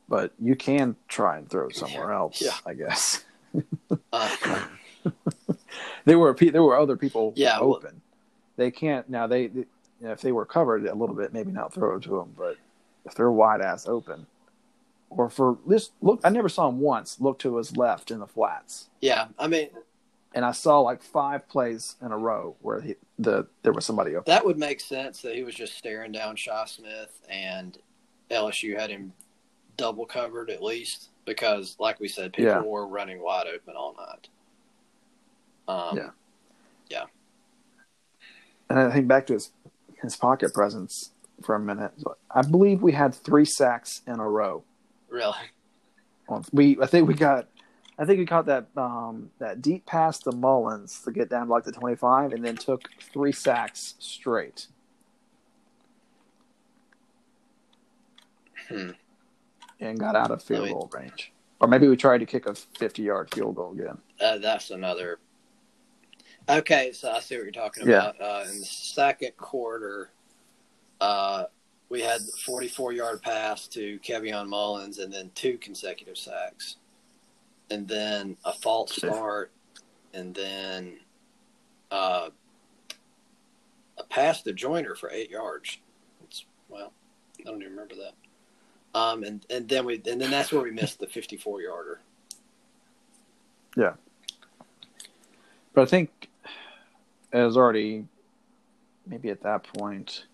but 0.08 0.32
you 0.40 0.54
can 0.56 0.96
try 1.08 1.36
and 1.38 1.48
throw 1.50 1.68
somewhere 1.70 2.10
Yeah. 2.10 2.16
else. 2.16 2.40
Yeah. 2.42 2.52
I 2.64 2.74
guess 2.74 3.24
Uh, 4.12 4.66
there 6.04 6.18
were 6.18 6.34
there 6.34 6.62
were 6.62 6.78
other 6.78 6.96
people 6.96 7.32
Yeah, 7.36 7.58
well- 7.60 7.76
open. 7.76 8.00
they 8.56 8.70
can't 8.70 9.08
now. 9.08 9.26
They, 9.26 9.46
they 9.48 9.60
you 10.00 10.06
know, 10.08 10.12
if 10.12 10.20
they 10.20 10.32
were 10.32 10.44
covered 10.44 10.86
a 10.86 10.94
little 10.94 11.14
bit, 11.16 11.32
maybe 11.32 11.50
not 11.52 11.72
throw 11.72 11.96
it 11.96 12.02
to 12.02 12.10
them. 12.10 12.34
But 12.36 12.56
if 13.06 13.14
they're 13.14 13.30
wide 13.30 13.60
ass 13.62 13.88
open, 13.88 14.26
or 15.08 15.30
for 15.30 15.56
this 15.66 15.90
look, 16.02 16.20
I 16.22 16.28
never 16.28 16.48
saw 16.50 16.68
him 16.68 16.80
once 16.80 17.18
look 17.20 17.38
to 17.40 17.56
his 17.56 17.76
left 17.76 18.10
in 18.10 18.18
the 18.18 18.26
flats, 18.26 18.88
yeah. 19.00 19.28
I 19.38 19.46
mean, 19.46 19.70
and 20.36 20.44
I 20.44 20.52
saw 20.52 20.80
like 20.80 21.02
five 21.02 21.48
plays 21.48 21.96
in 22.00 22.12
a 22.12 22.18
row 22.18 22.54
where 22.60 22.80
he, 22.80 22.94
the 23.18 23.46
there 23.62 23.72
was 23.72 23.84
somebody 23.84 24.14
open. 24.14 24.24
that 24.30 24.44
would 24.44 24.58
make 24.58 24.80
sense 24.80 25.22
that 25.22 25.34
he 25.34 25.42
was 25.42 25.54
just 25.54 25.76
staring 25.76 26.12
down 26.12 26.36
Shi 26.36 26.50
Smith 26.66 27.20
and 27.28 27.78
LSU 28.30 28.78
had 28.78 28.90
him 28.90 29.12
double 29.76 30.06
covered 30.06 30.50
at 30.50 30.62
least 30.62 31.08
because, 31.24 31.76
like 31.80 31.98
we 32.00 32.08
said, 32.08 32.32
people 32.32 32.52
Yeah. 32.52 32.60
were 32.60 32.86
running 32.86 33.20
wide 33.20 33.46
open 33.52 33.74
all 33.76 33.94
night. 33.96 34.28
Um, 35.68 35.96
Yeah. 36.88 37.04
And 38.68 38.78
I 38.80 38.90
think 38.90 39.06
back 39.08 39.26
to 39.28 39.34
his 39.34 39.52
his 40.02 40.16
pocket 40.16 40.52
presence 40.52 41.12
for 41.42 41.54
a 41.54 41.60
minute. 41.60 41.92
I 42.30 42.42
believe 42.42 42.82
we 42.82 42.92
had 42.92 43.14
three 43.14 43.44
sacks 43.44 44.02
in 44.06 44.18
a 44.20 44.28
row. 44.28 44.64
Really? 45.08 45.36
We 46.52 46.76
I 46.82 46.86
think 46.86 47.06
we 47.08 47.14
got 47.14 47.46
I 47.98 48.04
think 48.04 48.18
we 48.18 48.26
caught 48.26 48.46
that 48.46 48.66
um, 48.76 49.30
that 49.38 49.62
deep 49.62 49.86
pass 49.86 50.18
to 50.20 50.32
Mullins 50.32 51.00
to 51.04 51.12
get 51.12 51.30
down 51.30 51.46
to 51.46 51.52
like 51.52 51.64
the 51.64 51.72
twenty 51.72 51.96
five, 51.96 52.32
and 52.32 52.44
then 52.44 52.56
took 52.56 52.90
three 53.00 53.32
sacks 53.32 53.94
straight. 53.98 54.66
Hmm. 58.68 58.90
And 59.80 59.98
got 59.98 60.16
out 60.16 60.30
of 60.30 60.42
field 60.42 60.68
goal 60.68 60.90
range, 60.92 61.32
or 61.60 61.68
maybe 61.68 61.88
we 61.88 61.96
tried 61.96 62.18
to 62.18 62.26
kick 62.26 62.46
a 62.46 62.54
fifty 62.54 63.02
yard 63.02 63.32
field 63.32 63.56
goal 63.56 63.72
again. 63.72 63.98
Uh, 64.20 64.38
that's 64.38 64.70
another. 64.70 65.18
Okay, 66.48 66.92
so 66.92 67.10
I 67.10 67.20
see 67.20 67.36
what 67.36 67.42
you're 67.42 67.52
talking 67.52 67.88
about. 67.88 68.16
Yeah. 68.20 68.24
Uh, 68.24 68.44
in 68.48 68.60
the 68.60 68.64
second 68.64 69.36
quarter, 69.36 70.10
uh, 71.00 71.44
we 71.88 72.00
had 72.00 72.20
the 72.20 72.32
44 72.44 72.92
yard 72.92 73.22
pass 73.22 73.66
to 73.68 73.98
Keveon 73.98 74.48
Mullins 74.48 74.98
and 74.98 75.12
then 75.12 75.30
two 75.34 75.58
consecutive 75.58 76.16
sacks. 76.16 76.76
And 77.70 77.88
then 77.88 78.36
a 78.44 78.52
false 78.52 78.94
start 78.94 79.50
and 80.14 80.34
then 80.34 80.98
uh, 81.90 82.30
a 83.98 84.04
pass 84.04 84.42
to 84.42 84.52
Joyner 84.52 84.94
for 84.94 85.10
eight 85.10 85.30
yards. 85.30 85.78
It's, 86.24 86.44
well, 86.68 86.92
I 87.40 87.44
don't 87.44 87.60
even 87.60 87.72
remember 87.72 87.94
that. 87.96 88.98
Um, 88.98 89.24
and, 89.24 89.44
and 89.50 89.68
then 89.68 89.84
we 89.84 90.00
and 90.10 90.20
then 90.20 90.30
that's 90.30 90.50
where 90.52 90.62
we 90.62 90.70
missed 90.70 90.98
the 91.00 91.06
54 91.06 91.60
yarder. 91.60 92.00
Yeah. 93.76 93.92
But 95.74 95.82
I 95.82 95.84
think 95.84 96.28
it 97.32 97.38
was 97.38 97.58
already 97.58 98.06
maybe 99.06 99.28
at 99.28 99.42
that 99.42 99.64
point 99.64 100.24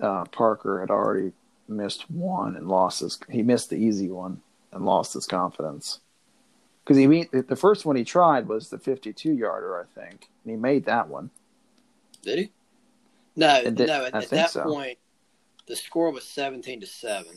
uh, 0.00 0.24
Parker 0.26 0.80
had 0.80 0.90
already 0.90 1.32
missed 1.66 2.08
one 2.10 2.54
and 2.56 2.68
lost 2.68 3.00
his. 3.00 3.18
He 3.28 3.42
missed 3.42 3.70
the 3.70 3.76
easy 3.76 4.08
one 4.08 4.40
and 4.74 4.84
lost 4.84 5.14
his 5.14 5.26
confidence 5.26 6.00
because 6.84 6.98
he 6.98 7.06
made 7.06 7.30
the 7.32 7.56
first 7.56 7.86
one 7.86 7.96
he 7.96 8.04
tried 8.04 8.46
was 8.46 8.68
the 8.68 8.78
52 8.78 9.32
yarder, 9.32 9.80
I 9.80 10.00
think, 10.00 10.28
and 10.44 10.50
he 10.50 10.56
made 10.56 10.84
that 10.84 11.08
one. 11.08 11.30
Did 12.22 12.38
he? 12.38 12.52
No, 13.36 13.62
did, 13.62 13.78
no. 13.78 14.04
At, 14.04 14.14
at 14.14 14.30
that 14.30 14.50
so. 14.50 14.64
point, 14.64 14.98
the 15.66 15.76
score 15.76 16.10
was 16.10 16.24
17 16.24 16.80
to 16.80 16.86
seven 16.86 17.32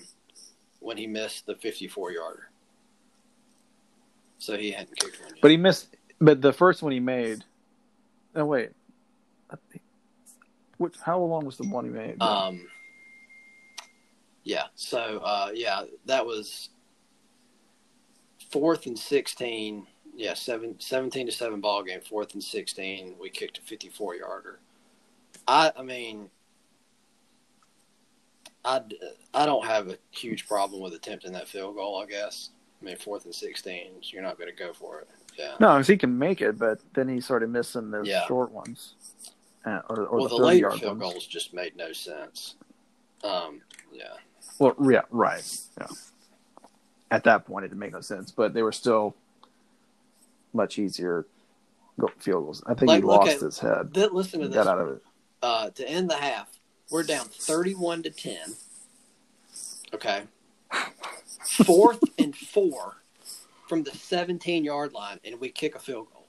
when 0.79 0.97
he 0.97 1.07
missed 1.07 1.45
the 1.45 1.55
54 1.55 2.11
yarder. 2.11 2.49
So 4.37 4.57
he 4.57 4.71
hadn't 4.71 4.99
kicked 4.99 5.19
one. 5.21 5.29
Yet. 5.29 5.41
But 5.41 5.51
he 5.51 5.57
missed. 5.57 5.95
But 6.19 6.41
the 6.41 6.53
first 6.53 6.83
one 6.83 6.91
he 6.91 6.99
made. 6.99 7.43
No 8.35 8.45
wait. 8.45 8.71
Which 10.77 10.95
how 11.01 11.19
long 11.19 11.45
was 11.45 11.57
the 11.57 11.67
one 11.67 11.85
he 11.85 11.91
made? 11.91 12.21
Um. 12.21 12.67
Yeah. 14.43 14.65
So 14.75 15.19
uh, 15.23 15.49
yeah, 15.53 15.83
that 16.05 16.25
was 16.25 16.69
fourth 18.59 18.85
and 18.85 18.97
sixteen. 18.97 19.87
Yeah, 20.15 20.33
seven, 20.33 20.79
17 20.79 21.27
to 21.27 21.31
seven 21.31 21.61
ball 21.61 21.83
game. 21.83 22.01
Fourth 22.01 22.33
and 22.33 22.43
sixteen. 22.43 23.15
We 23.21 23.29
kicked 23.29 23.59
a 23.59 23.61
fifty-four 23.61 24.15
yarder. 24.15 24.59
I 25.47 25.71
I 25.77 25.83
mean. 25.83 26.29
I, 28.65 28.81
I 29.33 29.45
don't 29.45 29.65
have 29.65 29.87
a 29.87 29.97
huge 30.11 30.45
problem 30.45 30.81
with 30.81 30.93
attempting 30.93 31.31
that 31.33 31.47
field 31.47 31.75
goal. 31.75 32.01
I 32.01 32.05
guess. 32.05 32.49
I 32.81 32.85
mean, 32.85 32.97
fourth 32.97 33.23
and 33.25 33.33
sixteen, 33.33 33.91
so 34.01 34.09
you're 34.13 34.23
not 34.23 34.37
going 34.37 34.49
to 34.49 34.55
go 34.55 34.73
for 34.73 34.99
it. 34.99 35.07
Yeah. 35.37 35.53
No, 35.59 35.73
because 35.75 35.87
he 35.87 35.97
can 35.97 36.17
make 36.17 36.41
it, 36.41 36.57
but 36.57 36.79
then 36.93 37.07
he's 37.07 37.25
sort 37.25 37.43
of 37.43 37.49
missing 37.49 37.91
those 37.91 38.07
yeah. 38.07 38.25
short 38.27 38.51
ones. 38.51 38.95
Uh, 39.65 39.81
or, 39.89 40.05
or 40.07 40.19
well, 40.19 40.27
the, 40.27 40.37
the 40.37 40.43
later 40.43 40.71
field 40.71 40.99
ones. 40.99 41.13
goals 41.13 41.27
just 41.27 41.53
made 41.53 41.75
no 41.75 41.93
sense. 41.93 42.55
Um, 43.23 43.61
yeah. 43.91 44.13
Well, 44.59 44.75
yeah, 44.89 45.01
right. 45.11 45.59
Yeah. 45.79 45.87
At 47.09 47.23
that 47.23 47.45
point, 47.45 47.65
it 47.65 47.69
didn't 47.69 47.79
make 47.79 47.93
no 47.93 48.01
sense, 48.01 48.31
but 48.31 48.53
they 48.53 48.63
were 48.63 48.71
still 48.71 49.15
much 50.53 50.77
easier 50.77 51.25
field 52.19 52.43
goals. 52.43 52.63
I 52.65 52.73
think 52.73 52.89
like, 52.89 53.01
he 53.01 53.07
lost 53.07 53.35
at, 53.35 53.39
his 53.41 53.59
head. 53.59 53.93
Th- 53.93 54.11
listen 54.11 54.41
to 54.41 54.47
this. 54.47 54.55
Got 54.55 54.67
out 54.67 54.79
of 54.79 54.89
it. 54.89 55.03
Uh, 55.41 55.69
to 55.71 55.87
end 55.87 56.09
the 56.09 56.15
half, 56.15 56.47
we're 56.89 57.03
down 57.03 57.27
thirty-one 57.27 58.03
to 58.03 58.09
ten. 58.09 58.55
Okay. 59.93 60.23
Fourth 61.65 62.03
and 62.17 62.35
four 62.35 62.97
from 63.67 63.83
the 63.83 63.91
seventeen-yard 63.91 64.93
line, 64.93 65.19
and 65.23 65.39
we 65.39 65.49
kick 65.49 65.75
a 65.75 65.79
field 65.79 66.07
goal. 66.11 66.25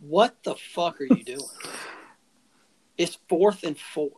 What 0.00 0.36
the 0.42 0.54
fuck 0.54 1.00
are 1.00 1.04
you 1.04 1.24
doing? 1.24 1.40
it's 2.98 3.18
fourth 3.28 3.62
and 3.64 3.78
four. 3.78 4.10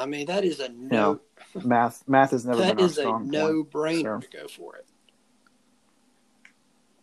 I 0.00 0.06
mean, 0.06 0.26
that 0.26 0.44
is 0.44 0.60
a 0.60 0.70
no. 0.70 1.20
Math, 1.64 2.02
math 2.08 2.30
has 2.30 2.46
never. 2.46 2.60
that 2.60 2.80
is 2.80 2.96
a 2.96 3.18
no-brainer 3.18 4.20
to 4.20 4.28
go 4.28 4.48
for 4.48 4.76
it. 4.76 4.86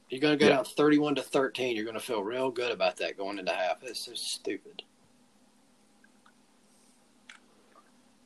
You're 0.10 0.22
going 0.22 0.38
to 0.38 0.44
go 0.44 0.50
yeah. 0.50 0.56
down 0.58 0.66
thirty-one 0.66 1.16
to 1.16 1.22
thirteen. 1.22 1.76
You're 1.76 1.86
going 1.86 2.00
to 2.00 2.04
feel 2.04 2.24
real 2.24 2.50
good 2.50 2.72
about 2.72 2.98
that 2.98 3.18
going 3.18 3.40
into 3.40 3.52
half. 3.52 3.84
It's 3.84 4.00
so 4.00 4.14
stupid. 4.14 4.84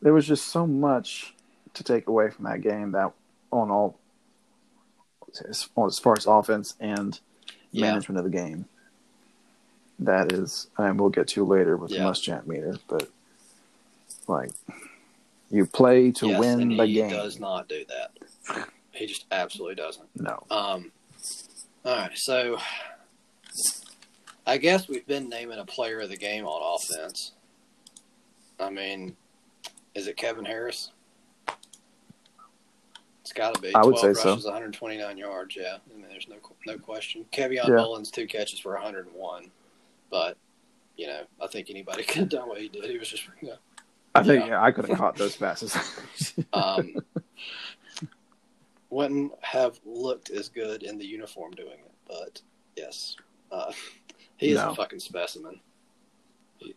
There 0.01 0.13
was 0.13 0.27
just 0.27 0.47
so 0.47 0.65
much 0.65 1.34
to 1.73 1.84
take 1.84 2.07
away 2.07 2.29
from 2.29 2.45
that 2.45 2.62
game 2.62 2.91
that 2.91 3.12
on 3.51 3.69
all 3.71 3.99
as, 5.49 5.63
far 5.63 6.15
as 6.17 6.25
offense 6.25 6.75
and 6.79 7.19
yeah. 7.71 7.88
management 7.88 8.19
of 8.19 8.23
the 8.25 8.38
game. 8.38 8.65
That 9.99 10.31
is, 10.31 10.67
and 10.77 10.99
we'll 10.99 11.10
get 11.10 11.27
to 11.29 11.45
later 11.45 11.77
with 11.77 11.91
yeah. 11.91 12.03
the 12.03 12.10
Muschamp 12.10 12.47
meter, 12.47 12.77
but 12.88 13.10
like 14.27 14.51
you 15.49 15.65
play 15.65 16.12
to 16.12 16.27
yes, 16.27 16.39
win 16.39 16.77
the 16.77 16.88
game. 16.88 17.10
He 17.10 17.15
does 17.15 17.39
not 17.39 17.67
do 17.67 17.84
that. 17.89 18.67
He 18.91 19.05
just 19.05 19.25
absolutely 19.31 19.75
doesn't. 19.75 20.07
No. 20.15 20.43
Um. 20.49 20.91
All 21.84 21.95
right, 21.95 22.12
so 22.15 22.60
I 24.45 24.57
guess 24.57 24.88
we've 24.88 25.05
been 25.07 25.29
naming 25.29 25.60
a 25.60 25.65
player 25.65 25.99
of 26.01 26.10
the 26.10 26.17
game 26.17 26.45
on 26.45 26.79
offense. 26.79 27.34
I 28.60 28.69
mean, 28.69 29.15
is 29.95 30.07
it 30.07 30.15
Kevin 30.17 30.45
Harris? 30.45 30.91
It's 33.21 33.34
got 33.34 33.55
to 33.55 33.62
be. 33.62 33.73
I 33.73 33.84
would 33.84 33.97
say 33.97 34.10
rushes, 34.10 34.43
so. 34.43 34.49
129 34.51 35.17
yards. 35.17 35.55
Yeah, 35.55 35.77
I 35.77 35.93
mean, 35.93 36.05
there's 36.10 36.27
no 36.27 36.36
no 36.65 36.77
question. 36.77 37.25
Keveon 37.31 37.67
yeah. 37.67 37.75
Mullins 37.75 38.12
two 38.12 38.27
catches 38.27 38.60
for 38.60 38.73
101, 38.73 39.51
but 40.10 40.38
you 40.97 41.07
know, 41.07 41.21
I 41.41 41.47
think 41.47 41.69
anybody 41.69 42.03
could 42.07 42.17
have 42.17 42.29
done 42.29 42.49
what 42.49 42.60
he 42.60 42.67
did. 42.67 42.89
He 42.89 42.97
was 42.97 43.10
just, 43.10 43.23
you 43.41 43.49
know, 43.49 43.57
I 44.13 44.24
think 44.24 44.47
yeah, 44.47 44.62
I 44.62 44.71
could 44.71 44.88
have 44.88 44.97
caught 44.97 45.15
those 45.15 45.36
passes. 45.36 45.76
um, 46.54 46.95
wouldn't 48.89 49.32
have 49.41 49.80
looked 49.86 50.30
as 50.32 50.50
good 50.50 50.84
in 50.84 50.97
the 50.97 51.06
uniform 51.06 51.52
doing 51.52 51.80
it, 51.80 51.91
but 52.08 52.41
yes, 52.76 53.15
uh, 53.52 53.71
he 54.38 54.50
is 54.50 54.58
no. 54.58 54.71
a 54.71 54.76
fucking 54.76 55.00
specimen. 55.00 55.60
He, 56.58 56.76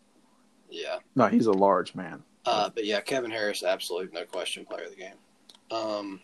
yeah. 0.71 0.99
No, 1.17 1.27
he's 1.27 1.47
a 1.47 1.53
large 1.53 1.95
man. 1.95 2.23
Uh, 2.47 2.69
but 2.73 2.85
yeah, 2.85 3.01
Kevin 3.01 3.31
Harris, 3.31 3.63
absolute 3.63 4.13
no 4.13 4.25
question 4.25 4.65
player 4.65 4.85
of 4.85 4.91
the 4.91 4.97
game. 4.97 5.17
Um, 5.71 6.21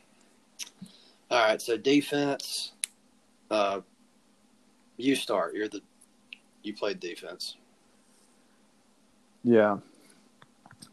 all 1.31 1.44
right, 1.44 1.61
so 1.61 1.77
defense. 1.77 2.73
Uh, 3.51 3.81
you 4.96 5.16
start. 5.16 5.55
You're 5.55 5.68
the 5.68 5.81
you 6.62 6.75
played 6.75 7.01
defense. 7.01 7.57
Yeah. 9.42 9.79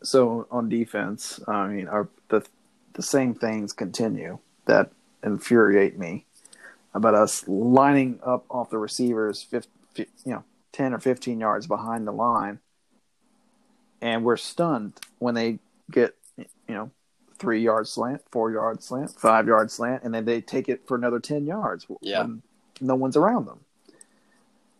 So 0.03 0.47
on 0.51 0.69
defense, 0.69 1.39
I 1.47 1.67
mean, 1.67 1.87
our 1.87 2.09
the 2.29 2.45
the 2.93 3.03
same 3.03 3.33
things 3.33 3.73
continue 3.73 4.39
that 4.65 4.91
infuriate 5.23 5.97
me 5.97 6.25
about 6.93 7.15
us 7.15 7.47
lining 7.47 8.19
up 8.25 8.45
off 8.49 8.69
the 8.69 8.77
receivers, 8.77 9.43
50, 9.43 9.69
you 10.25 10.31
know, 10.31 10.43
ten 10.71 10.93
or 10.93 10.99
fifteen 10.99 11.39
yards 11.39 11.67
behind 11.67 12.07
the 12.07 12.11
line, 12.11 12.59
and 14.01 14.23
we're 14.23 14.37
stunned 14.37 14.93
when 15.19 15.35
they 15.35 15.59
get 15.89 16.15
you 16.37 16.45
know 16.67 16.91
three 17.37 17.61
yard 17.61 17.87
slant, 17.87 18.21
four 18.31 18.51
yard 18.51 18.83
slant, 18.83 19.11
five 19.11 19.47
yard 19.47 19.71
slant, 19.71 20.03
and 20.03 20.13
then 20.13 20.25
they 20.25 20.41
take 20.41 20.69
it 20.69 20.87
for 20.87 20.95
another 20.95 21.19
10 21.19 21.45
yards 21.45 21.85
yeah. 22.01 22.25
no 22.81 22.95
one's 22.95 23.15
around 23.15 23.45
them. 23.45 23.59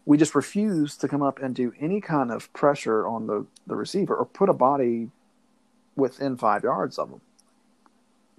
We 0.08 0.18
just 0.18 0.34
refuse 0.34 0.96
to 0.98 1.08
come 1.08 1.22
up 1.22 1.40
and 1.40 1.54
do 1.54 1.74
any 1.80 2.00
kind 2.00 2.32
of 2.32 2.52
pressure 2.54 3.06
on 3.06 3.28
the, 3.28 3.46
the 3.68 3.76
receiver 3.76 4.16
or 4.16 4.26
put 4.26 4.48
a 4.48 4.54
body 4.54 5.12
within 5.98 6.38
five 6.38 6.64
yards 6.64 6.98
of 6.98 7.10
them 7.10 7.22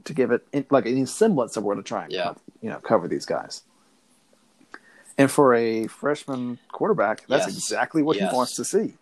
to 0.05 0.15
give 0.15 0.31
it 0.31 0.47
in, 0.53 0.65
like 0.71 0.87
any 0.87 1.05
semblance 1.05 1.59
of 1.59 1.65
where 1.65 1.77
to 1.77 1.83
try 1.83 2.05
and 2.05 2.13
yeah. 2.13 2.33
you 2.63 2.71
know 2.71 2.79
cover 2.79 3.07
these 3.07 3.27
guys. 3.27 3.63
And 5.19 5.31
for 5.31 5.55
a 5.55 5.89
freshman 5.89 6.59
quarterback, 6.73 7.27
that's 7.27 7.47
yes. 7.47 7.57
exactly 7.57 8.03
what 8.03 8.17
yes. 8.17 8.31
he 8.31 8.37
wants 8.37 8.55
to 8.57 8.65
see 8.65 8.95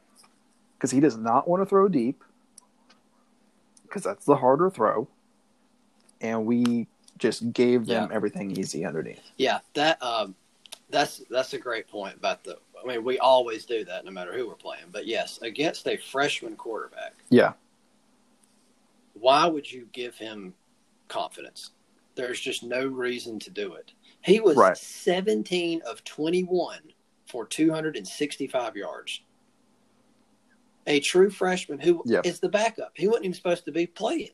because 0.76 0.90
he 0.90 0.98
does 0.98 1.16
not 1.16 1.46
want 1.46 1.62
to 1.62 1.66
throw 1.66 1.88
deep 1.88 2.24
because 3.82 4.02
that's 4.02 4.24
the 4.24 4.36
harder 4.36 4.70
throw, 4.70 5.06
and 6.20 6.46
we 6.46 6.88
just 7.18 7.52
gave 7.52 7.86
them 7.86 8.08
yeah. 8.10 8.16
everything 8.16 8.50
easy 8.58 8.84
underneath. 8.84 9.20
Yeah, 9.36 9.60
that 9.74 10.02
um, 10.02 10.34
That's 10.90 11.22
that's 11.30 11.52
a 11.52 11.58
great 11.58 11.88
point 11.88 12.14
about 12.16 12.44
the. 12.44 12.58
I 12.82 12.86
mean, 12.86 13.02
we 13.02 13.18
always 13.18 13.64
do 13.66 13.84
that 13.84 14.04
no 14.04 14.10
matter 14.12 14.32
who 14.32 14.46
we're 14.46 14.54
playing. 14.54 14.84
But 14.92 15.06
yes, 15.06 15.40
against 15.42 15.86
a 15.88 15.96
freshman 15.96 16.54
quarterback, 16.56 17.14
Yeah, 17.30 17.54
why 19.14 19.46
would 19.46 19.70
you 19.70 19.88
give 19.92 20.14
him 20.16 20.54
confidence? 21.08 21.70
There's 22.14 22.40
just 22.40 22.62
no 22.62 22.86
reason 22.86 23.38
to 23.40 23.50
do 23.50 23.74
it. 23.74 23.92
He 24.22 24.40
was 24.40 24.56
Right. 24.56 24.76
17 24.76 25.82
of 25.82 26.02
21 26.04 26.78
for 27.26 27.46
265 27.46 28.76
yards. 28.76 29.20
A 30.86 31.00
true 31.00 31.28
freshman 31.30 31.78
who 31.80 32.02
is 32.04 32.10
Yeah. 32.10 32.32
the 32.40 32.48
backup. 32.48 32.92
He 32.94 33.06
wasn't 33.08 33.26
even 33.26 33.34
supposed 33.34 33.64
to 33.66 33.72
be 33.72 33.86
playing. 33.86 34.30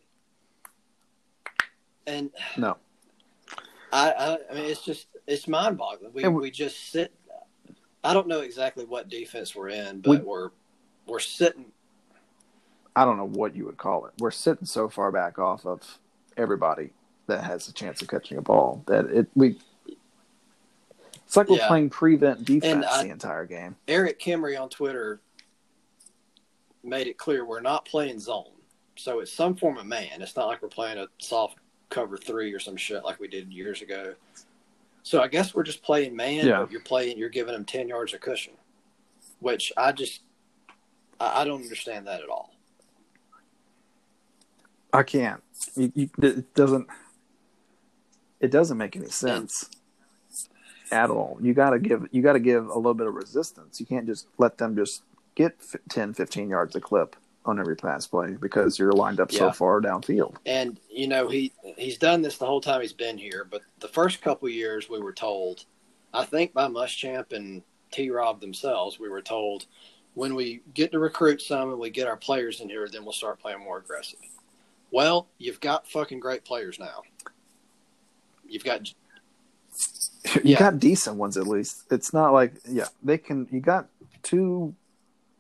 And 2.07 2.31
no, 2.57 2.77
I, 3.93 4.11
I, 4.13 4.39
I 4.51 4.55
mean, 4.55 4.65
it's 4.65 4.85
just 4.85 5.07
it's 5.27 5.47
mind 5.49 5.77
boggling. 5.79 6.13
We 6.13 6.23
we- 6.29 6.43
we 6.43 6.51
just 6.51 6.91
sit. 6.91 7.13
I 8.05 8.13
don't 8.15 8.27
know 8.27 8.41
exactly 8.41 8.85
what 8.85 9.09
defense 9.09 9.55
we're 9.55 9.69
in, 9.69 10.01
but 10.01 10.11
We- 10.11 10.17
we're 10.19 10.51
we're 11.07 11.19
sitting. 11.21 11.73
I 12.95 13.05
don't 13.05 13.17
know 13.17 13.27
what 13.29 13.55
you 13.57 13.65
would 13.67 13.79
call 13.79 14.07
it. 14.07 14.13
We're 14.19 14.31
sitting 14.31 14.67
so 14.67 14.89
far 14.89 15.11
back 15.11 15.39
off 15.39 15.65
of 15.65 15.99
everybody 16.37 16.91
that 17.27 17.45
has 17.45 17.69
a 17.69 17.73
chance 17.73 18.03
of 18.03 18.09
catching 18.09 18.37
a 18.39 18.43
ball 18.43 18.83
that 18.87 19.07
it 19.07 19.29
we. 19.35 19.59
It's 21.25 21.37
like 21.37 21.49
we're 21.49 21.57
Yeah. 21.57 21.69
playing 21.69 21.89
prevent 21.91 22.45
defense 22.45 22.85
I- 22.87 23.05
the 23.05 23.11
entire 23.11 23.47
game. 23.47 23.77
Erik 23.89 24.21
Kimrey 24.21 24.61
on 24.61 24.69
Twitter 24.69 25.21
made 26.83 27.07
it 27.07 27.17
clear 27.17 27.45
we're 27.45 27.61
not 27.61 27.85
playing 27.87 28.19
zone, 28.19 28.51
so 28.97 29.21
it's 29.21 29.33
some 29.33 29.55
form 29.57 29.79
of 29.79 29.87
man. 29.87 30.21
It's 30.21 30.37
not 30.37 30.47
like 30.49 30.61
we're 30.61 30.69
playing 30.69 30.99
a 30.99 31.07
soft 31.19 31.57
cover 31.89 32.17
three 32.19 32.53
or 32.53 32.59
some 32.59 32.77
shit 32.77 33.03
like 33.05 33.19
we 33.21 33.29
did 33.29 33.51
years 33.53 33.81
ago. 33.83 34.15
So 35.03 35.21
I 35.21 35.29
guess 35.29 35.55
we're 35.55 35.65
just 35.65 35.83
playing 35.83 36.15
man. 36.17 36.47
Yeah. 36.47 36.61
But 36.61 36.71
you're 36.71 36.81
playing. 36.81 37.19
You're 37.19 37.29
giving 37.29 37.53
them 37.55 37.65
ten 37.65 37.89
yards 37.89 38.15
of 38.15 38.21
cushion, 38.21 38.55
which 39.41 39.73
I 39.77 39.93
just 39.93 40.21
I, 41.21 41.43
I 41.43 41.45
don't 41.45 41.63
understand 41.63 42.07
that 42.07 42.23
at 42.23 42.29
all. 42.29 42.55
I 44.93 45.03
can't. 45.03 45.43
You, 45.75 45.93
you, 45.95 46.11
it 46.23 46.55
doesn't. 46.55 46.87
It 48.41 48.51
doesn't 48.51 48.77
make 48.77 48.97
any 48.97 49.09
sense 49.09 49.71
at 50.91 51.11
all. 51.11 51.39
You 51.41 51.55
got 51.55 51.71
to 51.71 51.79
give. 51.79 52.07
You 52.11 52.23
got 52.23 52.35
to 52.35 52.41
give 52.41 52.67
a 52.67 52.75
little 52.75 52.95
bit 52.95 53.07
of 53.07 53.15
resistance. 53.15 53.81
You 53.81 53.87
can't 53.87 54.07
just 54.07 54.27
let 54.39 54.59
them 54.59 54.77
just 54.77 55.03
get 55.35 55.57
f- 55.61 55.81
10, 55.89 56.13
15 56.13 56.51
yards 56.51 56.77
a 56.77 56.81
clip 56.81 57.17
on 57.45 57.59
every 57.59 57.77
pass 57.77 58.07
play 58.07 58.37
because 58.41 58.79
you're 58.79 58.93
lined 58.93 59.21
up 59.21 59.33
so 59.33 59.47
Yeah. 59.47 59.53
far 59.53 59.81
downfield. 59.81 60.37
And 60.47 60.79
you 60.91 61.09
know 61.09 61.29
he 61.29 61.53
he's 61.77 61.99
done 61.99 62.23
this 62.23 62.39
the 62.39 62.47
whole 62.47 62.61
time 62.61 62.81
he's 62.81 62.93
been 62.93 63.19
here. 63.19 63.47
But 63.51 63.63
the 63.81 63.89
first 63.89 64.23
couple 64.23 64.49
years 64.49 64.89
we 64.89 65.01
were 65.01 65.13
told, 65.13 65.65
I 66.15 66.25
think 66.25 66.53
by 66.53 66.69
Muschamp 66.69 67.33
and 67.33 67.63
T. 67.91 68.11
Rob 68.11 68.41
themselves, 68.41 68.99
we 68.99 69.09
were 69.09 69.23
told 69.23 69.67
when 70.15 70.35
we 70.35 70.63
get 70.75 70.93
to 70.93 70.99
recruit 70.99 71.41
some 71.43 71.71
and 71.71 71.79
we 71.79 71.91
get 71.91 72.07
our 72.07 72.17
players 72.17 72.61
in 72.61 72.69
here, 72.69 72.87
then 72.89 73.03
we'll 73.03 73.13
start 73.13 73.41
playing 73.41 73.61
more 73.61 73.79
aggressive. 73.79 74.19
Well, 74.91 75.27
you've 75.39 75.61
got 75.61 75.89
fucking 75.89 76.21
great 76.21 76.45
players 76.45 76.79
now. 76.79 77.03
You've 78.47 78.65
got 78.65 78.89
you 80.37 80.41
Yeah. 80.45 80.59
got 80.59 80.79
decent 80.79 81.17
ones 81.17 81.37
at 81.37 81.47
least. 81.47 81.85
It's 81.91 82.13
not 82.13 82.33
like 82.33 82.55
yeah, 82.69 82.87
they 83.03 83.19
can. 83.19 83.49
You 83.51 83.61
got 83.61 83.89
two, 84.23 84.75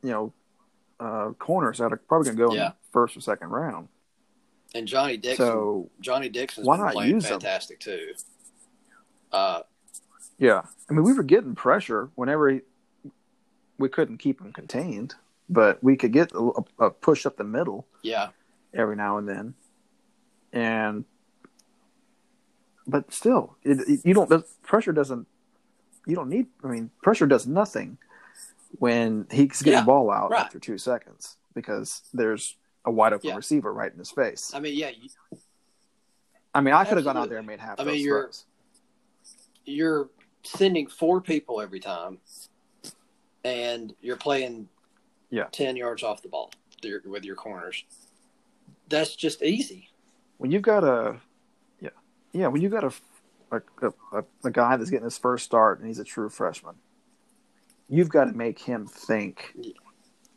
you 0.02 0.10
know, 0.10 0.32
uh, 1.02 1.32
corners 1.38 1.78
that 1.78 1.92
are 1.92 1.96
probably 1.96 2.26
gonna 2.26 2.38
go 2.38 2.52
in 2.52 2.58
the 2.70 2.74
first 2.92 3.16
or 3.16 3.20
second 3.20 3.48
round. 3.48 3.88
and 4.74 4.86
Johnny 4.86 5.16
Dixon. 5.16 5.44
So 5.46 5.90
Johnny 6.00 6.28
Dixon's 6.28 6.66
why 6.66 6.76
not 6.76 6.94
use 7.06 7.24
them? 7.24 7.32
fantastic 7.40 7.80
too. 7.80 8.14
Uh, 9.32 9.62
yeah, 10.38 10.62
I 10.88 10.92
mean 10.92 11.02
we 11.04 11.12
were 11.12 11.22
getting 11.22 11.54
pressure 11.54 12.10
whenever 12.14 12.50
he, 12.50 12.60
we 13.78 13.88
couldn't 13.88 14.18
keep 14.18 14.40
him 14.40 14.52
contained, 14.52 15.14
but 15.48 15.82
we 15.82 15.96
could 15.96 16.12
get 16.12 16.32
a, 16.32 16.50
a 16.78 16.90
push 16.90 17.26
up 17.26 17.36
the 17.36 17.44
middle 17.44 17.86
yeah, 18.02 18.28
every 18.74 18.94
now 18.96 19.18
and 19.18 19.28
then, 19.28 19.54
and 20.52 21.04
but 22.86 23.12
still, 23.12 23.56
it, 23.62 23.78
it- 23.88 24.00
you 24.04 24.14
don't. 24.14 24.44
Pressure 24.62 24.92
doesn't. 24.92 25.26
You 26.06 26.16
don't 26.16 26.28
need. 26.28 26.46
I 26.64 26.66
mean, 26.68 26.90
pressure 27.02 27.26
does 27.26 27.46
nothing 27.46 27.98
when 28.78 29.26
he's 29.30 29.60
getting 29.62 29.72
Yeah, 29.74 29.80
the 29.80 29.86
ball 29.86 30.10
out 30.10 30.30
right. 30.30 30.40
after 30.44 30.58
two 30.58 30.78
seconds 30.78 31.36
because 31.54 32.02
there's 32.14 32.56
a 32.84 32.90
wide 32.90 33.12
open 33.12 33.28
Yeah. 33.30 33.36
receiver 33.36 33.72
right 33.72 33.92
in 33.92 33.98
his 33.98 34.10
face. 34.10 34.52
I 34.54 34.60
mean, 34.60 34.74
yeah, 34.76 34.90
you, 34.90 35.08
I 36.54 36.60
mean, 36.60 36.74
I 36.74 36.84
could 36.84 36.96
have 36.96 37.04
gone 37.04 37.16
out 37.16 37.28
there 37.28 37.38
and 37.38 37.46
made 37.46 37.60
half 37.60 37.78
I 37.80 37.84
mean, 37.84 38.00
you're- 38.00 38.22
throws. 38.24 38.46
you're 39.64 40.08
sending 40.42 40.86
four 40.88 41.20
people 41.20 41.60
every 41.60 41.80
time, 41.80 42.18
and 43.44 43.94
you're 44.00 44.16
playing 44.16 44.68
Yeah. 45.30 45.44
ten 45.52 45.76
yards 45.76 46.02
off 46.02 46.22
the 46.22 46.28
ball 46.28 46.50
with 47.06 47.24
your- 47.24 47.36
corners. 47.36 47.84
That's 48.88 49.14
just 49.14 49.42
easy. 49.42 49.90
When 50.38 50.50
you've 50.50 50.62
got 50.62 50.82
a, 50.84 51.20
yeah, 51.80 51.90
yeah, 52.32 52.48
when 52.48 52.60
you've 52.60 52.72
got 52.72 52.84
a, 52.84 52.92
a, 53.80 53.92
a, 54.12 54.24
a 54.44 54.50
guy 54.50 54.76
that's 54.76 54.90
getting 54.90 55.04
his 55.04 55.16
first 55.18 55.44
start 55.44 55.78
and 55.78 55.86
he's 55.86 55.98
a 56.00 56.04
true 56.04 56.28
freshman, 56.28 56.74
you've 57.92 58.08
got 58.08 58.24
to 58.24 58.32
make 58.32 58.58
him 58.58 58.86
think 58.86 59.54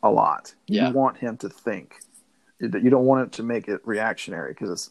a 0.02 0.10
lot. 0.10 0.54
Yeah. 0.66 0.88
You 0.88 0.94
want 0.94 1.16
him 1.16 1.36
to 1.38 1.48
think. 1.48 1.94
You 2.60 2.70
you 2.82 2.90
don't 2.90 3.06
want 3.06 3.26
it 3.26 3.32
to 3.36 3.42
make 3.42 3.66
it 3.66 3.80
reactionary 3.84 4.52
because, 4.52 4.90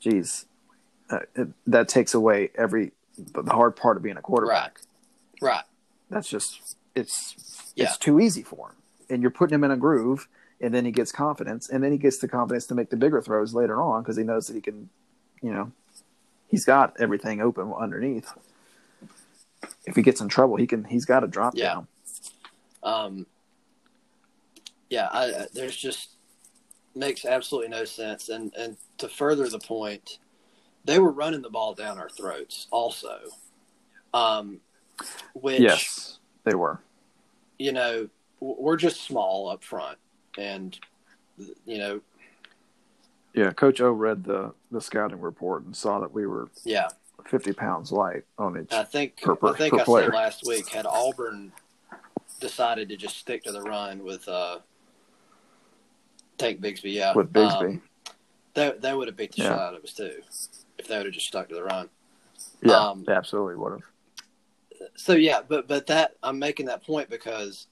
geez, 0.00 0.44
uh, 1.10 1.20
it, 1.34 1.48
that 1.66 1.88
takes 1.88 2.12
away 2.14 2.50
every 2.56 2.92
the 3.16 3.42
the 3.42 3.52
hard 3.52 3.74
part 3.74 3.96
of 3.96 4.02
being 4.02 4.16
a 4.18 4.22
quarterback. 4.22 4.80
Right. 5.40 5.64
That's 6.10 6.28
just 6.28 6.76
it's 6.94 7.72
Yeah. 7.74 7.86
it's 7.86 7.96
too 7.98 8.20
easy 8.20 8.42
for 8.42 8.68
him, 8.70 8.76
and 9.10 9.22
you're 9.22 9.30
putting 9.30 9.54
him 9.54 9.64
in 9.64 9.70
a 9.70 9.76
groove, 9.76 10.28
and 10.60 10.74
then 10.74 10.84
he 10.84 10.90
gets 10.92 11.10
confidence, 11.12 11.68
and 11.68 11.82
then 11.82 11.92
he 11.92 11.98
gets 11.98 12.18
the 12.18 12.28
confidence 12.28 12.66
to 12.66 12.74
make 12.74 12.90
the 12.90 12.96
bigger 12.96 13.20
throws 13.22 13.54
later 13.54 13.80
on 13.80 14.02
because 14.02 14.16
he 14.16 14.22
knows 14.24 14.46
that 14.46 14.54
he 14.54 14.60
can, 14.60 14.88
you 15.42 15.52
know, 15.52 15.72
he's 16.48 16.64
got 16.64 16.94
everything 16.98 17.40
open 17.40 17.72
underneath. 17.72 18.32
If 19.86 19.94
he 19.96 20.02
gets 20.02 20.20
in 20.20 20.28
trouble, 20.28 20.56
he 20.56 20.66
can. 20.66 20.84
He's 20.84 21.04
got 21.04 21.24
a 21.24 21.26
drop 21.28 21.54
Yeah. 21.56 21.74
down. 21.74 21.88
Um, 22.82 23.26
yeah, 24.90 25.08
I, 25.12 25.24
I- 25.24 25.46
there's 25.54 25.76
just 25.76 26.10
makes 26.94 27.24
absolutely 27.24 27.68
no 27.70 27.84
sense. 27.84 28.28
And 28.28 28.52
and 28.56 28.76
to 28.98 29.08
further 29.08 29.48
the 29.48 29.58
point, 29.58 30.18
they 30.84 30.98
were 30.98 31.10
running 31.12 31.42
the 31.42 31.50
ball 31.50 31.74
down 31.74 31.98
our 31.98 32.08
throats 32.10 32.66
also. 32.70 33.20
Um, 34.14 34.60
which 35.34 35.60
yes, 35.60 36.18
they 36.44 36.54
were. 36.54 36.80
you 37.58 37.72
know 37.72 38.08
we're 38.40 38.76
just 38.76 39.02
small 39.02 39.48
up 39.50 39.62
front, 39.62 39.98
and 40.38 40.78
you 41.66 41.78
know 41.78 42.00
Yeah, 43.34 43.50
Coach 43.52 43.80
O 43.82 43.90
read 43.92 44.24
the 44.24 44.52
the 44.70 44.80
scouting 44.80 45.20
report 45.20 45.64
and 45.64 45.76
saw 45.76 46.00
that 46.00 46.12
we 46.12 46.26
were 46.26 46.48
yeah. 46.64 46.88
50 47.24 47.52
pounds 47.54 47.90
light 47.92 48.24
on 48.38 48.60
each. 48.60 48.72
I 48.72 48.84
think 48.84 49.20
Per- 49.22 49.36
per- 49.36 49.54
I 49.54 49.56
think 49.56 49.74
I 49.74 49.84
player. 49.84 50.04
said 50.06 50.14
last 50.14 50.44
week 50.46 50.68
had 50.68 50.86
Auburn 50.86 51.52
decided 52.40 52.88
to 52.90 52.96
just 52.96 53.16
stick 53.16 53.42
to 53.44 53.52
the 53.52 53.62
run 53.62 54.04
with 54.04 54.26
uh, 54.28 54.58
Tank 56.38 56.60
Bigsby, 56.60 56.92
yeah, 56.94 57.14
With 57.14 57.32
Bigsby. 57.32 57.66
Um, 57.74 57.82
they 58.54 58.72
they 58.78 58.94
would 58.94 59.08
have 59.08 59.16
beat 59.16 59.32
the 59.32 59.42
Yeah. 59.42 59.48
shit 59.50 59.58
out 59.58 59.74
of 59.74 59.84
us 59.84 59.92
too 59.92 60.20
if 60.78 60.86
they 60.88 60.96
would 60.96 61.06
have 61.06 61.14
just 61.14 61.26
stuck 61.26 61.48
to 61.48 61.54
the 61.54 61.62
run. 61.64 61.88
yeah, 62.62 62.76
um, 62.90 63.04
they 63.06 63.12
absolutely 63.12 63.56
would 63.56 63.72
have. 63.72 63.82
So 64.94 65.14
yeah, 65.14 65.40
but 65.46 65.66
but 65.66 65.86
that 65.86 66.12
I'm 66.22 66.38
making 66.38 66.66
that 66.66 66.84
point 66.84 67.08
because 67.10 67.66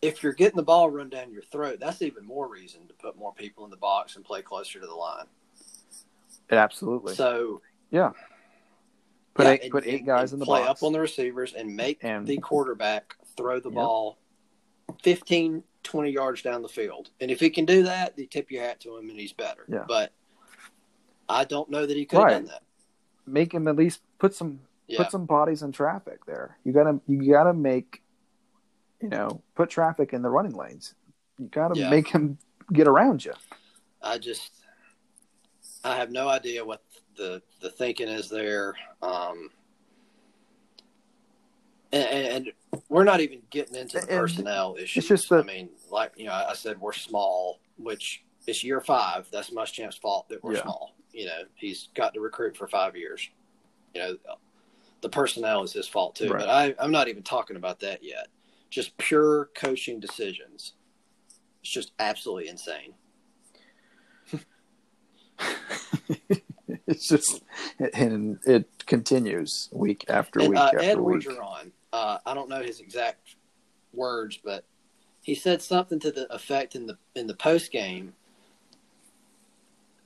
if 0.00 0.22
you're 0.22 0.32
getting 0.32 0.56
the 0.56 0.62
ball 0.62 0.88
run 0.90 1.08
down 1.08 1.32
your 1.32 1.42
throat, 1.42 1.78
that's 1.80 2.00
even 2.02 2.24
more 2.24 2.48
reason 2.48 2.86
to 2.88 2.94
put 2.94 3.16
more 3.18 3.32
people 3.34 3.64
in 3.64 3.70
the 3.70 3.76
box 3.76 4.16
and 4.16 4.24
play 4.24 4.40
closer 4.42 4.80
to 4.80 4.86
the 4.86 4.94
line. 4.94 5.26
Absolutely. 6.50 7.14
So 7.14 7.60
yeah. 7.90 8.12
Put 9.34 9.46
yeah, 9.46 9.52
eight 9.52 9.62
and- 9.64 9.70
put 9.72 9.86
eight 9.86 10.06
guys 10.06 10.32
in 10.32 10.38
the 10.38 10.44
play 10.44 10.60
box. 10.60 10.82
up 10.82 10.86
on 10.86 10.92
the 10.92 11.00
receivers 11.00 11.54
and 11.54 11.74
make 11.74 11.98
And- 12.04 12.26
the 12.26 12.38
quarterback 12.38 13.16
throw 13.36 13.58
the 13.60 13.68
Yep. 13.70 13.74
ball 13.74 14.18
15 15.02 15.64
20 15.82 16.10
yards 16.10 16.40
down 16.42 16.62
the 16.62 16.68
field 16.68 17.10
and 17.20 17.30
if 17.30 17.40
he 17.40 17.50
can 17.50 17.64
do 17.64 17.82
that 17.82 18.16
you 18.18 18.26
tip 18.26 18.50
your 18.50 18.62
hat 18.62 18.80
to 18.80 18.96
him 18.96 19.10
and 19.10 19.18
he's 19.18 19.32
better 19.32 19.64
Yeah. 19.68 19.84
but 19.88 20.12
i 21.28 21.44
don't 21.44 21.68
know 21.70 21.84
that 21.84 21.96
he 21.96 22.04
could 22.06 22.20
have 22.20 22.28
done 22.30 22.44
that 22.46 22.62
Make 23.26 23.52
him 23.52 23.66
at 23.68 23.76
least 23.76 24.02
put 24.18 24.34
some 24.34 24.60
yeah 24.86 24.98
put 24.98 25.10
some 25.10 25.24
bodies 25.24 25.62
in 25.62 25.72
traffic 25.72 26.24
there. 26.26 26.58
You 26.64 26.72
gotta 26.72 27.00
you 27.06 27.30
gotta 27.32 27.54
make 27.54 28.02
you 29.00 29.08
know, 29.08 29.42
put 29.54 29.68
traffic 29.70 30.12
in 30.12 30.22
the 30.22 30.28
running 30.30 30.52
lanes. 30.54 30.94
You 31.38 31.46
gotta 31.48 31.78
Yeah. 31.78 31.90
make 31.90 32.08
him 32.08 32.38
get 32.72 32.86
around 32.86 33.24
you. 33.24 33.32
i 34.02 34.16
just 34.18 34.63
i 35.84 35.94
have 35.96 36.10
no 36.10 36.28
idea 36.28 36.64
what 36.64 36.82
the 37.16 37.40
the 37.60 37.70
thinking 37.70 38.08
is 38.08 38.28
there 38.28 38.74
um 39.02 39.50
and, 41.92 42.06
and 42.26 42.52
we're 42.88 43.04
not 43.04 43.20
even 43.20 43.40
getting 43.50 43.76
into 43.76 43.98
the 43.98 44.00
And 44.00 44.08
personnel 44.20 44.76
issues. 44.78 45.06
just 45.06 45.30
I 45.32 45.42
mean, 45.42 45.68
like 45.90 46.10
you 46.16 46.24
know, 46.26 46.32
I 46.32 46.52
said 46.54 46.80
we're 46.80 46.92
small, 46.92 47.60
which 47.76 48.24
it's 48.48 48.64
year 48.64 48.80
five. 48.80 49.28
That's 49.30 49.50
Muschamp's 49.50 49.96
fault 49.96 50.28
that 50.28 50.42
we're 50.42 50.54
Yeah. 50.54 50.62
small. 50.62 50.96
You 51.12 51.26
know, 51.26 51.42
he's 51.54 51.90
got 51.94 52.12
to 52.14 52.20
recruit 52.20 52.56
for 52.56 52.66
five 52.66 52.96
years. 52.96 53.30
You 53.94 54.00
know, 54.02 54.16
the 55.02 55.08
personnel 55.08 55.62
is 55.62 55.72
his 55.72 55.86
fault 55.86 56.16
too. 56.16 56.32
Right. 56.32 56.40
But 56.40 56.48
I, 56.48 56.74
I'm 56.80 56.90
not 56.90 57.06
even 57.06 57.22
talking 57.22 57.54
about 57.56 57.78
that 57.80 58.02
yet. 58.02 58.26
Just 58.70 58.96
pure 58.98 59.50
coaching 59.54 60.00
decisions. 60.00 60.72
It's 61.62 61.70
just 61.70 61.92
absolutely 62.00 62.48
insane. 62.48 62.94
it's 66.86 67.08
just 67.08 67.42
and 67.94 68.38
it 68.46 68.68
continues 68.86 69.68
week 69.72 70.04
after 70.08 70.40
And, 70.40 70.48
week 70.50 70.58
uh, 70.58 70.64
after 70.66 70.80
Ed 70.80 71.00
week. 71.00 71.22
Orgeron, 71.26 71.70
uh, 71.92 72.18
I 72.24 72.34
don't 72.34 72.48
know 72.48 72.62
his 72.62 72.80
exact 72.80 73.36
words, 73.92 74.38
but 74.42 74.64
he 75.22 75.34
said 75.34 75.62
something 75.62 75.98
to 76.00 76.10
the 76.12 76.32
effect 76.32 76.74
in 76.74 76.86
the 76.86 76.98
in 77.14 77.26
the 77.26 77.34
post 77.34 77.72
game. 77.72 78.14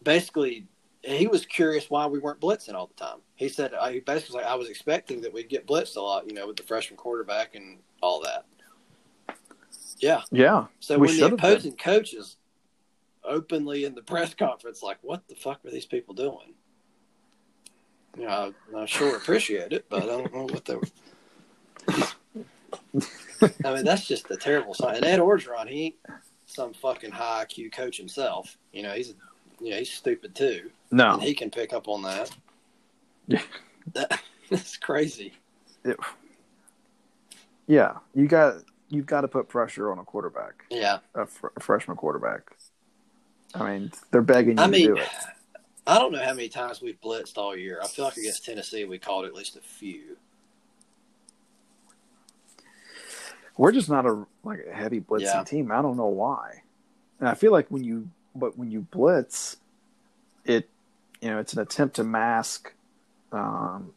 Basically, 0.03 0.67
he 1.03 1.27
was 1.27 1.45
curious 1.45 1.91
why 1.91 2.07
we 2.07 2.19
weren't 2.19 2.41
blitzing 2.41 2.75
all 2.75 2.87
the 2.87 2.95
time. 2.95 3.19
He 3.35 3.49
said 3.49 3.73
he 3.91 4.01
basically 4.01 4.37
was 4.38 4.43
like 4.43 4.47
I 4.47 4.55
was 4.55 4.69
expecting 4.69 5.21
that 5.23 5.33
we'd 5.33 5.49
get 5.49 5.67
blitzed 5.67 5.97
a 5.97 6.01
lot, 6.01 6.27
you 6.27 6.35
know, 6.35 6.47
with 6.47 6.57
the 6.57 6.62
freshman 6.62 6.97
quarterback 6.97 7.55
and 7.55 7.79
all 8.03 8.23
that. 8.23 8.45
Yeah. 9.99 10.23
Yeah, 10.31 10.67
So 10.79 10.97
We 10.99 11.09
when 11.09 11.17
the 11.17 11.25
been. 11.25 11.35
opposing 11.35 11.73
coaches 11.77 12.37
openly 13.29 13.85
in 13.85 13.95
the 13.95 14.03
press 14.03 14.35
conference, 14.35 14.83
like, 14.83 14.99
what 15.03 15.27
the 15.29 15.35
fuck 15.35 15.62
were 15.64 15.71
these 15.71 15.87
people 15.87 16.14
doing? 16.14 16.55
You 18.17 18.27
know, 18.27 18.53
I, 18.75 18.81
I 18.81 18.87
sure 18.87 19.17
appreciate 19.17 19.73
it, 19.73 19.87
but 19.88 20.03
I 20.03 20.07
don't 20.07 20.35
know 20.35 20.45
what 20.45 20.64
they 20.64 20.75
were. 20.77 20.83
I 23.64 23.75
mean, 23.75 23.85
that's 23.85 24.07
just 24.07 24.31
a 24.31 24.37
terrible 24.37 24.75
sign. 24.75 24.97
And 24.97 25.05
Ed 25.05 25.21
Orgeron, 25.21 25.69
he 25.69 25.85
ain't 25.85 25.95
some 26.47 26.73
fucking 26.73 27.12
high 27.12 27.45
IQ 27.45 27.73
coach 27.73 27.97
himself. 27.97 28.57
You 28.73 28.83
know, 28.83 28.93
he's 28.93 29.14
you 29.61 29.71
know 29.71 29.77
he's 29.77 29.93
stupid 29.93 30.35
too, 30.35 30.71
no, 30.91 31.14
and 31.14 31.23
he 31.23 31.35
can 31.35 31.51
pick 31.51 31.73
up 31.73 31.88
on 31.88 32.03
that. 32.03 32.31
Yeah. 33.27 33.43
That, 33.93 34.21
that's 34.51 34.77
crazy. 34.77 35.35
yeah, 37.67 37.99
you 38.14 38.27
got 38.27 38.62
you've 38.88 39.07
got 39.07 39.21
to 39.23 39.29
put 39.29 39.49
pressure 39.49 39.93
on 39.93 39.99
a 39.99 40.05
quarterback, 40.05 40.64
Yeah, 40.71 40.99
a, 41.14 41.27
fr- 41.27 41.49
a 41.57 41.61
freshman 41.61 41.97
quarterback. 41.97 42.51
I 43.55 43.71
mean, 43.79 43.93
they're 44.11 44.23
begging 44.23 44.59
you 44.59 44.63
I 44.65 44.67
to 44.67 44.73
mean, 44.73 44.87
do 44.87 44.97
it. 44.99 45.09
I 45.87 45.99
don't 45.99 46.13
know 46.13 46.23
how 46.23 46.35
many 46.35 46.49
times 46.49 46.83
we've 46.83 47.01
blitzed 47.01 47.39
all 47.39 47.57
year. 47.57 47.81
I 47.83 47.87
feel 47.87 48.05
like 48.05 48.17
against 48.19 48.45
Tennessee, 48.45 48.85
we 48.85 48.99
called 48.99 49.25
at 49.25 49.35
least 49.35 49.57
a 49.57 49.61
few. 49.61 50.17
We're 53.57 53.73
just 53.73 53.89
not 53.89 54.07
a 54.07 54.25
like 54.45 54.61
a 54.71 54.75
heavy 54.75 55.01
blitzing 55.01 55.23
Yeah. 55.23 55.43
team. 55.45 55.73
I 55.73 55.83
don't 55.83 55.97
know 55.97 56.07
why. 56.07 56.63
And 57.19 57.29
I 57.29 57.35
feel 57.35 57.51
like 57.53 57.69
when 57.71 57.83
you 57.85 58.11
but 58.35 58.57
when 58.57 58.71
you 58.71 58.83
blitz, 58.83 59.57
it 60.45 60.69
you 61.21 61.31
know 61.31 61.39
it's 61.39 61.55
an 61.55 61.61
attempt 61.61 61.97
to 61.97 62.05
mask 62.05 62.73
um, 63.33 63.93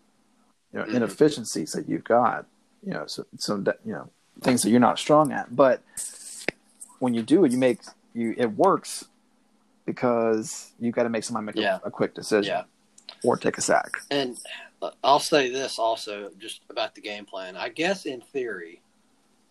you 0.74 0.80
know 0.80 0.86
Mhm. 0.86 0.96
inefficiencies 0.96 1.74
that 1.74 1.88
you've 1.88 2.04
got. 2.04 2.46
You 2.84 2.94
know, 2.94 3.06
so 3.06 3.26
some 3.38 3.68
you 3.86 3.92
know 3.94 4.10
things 4.42 4.64
that 4.64 4.72
you're 4.72 4.80
not 4.80 4.98
strong 4.98 5.32
at. 5.32 5.56
But 5.56 5.84
when 7.00 7.14
you 7.14 7.22
do 7.22 7.44
it, 7.46 7.52
you 7.52 7.58
make 7.60 7.82
you 8.14 8.34
it 8.38 8.54
works 8.58 9.06
because 9.96 10.72
you've 10.80 10.96
got 10.96 11.04
to 11.04 11.10
make 11.10 11.24
somebody 11.24 11.46
make 11.48 11.56
Yeah. 11.56 11.80
a, 11.84 11.88
a 11.88 11.92
quick 11.92 12.14
decision 12.16 12.54
Yeah. 12.56 12.64
or 13.24 13.36
take 13.38 13.58
a 13.58 13.62
sack. 13.62 13.98
And 14.10 14.38
I'll 15.04 15.20
say 15.20 15.52
this 15.52 15.78
also, 15.78 16.32
just 16.40 16.62
about 16.70 16.96
the 16.96 17.02
game 17.02 17.26
plan. 17.26 17.58
I 17.58 17.70
guess 17.70 18.06
in 18.06 18.22
theory, 18.22 18.82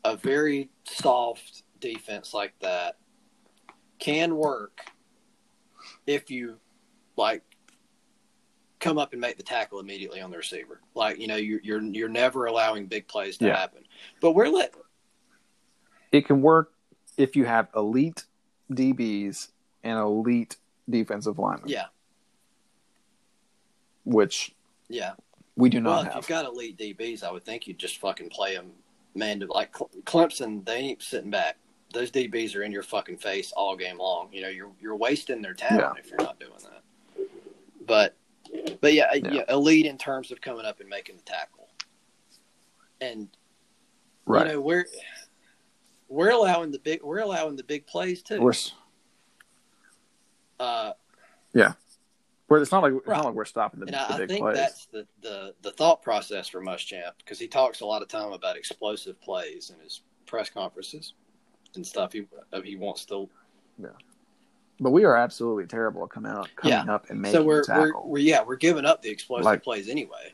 a 0.04 0.16
very 0.16 0.70
soft 0.84 1.62
defense 1.78 2.32
like 2.32 2.54
that 2.60 2.96
can 3.98 4.34
work 4.36 4.80
if 6.06 6.30
you 6.30 6.56
like 7.16 7.42
come 8.80 8.96
up 8.96 9.12
and 9.12 9.20
make 9.20 9.36
the 9.36 9.42
tackle 9.42 9.78
immediately 9.78 10.22
on 10.22 10.30
the 10.30 10.38
receiver. 10.38 10.80
Like 10.94 11.18
you 11.18 11.26
know, 11.26 11.36
you're 11.36 11.60
you're, 11.62 11.82
you're 11.82 12.08
never 12.08 12.46
allowing 12.46 12.86
big 12.86 13.06
plays 13.08 13.36
to 13.38 13.46
Yeah. 13.46 13.58
happen. 13.58 13.84
But 14.22 14.32
we're 14.32 14.48
let 14.48 14.74
It 16.12 16.24
can 16.26 16.40
work 16.40 16.72
if 17.18 17.36
you 17.36 17.44
have 17.44 17.68
elite 17.76 18.24
DBs 18.72 19.48
and 19.82 19.98
elite 19.98 20.56
defensive 20.88 21.38
lineman. 21.38 21.68
yeah 21.68 21.86
which 24.04 24.54
yeah. 24.88 25.12
we 25.56 25.68
do 25.68 25.82
Well, 25.82 26.02
not 26.02 26.08
if 26.08 26.14
you've 26.16 26.26
got 26.26 26.44
elite 26.44 26.78
DBs, 26.78 27.22
I 27.22 27.30
would 27.30 27.44
think 27.44 27.66
you'd 27.66 27.78
just 27.78 27.98
fucking 27.98 28.30
play 28.30 28.54
them 28.54 28.72
man 29.14 29.40
to 29.40 29.46
like 29.46 29.72
Clemson. 30.04 30.64
They 30.64 30.76
ain't 30.76 31.02
sitting 31.02 31.30
back. 31.30 31.56
Those 31.92 32.10
DBs 32.10 32.54
are 32.56 32.62
in 32.62 32.72
your 32.72 32.82
fucking 32.82 33.18
face 33.18 33.52
all 33.52 33.76
game 33.76 33.98
long. 33.98 34.28
You 34.32 34.42
know, 34.42 34.48
you're 34.48 34.70
you're 34.80 34.96
wasting 34.96 35.42
their 35.42 35.54
talent 35.54 35.98
if 35.98 36.08
you're 36.08 36.18
not 36.18 36.38
doing 36.38 36.52
that. 36.62 37.28
But 37.86 38.16
but 38.80 38.94
yeah, 38.94 39.12
Yeah. 39.14 39.32
yeah. 39.32 39.42
elite 39.48 39.86
in 39.86 39.98
terms 39.98 40.30
of 40.30 40.40
coming 40.40 40.64
up 40.64 40.80
and 40.80 40.88
making 40.88 41.16
the 41.16 41.22
tackle. 41.22 41.68
And 43.00 43.28
right. 44.26 44.46
you 44.46 44.52
know 44.52 44.60
we're 44.60 44.86
we're 46.08 46.30
allowing 46.30 46.70
the 46.70 46.78
big 46.78 47.02
we're 47.02 47.20
allowing 47.20 47.56
the 47.56 47.64
big 47.64 47.86
plays 47.86 48.22
too. 48.22 48.40
we're 48.40 48.52
uh, 50.60 50.92
we're 52.48 52.60
it's 52.60 52.72
not 52.72 52.82
like 52.82 52.92
it's 52.92 53.06
Right. 53.06 53.16
not 53.16 53.26
like 53.26 53.34
we're 53.34 53.44
stopping 53.44 53.80
the, 53.80 53.86
and 53.86 53.94
the 53.94 54.00
I, 54.00 54.14
I 54.14 54.18
big 54.18 54.28
think 54.28 54.40
plays. 54.42 54.56
that's 54.56 54.86
the, 54.86 55.06
the 55.22 55.54
the 55.62 55.70
thought 55.70 56.02
process 56.02 56.48
for 56.48 56.60
Muschamp 56.60 57.12
because 57.18 57.38
he 57.38 57.46
talks 57.46 57.80
a 57.80 57.86
lot 57.86 58.02
of 58.02 58.08
time 58.08 58.32
about 58.32 58.56
explosive 58.56 59.20
plays 59.20 59.70
in 59.70 59.78
his 59.82 60.02
press 60.26 60.50
conferences 60.50 61.14
and 61.76 61.86
stuff. 61.86 62.12
He 62.12 62.26
uh, 62.52 62.60
he 62.62 62.74
wants 62.76 63.04
to. 63.06 63.28
Yeah. 63.80 63.88
But 64.80 64.90
we 64.90 65.04
are 65.04 65.16
absolutely 65.16 65.66
terrible 65.66 66.02
at 66.04 66.10
coming 66.10 66.32
out 66.32 66.48
coming 66.56 66.88
up 66.88 67.08
and 67.10 67.20
making 67.20 67.38
so 67.38 67.44
we're, 67.44 67.62
we're 67.68 67.92
we're 68.02 68.18
yeah 68.18 68.42
we're 68.42 68.56
giving 68.56 68.84
up 68.84 69.00
the 69.02 69.10
explosive 69.10 69.44
Like- 69.44 69.62
plays 69.62 69.88
anyway. 69.88 70.32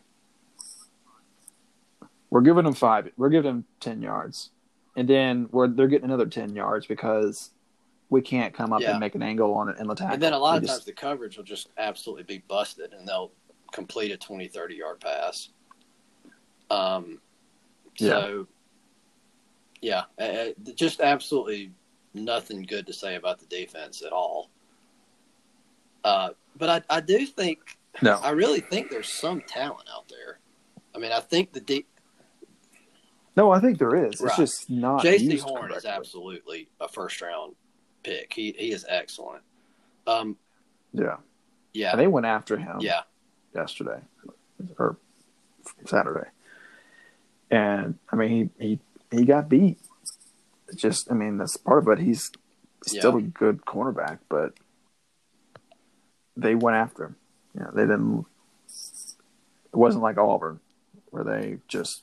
We're 2.30 2.40
giving 2.40 2.64
them 2.64 2.74
five. 2.74 3.10
We're 3.16 3.28
giving 3.28 3.50
them 3.50 3.64
ten 3.80 4.02
yards, 4.02 4.50
and 4.96 5.08
then 5.08 5.48
we're 5.52 5.68
they're 5.68 5.86
getting 5.86 6.06
another 6.06 6.26
ten 6.26 6.54
yards 6.56 6.86
because 6.86 7.50
we 8.10 8.20
can't 8.22 8.54
come 8.54 8.72
up 8.72 8.80
Yeah. 8.80 8.92
and 8.92 9.00
make 9.00 9.14
an 9.14 9.22
angle 9.22 9.52
on 9.54 9.68
it 9.68 9.78
in 9.78 9.86
the 9.88 9.94
tackle. 9.94 10.14
And 10.14 10.22
then 10.22 10.32
a 10.32 10.38
lot 10.38 10.52
We 10.52 10.56
of 10.58 10.62
just- 10.64 10.72
times 10.74 10.84
the 10.84 10.92
coverage 10.92 11.36
will 11.36 11.44
just 11.44 11.68
absolutely 11.76 12.22
be 12.24 12.38
busted 12.46 12.92
and 12.92 13.06
they'll 13.06 13.32
complete 13.72 14.12
a 14.12 14.16
20, 14.16 14.46
30 14.48 14.74
yard 14.76 15.00
pass. 15.00 15.48
Um, 16.70 17.20
so, 17.98 18.46
yeah, 19.80 20.04
uh, 20.18 20.22
uh, 20.22 20.48
just 20.74 21.00
absolutely 21.00 21.72
nothing 22.14 22.62
good 22.62 22.86
to 22.86 22.92
say 22.92 23.16
about 23.16 23.38
the 23.38 23.46
defense 23.46 24.02
at 24.02 24.12
all. 24.12 24.50
Uh, 26.04 26.30
but 26.56 26.84
I, 26.90 26.96
I 26.96 27.00
do 27.00 27.26
think, 27.26 27.58
no, 28.02 28.18
I 28.22 28.30
really 28.30 28.60
think 28.60 28.90
there's 28.90 29.08
some 29.12 29.40
talent 29.42 29.88
out 29.92 30.08
there. 30.08 30.38
I 30.94 30.98
mean, 30.98 31.12
I 31.12 31.20
think 31.20 31.52
the 31.52 31.60
deep. 31.60 31.88
no, 33.36 33.50
I 33.50 33.58
think 33.60 33.78
there 33.78 33.94
is. 34.06 34.20
It's 34.20 34.36
just 34.36 34.70
not. 34.70 35.02
Jaycee 35.04 35.40
Horn 35.40 35.72
is 35.72 35.84
absolutely 35.84 36.68
a 36.80 36.88
first 36.88 37.20
round 37.20 37.54
pick. 38.06 38.32
He 38.32 38.54
he 38.56 38.70
is 38.72 38.86
excellent. 38.88 39.42
Um, 40.06 40.36
Yeah, 40.92 41.16
yeah, 41.72 41.90
and 41.92 42.00
they 42.00 42.06
went 42.06 42.26
after 42.26 42.56
him. 42.56 42.76
yeah, 42.80 43.02
yesterday 43.54 44.00
or 44.78 44.96
Saturday, 45.84 46.28
and 47.50 47.98
I 48.10 48.16
mean 48.16 48.50
he 48.58 48.66
he 49.10 49.18
he 49.18 49.24
got 49.24 49.48
beat. 49.48 49.78
It's 50.68 50.80
just 50.80 51.10
I 51.10 51.14
mean 51.14 51.38
that's 51.38 51.56
part 51.56 51.78
of 51.86 51.88
it. 51.88 52.02
He's 52.04 52.30
still 52.86 53.12
Yeah. 53.12 53.18
a 53.26 53.28
good 53.28 53.64
cornerback, 53.64 54.18
but 54.28 54.54
they 56.36 56.54
went 56.54 56.76
after 56.76 57.04
him. 57.06 57.16
Yeah, 57.58 57.70
they 57.74 57.82
didn't. 57.82 58.26
It 59.72 59.76
wasn't 59.76 60.02
like 60.04 60.18
Auburn, 60.18 60.60
where 61.10 61.24
they 61.24 61.58
just 61.68 62.02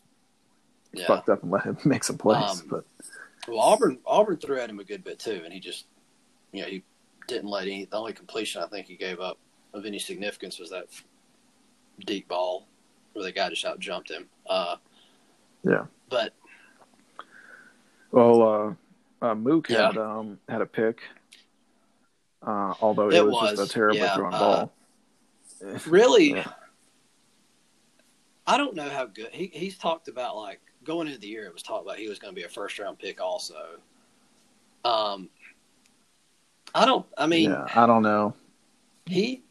yeah. 0.91 1.07
fucked 1.07 1.29
up 1.29 1.41
and 1.43 1.51
let 1.51 1.63
him 1.63 1.77
make 1.85 2.03
some 2.03 2.17
plays. 2.17 2.61
Um, 2.61 2.67
but 2.69 2.85
Well, 3.47 3.59
Auburn 3.59 3.99
Auburn 4.05 4.37
threw 4.37 4.59
at 4.59 4.69
him 4.69 4.79
a 4.79 4.83
good 4.83 5.03
bit 5.03 5.19
too, 5.19 5.41
and 5.43 5.53
he 5.53 5.59
just, 5.59 5.85
you 6.53 6.61
know, 6.61 6.67
he 6.69 6.83
didn't 7.27 7.49
let 7.49 7.63
any. 7.63 7.85
The 7.85 7.97
only 7.97 8.13
completion 8.13 8.63
I 8.63 8.67
think 8.67 8.87
he 8.87 8.95
gave 8.95 9.19
up 9.19 9.37
of 9.73 9.85
any 9.85 9.99
significance 9.99 10.59
was 10.59 10.69
that 10.69 10.85
deep 12.05 12.27
ball 12.29 12.67
where 13.13 13.25
the 13.25 13.31
guy 13.31 13.49
just 13.49 13.65
out 13.65 13.79
jumped 13.79 14.09
him. 14.09 14.29
Uh, 14.47 14.77
Yeah. 15.63 15.85
But 16.09 16.33
well, 18.11 18.77
uh, 19.21 19.25
uh, 19.25 19.35
Mook 19.35 19.69
Yeah. 19.69 19.87
had 19.87 19.97
um 19.97 20.39
had 20.47 20.61
a 20.61 20.65
pick, 20.65 21.01
uh, 22.45 22.75
although 22.79 23.09
it, 23.09 23.15
It 23.15 23.25
was, 23.25 23.33
was, 23.33 23.59
just 23.59 23.71
a 23.71 23.73
terrible 23.73 23.97
yeah, 23.97 24.15
thrown 24.15 24.33
uh, 24.33 24.39
ball. 24.39 24.73
really, 25.87 26.35
Yeah. 26.35 26.51
I 28.45 28.57
don't 28.57 28.75
know 28.75 28.89
how 28.89 29.05
good 29.05 29.29
he 29.31 29.47
he's 29.53 29.77
talked 29.77 30.07
about. 30.07 30.35
Like 30.35 30.59
going 30.83 31.07
into 31.07 31.19
the 31.19 31.27
year, 31.27 31.45
it 31.45 31.53
was 31.53 31.63
talked 31.63 31.85
about 31.85 31.97
he 31.97 32.09
was 32.09 32.19
going 32.19 32.35
to 32.35 32.39
be 32.39 32.45
a 32.45 32.49
first 32.49 32.77
round 32.77 32.99
pick 32.99 33.21
also. 33.21 33.79
Um, 34.85 35.29
I 36.75 36.85
don't. 36.85 37.05
I 37.17 37.27
mean, 37.27 37.51
yeah, 37.51 37.67
I 37.75 37.85
don't 37.85 38.01
know. 38.03 38.33
he 39.05 39.43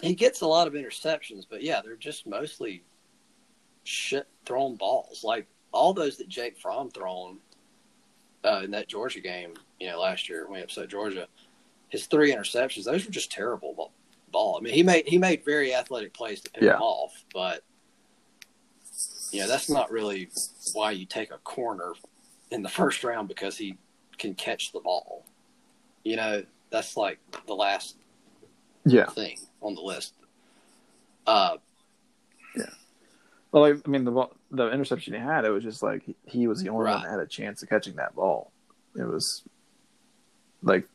he 0.00 0.14
gets 0.14 0.40
a 0.40 0.46
lot 0.46 0.66
of 0.66 0.74
interceptions, 0.74 1.44
but 1.48 1.62
yeah, 1.62 1.80
they're 1.84 1.96
just 1.96 2.26
mostly 2.26 2.82
shit 3.84 4.26
thrown 4.46 4.76
balls. 4.76 5.24
Like 5.24 5.46
all 5.72 5.92
those 5.92 6.16
that 6.18 6.28
Jake 6.28 6.58
Fromm 6.58 6.90
thrown 6.90 7.38
uh, 8.44 8.62
in 8.64 8.70
that 8.70 8.88
Georgia 8.88 9.20
game, 9.20 9.54
you 9.78 9.88
know, 9.88 10.00
last 10.00 10.28
year 10.28 10.46
when 10.48 10.58
he 10.58 10.64
upset 10.64 10.88
Georgia, 10.88 11.26
his 11.88 12.06
three 12.06 12.32
interceptions, 12.34 12.84
those 12.84 13.04
were 13.04 13.10
just 13.12 13.30
terrible 13.32 13.74
ball. 13.74 13.92
ball. 14.30 14.56
I 14.58 14.62
mean, 14.62 14.72
he 14.74 14.82
made 14.82 15.06
he 15.08 15.18
made 15.18 15.44
very 15.44 15.74
athletic 15.74 16.14
plays 16.14 16.40
to 16.42 16.50
pick 16.50 16.62
Yeah. 16.62 16.72
them 16.72 16.82
off, 16.82 17.24
but 17.34 17.62
you 19.32 19.40
know, 19.40 19.48
that's 19.48 19.68
not 19.68 19.90
really 19.90 20.28
why 20.72 20.90
you 20.92 21.04
take 21.06 21.30
a 21.32 21.38
corner 21.38 21.92
in 22.50 22.62
the 22.62 22.68
first 22.68 23.04
round 23.04 23.28
because 23.28 23.56
he 23.56 23.76
can 24.18 24.34
catch 24.34 24.72
the 24.72 24.80
ball. 24.80 25.24
You 26.04 26.16
know, 26.16 26.42
that's 26.70 26.96
like 26.96 27.18
the 27.46 27.54
last 27.54 27.96
Yeah. 28.84 29.06
thing 29.06 29.36
on 29.60 29.74
the 29.74 29.82
list. 29.82 30.14
Uh, 31.26 31.56
Well, 33.52 33.64
I 33.64 33.88
mean, 33.88 34.04
the 34.04 34.28
the 34.52 34.70
interception 34.70 35.12
he 35.14 35.18
had, 35.18 35.44
it 35.44 35.50
was 35.50 35.64
just 35.64 35.82
like 35.82 36.04
he, 36.04 36.14
he 36.24 36.46
was 36.46 36.62
the 36.62 36.68
only 36.68 36.84
one 36.84 37.02
that 37.02 37.10
had 37.10 37.18
a 37.18 37.26
chance 37.26 37.62
of 37.64 37.68
catching 37.68 37.96
that 37.96 38.14
ball. 38.14 38.52
It 38.96 39.02
was 39.02 39.42
like 40.62 40.86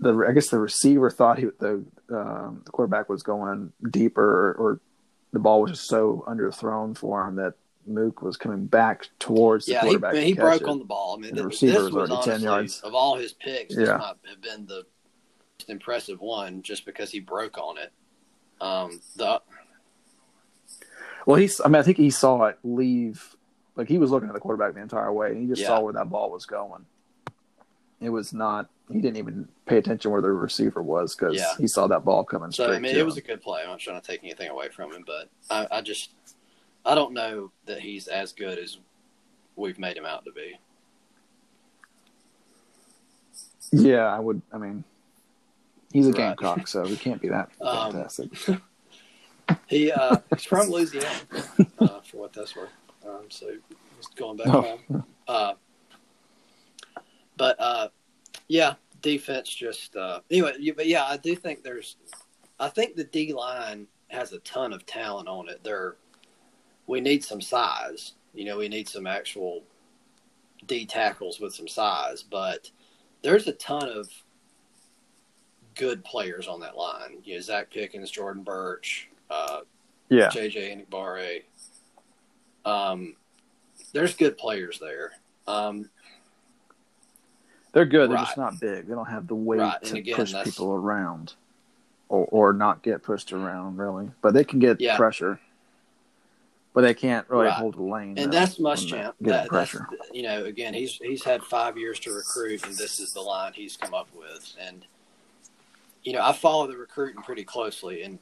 the 0.00 0.14
I 0.26 0.32
guess 0.32 0.48
the 0.48 0.58
receiver 0.58 1.10
thought 1.10 1.38
he 1.38 1.44
the 1.58 1.84
um, 2.08 2.62
the 2.64 2.70
quarterback 2.72 3.10
was 3.10 3.22
going 3.22 3.70
deeper, 3.90 4.22
or, 4.24 4.54
or 4.54 4.80
the 5.34 5.38
ball 5.40 5.60
was 5.60 5.72
just 5.72 5.88
so 5.88 6.24
underthrown 6.26 6.96
for 6.96 7.28
him 7.28 7.36
that 7.36 7.52
Mook 7.88 8.22
was 8.22 8.36
coming 8.36 8.66
back 8.66 9.08
towards 9.18 9.66
the 9.66 9.72
yeah, 9.72 9.80
quarterback. 9.82 10.14
To 10.14 10.20
he 10.20 10.34
catch 10.34 10.42
broke 10.42 10.62
it. 10.62 10.68
on 10.68 10.78
the 10.78 10.84
ball. 10.84 11.16
I 11.16 11.20
mean, 11.20 11.34
the 11.34 11.46
receiver 11.46 11.84
was 11.84 11.94
already 11.94 12.16
10 12.22 12.42
yards. 12.42 12.80
of 12.82 12.94
all 12.94 13.16
his 13.16 13.32
picks, 13.32 13.74
this 13.74 13.88
Yeah. 13.88 13.96
might 13.96 14.14
have 14.28 14.40
been 14.40 14.66
the 14.66 14.84
most 15.58 15.68
impressive 15.70 16.20
one 16.20 16.62
just 16.62 16.84
because 16.84 17.10
he 17.10 17.20
broke 17.20 17.58
on 17.58 17.78
it. 17.78 17.92
Um, 18.60 19.00
the 19.16 19.40
Well, 21.26 21.36
he's. 21.36 21.60
I 21.60 21.68
mean, 21.68 21.76
I 21.76 21.82
think 21.82 21.96
he 21.96 22.10
saw 22.10 22.44
it 22.44 22.58
leave. 22.64 23.36
Like 23.76 23.88
he 23.88 23.98
was 23.98 24.10
looking 24.10 24.28
at 24.28 24.34
the 24.34 24.40
quarterback 24.40 24.74
the 24.74 24.80
entire 24.80 25.12
way, 25.12 25.30
and 25.30 25.40
he 25.40 25.46
just 25.46 25.62
Yeah. 25.62 25.68
saw 25.68 25.80
where 25.80 25.92
that 25.92 26.10
ball 26.10 26.30
was 26.30 26.46
going. 26.46 26.86
It 28.00 28.10
was 28.10 28.32
not. 28.32 28.68
He 28.90 29.00
didn't 29.00 29.18
even 29.18 29.48
pay 29.66 29.76
attention 29.76 30.10
where 30.10 30.22
the 30.22 30.30
receiver 30.32 30.82
was 30.82 31.14
because 31.14 31.36
Yeah. 31.36 31.54
he 31.58 31.68
saw 31.68 31.86
that 31.88 32.04
ball 32.04 32.24
coming 32.24 32.50
So 32.50 32.64
straight. 32.64 32.76
I 32.76 32.78
mean, 32.80 32.96
it 32.96 33.04
was 33.04 33.16
a 33.18 33.20
good 33.20 33.42
play. 33.42 33.62
I'm 33.62 33.68
not 33.68 33.80
trying 33.80 34.00
to 34.00 34.06
take 34.06 34.24
anything 34.24 34.48
away 34.48 34.68
from 34.70 34.92
him, 34.92 35.04
but 35.06 35.28
I, 35.50 35.66
I 35.78 35.80
just 35.82 36.10
I 36.88 36.94
don't 36.94 37.12
know 37.12 37.50
that 37.66 37.80
he's 37.80 38.08
as 38.08 38.32
good 38.32 38.58
as 38.58 38.78
we've 39.56 39.78
made 39.78 39.96
him 39.96 40.06
out 40.06 40.24
to 40.24 40.32
be. 40.32 40.58
yeah, 43.72 44.06
I 44.06 44.18
would. 44.18 44.40
I 44.52 44.58
mean, 44.58 44.84
he's 45.92 46.06
a 46.06 46.10
Right. 46.12 46.36
Gamecock, 46.36 46.66
so 46.66 46.84
he 46.84 46.96
can't 46.96 47.20
be 47.20 47.28
that 47.28 47.50
Um, 47.60 47.92
fantastic. 47.92 48.30
He 49.66 49.90
uh, 49.90 50.16
he's 50.34 50.44
from 50.44 50.68
Louisiana, 50.68 51.08
uh, 51.78 52.00
for 52.02 52.18
what 52.18 52.34
that's 52.34 52.54
worth. 52.54 52.68
Um, 53.06 53.24
so 53.30 53.46
he's 53.96 54.06
going 54.08 54.36
back 54.36 54.46
Oh. 54.48 54.60
home. 54.60 55.04
Uh, 55.26 55.54
but 57.38 57.56
uh, 57.58 57.88
yeah, 58.48 58.74
defense 59.00 59.48
just 59.48 59.96
uh, 59.96 60.20
anyway. 60.30 60.52
But 60.76 60.86
yeah, 60.86 61.04
I 61.04 61.16
do 61.16 61.34
think 61.34 61.62
there's. 61.62 61.96
I 62.60 62.68
think 62.68 62.94
the 62.96 63.04
D 63.04 63.32
line 63.32 63.86
has 64.08 64.32
a 64.34 64.38
ton 64.40 64.74
of 64.74 64.84
talent 64.84 65.28
on 65.28 65.48
it. 65.48 65.64
There, 65.64 65.96
we 66.88 67.00
need 67.00 67.22
some 67.22 67.40
size. 67.40 68.14
You 68.34 68.44
know, 68.46 68.58
we 68.58 68.68
need 68.68 68.88
some 68.88 69.06
actual 69.06 69.62
D 70.66 70.84
tackles 70.86 71.38
with 71.38 71.54
some 71.54 71.68
size, 71.68 72.22
but 72.24 72.70
there's 73.22 73.46
a 73.46 73.52
ton 73.52 73.88
of 73.88 74.08
good 75.76 76.04
players 76.04 76.48
on 76.48 76.60
that 76.60 76.76
line. 76.76 77.18
You 77.24 77.34
know, 77.34 77.40
Zacch 77.40 77.70
Pickens, 77.70 78.10
Jordan 78.10 78.42
Burch, 78.42 79.08
uh, 79.30 79.60
yeah, 80.08 80.28
JJ 80.30 80.86
Enagbare. 80.90 81.42
Um, 82.64 83.14
there's 83.92 84.14
good 84.16 84.36
players 84.36 84.78
there. 84.80 85.12
Um, 85.46 85.88
they're 87.72 87.84
good. 87.86 88.10
They're 88.10 88.16
Right. 88.16 88.24
just 88.26 88.36
not 88.36 88.58
big. 88.60 88.86
They 88.86 88.94
don't 88.94 89.06
have 89.08 89.26
the 89.28 89.34
weight 89.34 89.60
Right, 89.60 89.82
to 89.84 89.98
again, 89.98 90.16
push 90.16 90.32
that's- 90.32 90.50
people 90.54 90.72
around, 90.72 91.34
or 92.08 92.26
or 92.30 92.52
not 92.52 92.82
get 92.82 93.02
pushed 93.02 93.32
around 93.32 93.76
really. 93.76 94.10
But 94.22 94.32
they 94.34 94.44
can 94.44 94.58
get 94.58 94.80
Yeah. 94.80 94.96
pressure. 94.96 95.40
But 96.78 96.82
they 96.82 96.94
can't 96.94 97.28
really 97.28 97.46
Right. 97.46 97.54
hold 97.54 97.74
the 97.74 97.82
lane. 97.82 98.16
and 98.16 98.32
that's 98.32 98.58
Muschamp. 98.60 99.14
That, 99.22 99.50
Getting 99.50 99.52
that's 99.52 99.76
you 100.12 100.22
know, 100.22 100.44
again, 100.44 100.74
he's 100.74 100.92
he's 100.92 101.24
had 101.24 101.42
five 101.42 101.76
years 101.76 101.98
to 101.98 102.12
recruit, 102.12 102.64
and 102.64 102.76
this 102.76 103.00
is 103.00 103.12
the 103.12 103.20
line 103.20 103.52
he's 103.52 103.76
come 103.76 103.94
up 103.94 104.06
with. 104.16 104.54
And 104.60 104.84
you 106.04 106.12
know, 106.12 106.22
I 106.22 106.32
follow 106.32 106.68
the 106.68 106.76
recruiting 106.76 107.20
pretty 107.20 107.42
closely, 107.42 108.04
and 108.04 108.20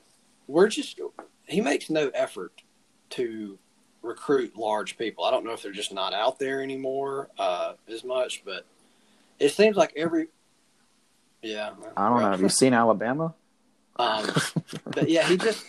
we're 0.48 0.68
just 0.68 0.98
he 1.46 1.60
makes 1.60 1.90
no 1.90 2.08
effort 2.14 2.62
to 3.10 3.58
recruit 4.00 4.56
large 4.56 4.96
people. 4.96 5.24
I 5.24 5.30
don't 5.32 5.44
know 5.44 5.52
if 5.52 5.60
they're 5.60 5.70
just 5.70 5.92
not 5.92 6.14
out 6.14 6.38
there 6.38 6.62
anymore 6.62 7.28
uh, 7.38 7.74
as 7.92 8.04
much, 8.04 8.42
but 8.42 8.64
it 9.38 9.50
seems 9.50 9.76
like 9.76 9.92
every 9.98 10.28
yeah. 11.42 11.72
I 11.94 12.08
don't 12.08 12.22
know. 12.22 12.30
Have 12.30 12.40
you 12.40 12.48
seen 12.62 12.72
Alabama? 12.72 13.34
Um, 13.96 14.30
but 14.86 15.10
yeah, 15.10 15.28
he 15.28 15.36
just 15.36 15.66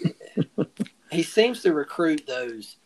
he 1.17 1.23
seems 1.23 1.63
to 1.63 1.73
recruit 1.73 2.27
those 2.27 2.77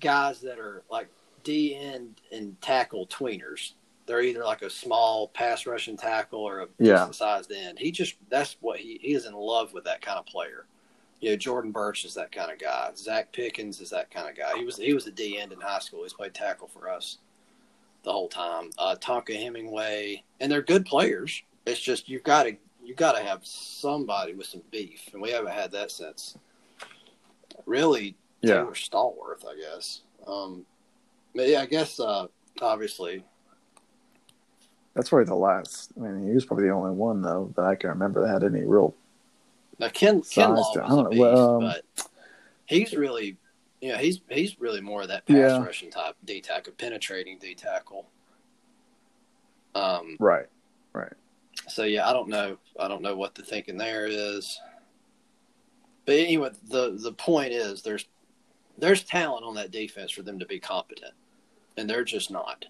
guys 0.00 0.40
that 0.40 0.58
are 0.58 0.82
like 0.90 1.08
D 1.44 1.74
end 1.76 2.14
and 2.32 2.58
tackle 2.62 3.06
tweeners. 3.08 3.72
They're 4.06 4.22
either 4.22 4.42
like 4.42 4.62
a 4.62 4.70
small 4.70 5.28
pass 5.28 5.66
rushing 5.66 5.98
tackle 5.98 6.40
or 6.40 6.60
a 6.60 6.68
Yeah. 6.78 6.94
decent 6.94 7.14
sized 7.16 7.52
end. 7.52 7.78
He 7.78 7.90
just 7.90 8.14
that's 8.30 8.56
what 8.60 8.78
he 8.80 8.98
he 9.02 9.12
is 9.12 9.26
in 9.26 9.34
love 9.34 9.74
with 9.74 9.84
that 9.84 10.00
kind 10.00 10.18
of 10.18 10.24
player. 10.24 10.64
You 11.20 11.30
know, 11.30 11.36
Jordan 11.36 11.72
Burch 11.72 12.06
is 12.06 12.14
that 12.14 12.32
kind 12.32 12.50
of 12.50 12.58
guy. 12.58 12.90
Zacch 12.94 13.32
Pickens 13.32 13.82
is 13.82 13.90
that 13.90 14.10
kind 14.10 14.30
of 14.30 14.34
guy. 14.34 14.56
He 14.56 14.64
was 14.64 14.78
he 14.78 14.94
was 14.94 15.06
a 15.06 15.10
D 15.10 15.38
end 15.38 15.52
in 15.52 15.60
high 15.60 15.80
school. 15.80 16.04
He's 16.04 16.14
played 16.14 16.32
tackle 16.32 16.68
for 16.68 16.88
us 16.88 17.18
the 18.02 18.12
whole 18.12 18.28
time. 18.28 18.70
Uh, 18.78 18.96
Tonka 18.98 19.36
Hemingway, 19.38 20.22
and 20.40 20.50
they're 20.50 20.62
good 20.62 20.86
players. 20.86 21.42
It's 21.66 21.80
just 21.80 22.08
you've 22.08 22.22
got 22.22 22.44
to 22.44 22.56
you 22.82 22.94
got 22.94 23.12
to 23.12 23.22
have 23.22 23.44
somebody 23.44 24.32
with 24.32 24.46
some 24.46 24.62
beef, 24.70 25.10
and 25.12 25.20
we 25.20 25.30
haven't 25.32 25.52
had 25.52 25.70
that 25.72 25.90
since 25.90 26.38
really 27.66 28.16
Yeah. 28.42 28.54
Taylor 28.54 28.72
Stallworth, 28.72 29.44
I 29.46 29.56
guess. 29.56 30.02
Um, 30.26 30.64
yeah, 31.34 31.60
I 31.60 31.66
guess 31.66 31.98
uh, 32.00 32.26
obviously, 32.60 33.24
That's 34.94 35.08
probably 35.10 35.26
the 35.26 35.34
last. 35.36 35.92
I 35.96 36.00
mean, 36.00 36.26
he 36.28 36.34
was 36.34 36.44
probably 36.44 36.64
the 36.66 36.72
only 36.74 36.90
one 36.90 37.22
though 37.22 37.52
that 37.56 37.64
I 37.64 37.74
can 37.76 37.90
remember 37.90 38.20
that 38.22 38.28
had 38.32 38.42
any 38.44 38.64
real. 38.64 38.94
now 39.78 39.88
Ken 39.88 40.20
Ken 40.22 40.50
Kinlaw 40.50 40.72
to- 40.74 40.84
I 40.84 40.88
don't 40.88 41.04
know, 41.04 41.10
beast, 41.10 41.20
well, 41.20 41.54
um, 41.56 41.60
but 41.60 42.08
he's 42.66 42.92
really, 42.96 43.36
you 43.80 43.92
know, 43.92 43.98
he's 43.98 44.20
he's 44.28 44.58
really 44.60 44.80
more 44.80 45.02
of 45.02 45.08
that 45.08 45.24
pass 45.26 45.36
Yeah. 45.36 45.64
rushing 45.64 45.90
type 45.90 46.16
D 46.24 46.40
tackle, 46.40 46.72
penetrating 46.76 47.38
D 47.38 47.54
tackle. 47.54 48.06
Um, 49.74 50.16
Right. 50.18 50.46
Right. 50.92 51.12
So 51.68 51.84
yeah, 51.84 52.08
I 52.08 52.12
don't 52.12 52.28
know. 52.28 52.56
I 52.80 52.88
don't 52.88 53.02
know 53.02 53.14
what 53.14 53.34
the 53.36 53.42
thinking 53.42 53.76
there 53.78 54.06
is. 54.06 54.60
But 56.08 56.16
anyway, 56.16 56.52
the 56.70 56.98
the 56.98 57.12
point 57.12 57.52
is 57.52 57.82
there's 57.82 58.06
there's 58.78 59.02
talent 59.02 59.44
on 59.44 59.56
that 59.56 59.70
defense 59.70 60.10
for 60.10 60.22
them 60.22 60.38
to 60.38 60.46
be 60.46 60.58
competent, 60.58 61.12
and 61.76 61.88
they're 61.88 62.02
just 62.02 62.30
not. 62.30 62.64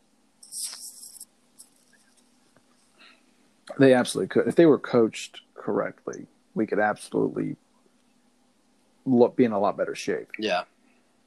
They 3.78 3.94
absolutely 3.94 4.26
could. 4.26 4.48
If 4.48 4.56
they 4.56 4.66
were 4.66 4.76
coached 4.76 5.42
correctly, 5.54 6.26
we 6.54 6.66
could 6.66 6.80
absolutely 6.80 7.54
look, 9.06 9.36
be 9.36 9.44
in 9.44 9.52
a 9.52 9.60
lot 9.60 9.76
better 9.76 9.94
shape 9.94 10.32
Yeah, 10.40 10.64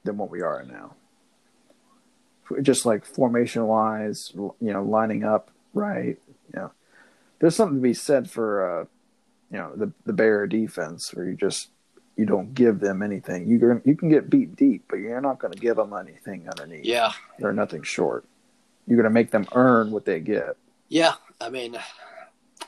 than 0.04 0.18
what 0.18 0.28
we 0.28 0.42
are 0.42 0.66
now. 0.70 0.92
Just 2.60 2.84
like 2.84 3.06
formation 3.06 3.66
wise, 3.66 4.32
you 4.34 4.52
know, 4.60 4.82
lining 4.82 5.24
up 5.24 5.50
right. 5.72 6.18
You 6.52 6.60
know, 6.60 6.72
there's 7.38 7.56
something 7.56 7.78
to 7.78 7.82
be 7.82 7.94
said 7.94 8.28
for, 8.28 8.80
uh, 8.82 8.84
you 9.50 9.56
know, 9.56 9.72
the 9.74 9.92
the 10.04 10.12
Bear 10.12 10.46
defense 10.46 11.14
where 11.14 11.24
you 11.24 11.36
just 11.36 11.70
you 12.16 12.26
don't 12.26 12.52
give 12.54 12.80
them 12.80 13.02
anything. 13.02 13.48
You 13.48 13.58
can 13.58 13.82
you 13.84 13.96
can 13.96 14.08
get 14.08 14.28
beat 14.30 14.54
deep, 14.56 14.84
but 14.88 14.96
you're 14.96 15.20
not 15.20 15.38
going 15.38 15.52
to 15.52 15.58
give 15.58 15.76
them 15.76 15.92
anything 15.94 16.48
underneath. 16.48 16.84
yeah, 16.84 17.12
They're 17.38 17.52
nothing 17.52 17.82
short. 17.82 18.24
You're 18.86 18.96
going 18.96 19.04
to 19.04 19.10
make 19.10 19.30
them 19.30 19.46
earn 19.54 19.90
what 19.90 20.04
they 20.04 20.20
get. 20.20 20.56
yeah. 20.88 21.14
I 21.40 21.48
mean, 21.48 21.76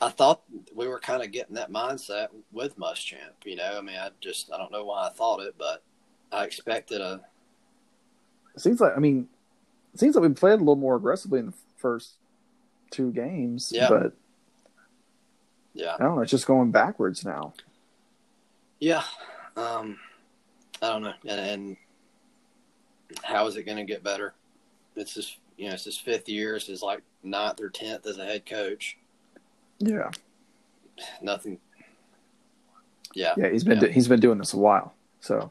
I 0.01 0.09
thought 0.09 0.43
we 0.75 0.89
were 0.89 0.99
kind 0.99 1.23
of 1.23 1.31
getting 1.31 1.55
that 1.55 1.71
mindset 1.71 2.29
with 2.53 2.77
Muschamp. 2.79 3.45
You 3.45 3.55
know, 3.57 3.77
I 3.79 3.81
mean, 3.83 3.97
I 3.97 4.11
just 4.21 4.51
I 4.53 4.57
don't 4.59 4.73
know 4.73 4.85
why 4.85 5.07
I 5.07 5.11
thought 5.11 5.41
it, 5.41 5.55
but 5.59 5.83
I 6.33 6.45
expected 6.45 7.01
a 7.01 7.21
It 8.55 8.61
seems 8.61 8.81
like 8.81 8.93
I 8.97 9.01
mean, 9.01 9.29
it 9.93 10.01
seems 10.01 10.17
like 10.17 10.23
we 10.23 10.35
played 10.35 10.55
a 10.55 10.57
little 10.57 10.75
more 10.77 10.97
aggressively 10.97 11.39
in 11.39 11.47
the 11.47 11.53
first 11.77 12.15
two 12.91 13.13
games. 13.13 13.71
Yeah. 13.73 13.89
But 13.89 14.15
yeah, 15.75 15.95
I 15.95 16.03
don't 16.03 16.17
know. 16.17 16.23
It's 16.23 16.31
just 16.31 16.47
going 16.47 16.71
backwards 16.73 17.25
now. 17.25 17.53
yeah. 18.81 19.03
Um, 19.57 19.99
I 20.83 20.89
don't 20.89 21.03
know, 21.03 21.13
and, 21.27 21.41
and 21.41 21.77
how 23.23 23.47
is 23.47 23.57
it 23.57 23.65
going 23.65 23.79
to 23.79 23.85
get 23.85 24.03
better? 24.03 24.35
It's 24.97 25.15
his, 25.15 25.37
you 25.57 25.69
know, 25.69 25.75
it's 25.75 25.85
his 25.85 25.99
fifth 25.99 26.29
year. 26.29 26.57
It's 26.57 26.67
his 26.67 26.83
like 26.83 27.03
ninth 27.23 27.61
or 27.61 27.71
tenth 27.71 28.07
as 28.07 28.19
a 28.19 28.25
head 28.25 28.47
coach. 28.47 28.97
Yeah. 29.79 30.11
Nothing. 31.23 31.59
Yeah, 33.15 33.35
Yeah. 33.37 33.49
He's 33.51 33.65
been 33.65 33.81
Yeah. 33.81 33.89
he's 33.89 34.09
been 34.09 34.21
doing 34.21 34.39
this 34.39 34.55
a 34.55 34.57
while. 34.59 34.95
So 35.21 35.51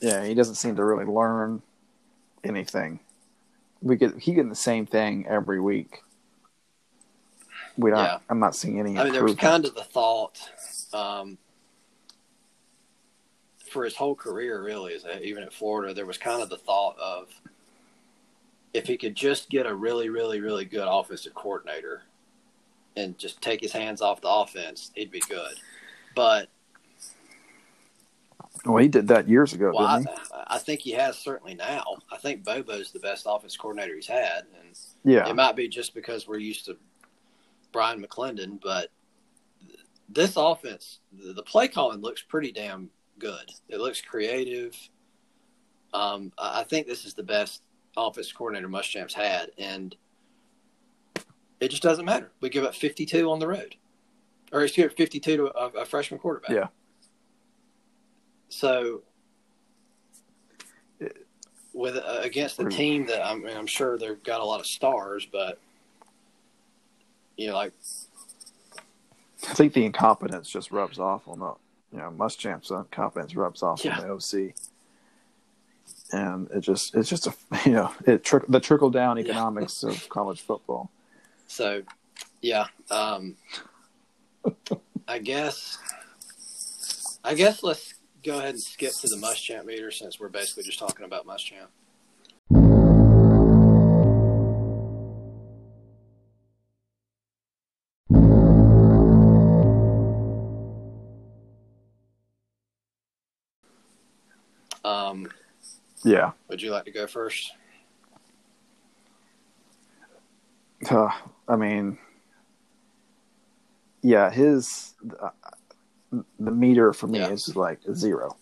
yeah, 0.00 0.24
he 0.24 0.34
doesn't 0.34 0.54
seem 0.56 0.76
to 0.76 0.84
really 0.84 1.04
learn 1.04 1.62
anything. 2.44 3.00
We 3.82 3.96
get 3.96 4.16
he 4.18 4.32
getting 4.32 4.48
the 4.48 4.54
same 4.54 4.86
thing 4.86 5.26
every 5.28 5.60
week. 5.60 6.02
We 7.76 7.90
don't. 7.90 7.98
Yeah. 7.98 8.18
I'm 8.30 8.38
not 8.38 8.54
seeing 8.54 8.78
any. 8.78 8.98
I 8.98 9.04
mean, 9.04 9.12
there 9.12 9.24
was 9.24 9.34
kind 9.34 9.64
of 9.64 9.74
the 9.74 9.84
thought 9.84 10.38
um, 10.92 11.38
for 13.76 13.84
his 13.84 13.94
whole 13.94 14.14
career, 14.14 14.62
really, 14.62 14.94
is 14.94 15.02
that 15.02 15.22
even 15.22 15.42
at 15.42 15.52
Florida, 15.52 15.92
there 15.92 16.06
was 16.06 16.16
kind 16.16 16.40
of 16.40 16.48
the 16.48 16.56
thought 16.56 16.96
of 16.98 17.28
if 18.72 18.86
he 18.86 18.96
could 18.96 19.14
just 19.14 19.50
get 19.50 19.66
a 19.66 19.74
really, 19.74 20.08
really, 20.08 20.40
really 20.40 20.64
good 20.64 20.88
offensive 20.90 21.34
coordinator 21.34 22.00
and 22.96 23.18
just 23.18 23.42
take 23.42 23.60
his 23.60 23.72
hands 23.72 24.00
off 24.00 24.22
the 24.22 24.30
offense, 24.30 24.92
he'd 24.94 25.10
be 25.10 25.20
good. 25.28 25.56
But 26.14 26.48
well, 28.64 28.78
he 28.78 28.88
did 28.88 29.08
that 29.08 29.28
years 29.28 29.52
ago, 29.52 29.72
well, 29.74 29.98
didn't 29.98 30.18
I, 30.32 30.54
I 30.54 30.58
think 30.58 30.80
he 30.80 30.92
has 30.92 31.18
certainly 31.18 31.54
now. 31.54 31.84
I 32.10 32.16
think 32.16 32.44
Bobo's 32.44 32.92
the 32.92 33.00
best 33.00 33.26
offense 33.28 33.58
coordinator 33.58 33.94
he's 33.94 34.06
had, 34.06 34.44
and? 34.58 34.74
Yeah. 35.04 35.28
it 35.28 35.36
might 35.36 35.54
be 35.54 35.68
just 35.68 35.94
because 35.94 36.26
we're 36.26 36.38
used 36.38 36.64
to 36.64 36.78
Bryan 37.72 38.02
McClendon, 38.02 38.58
but 38.58 38.88
this 40.08 40.32
offense, 40.36 41.00
the 41.12 41.42
play 41.42 41.68
calling 41.68 42.00
looks 42.00 42.22
pretty 42.22 42.52
damn 42.52 42.88
good. 43.18 43.50
It 43.68 43.78
looks 43.78 44.00
creative. 44.00 44.76
Um, 45.92 46.32
I 46.38 46.60
I 46.60 46.64
think 46.64 46.86
this 46.86 47.04
is 47.04 47.14
the 47.14 47.22
best 47.22 47.62
offense 47.96 48.32
coordinator 48.32 48.68
Muschamp's 48.68 49.14
had, 49.14 49.50
and 49.58 49.96
it 51.60 51.68
just 51.68 51.82
doesn't 51.82 52.04
matter. 52.04 52.30
We 52.40 52.50
give 52.50 52.64
up 52.64 52.74
52 52.74 53.30
on 53.30 53.38
the 53.38 53.48
road, 53.48 53.76
or 54.52 54.62
excuse 54.62 54.90
me, 54.90 54.96
52 54.96 55.36
to 55.36 55.46
a, 55.46 55.66
a 55.80 55.84
freshman 55.84 56.20
quarterback. 56.20 56.50
Yeah. 56.50 56.68
So, 58.48 59.02
with 61.72 61.96
uh, 61.96 62.20
against 62.22 62.56
the 62.56 62.68
team 62.68 63.06
that 63.06 63.26
I'm, 63.26 63.46
I'm 63.46 63.66
sure 63.66 63.98
they've 63.98 64.22
got 64.22 64.40
a 64.40 64.44
lot 64.44 64.60
of 64.60 64.66
stars, 64.66 65.26
but 65.30 65.58
you 67.36 67.48
know, 67.48 67.54
like 67.54 67.72
I 69.48 69.54
think 69.54 69.72
the 69.72 69.84
incompetence 69.84 70.48
just 70.48 70.70
rubs 70.70 70.98
off 70.98 71.28
on 71.28 71.38
the, 71.38 71.52
you 71.92 71.98
know, 71.98 72.10
Muschamp's 72.16 72.70
incompetence 72.70 73.34
rubs 73.36 73.62
off 73.62 73.84
Yeah. 73.84 73.98
on 74.00 74.06
the 74.08 74.12
OC. 74.14 74.54
And 76.12 76.48
it 76.50 76.60
just, 76.60 76.94
it's 76.94 77.08
just 77.08 77.26
a, 77.26 77.34
you 77.66 77.72
know, 77.72 77.92
it 78.06 78.24
trick 78.24 78.44
the 78.48 78.60
trickle 78.60 78.90
down 78.90 79.16
Yeah. 79.16 79.24
economics 79.24 79.82
of 79.82 80.08
college 80.08 80.40
football. 80.42 80.90
So, 81.46 81.82
yeah. 82.42 82.66
Um, 82.90 83.36
I 85.08 85.18
guess. 85.18 85.78
I 87.24 87.34
guess 87.34 87.62
let's 87.64 87.94
go 88.24 88.38
ahead 88.38 88.50
and 88.50 88.62
skip 88.62 88.92
to 89.00 89.08
the 89.08 89.16
Muschamp 89.16 89.64
meter 89.64 89.90
since 89.90 90.20
we're 90.20 90.28
basically 90.28 90.62
just 90.62 90.78
talking 90.78 91.04
about 91.04 91.26
Muschamp. 91.26 91.66
Yeah. 106.06 106.30
would 106.48 106.62
you 106.62 106.70
like 106.70 106.84
to 106.84 106.92
go 106.92 107.06
first? 107.08 107.52
Uh, 110.88 111.10
I 111.48 111.56
mean, 111.56 111.98
yeah, 114.02 114.30
his 114.30 114.94
uh, 115.20 115.30
the 116.38 116.50
meter 116.52 116.92
for 116.92 117.08
me 117.08 117.18
Yeah. 117.18 117.30
is 117.30 117.56
like 117.56 117.80
zero. 117.92 118.36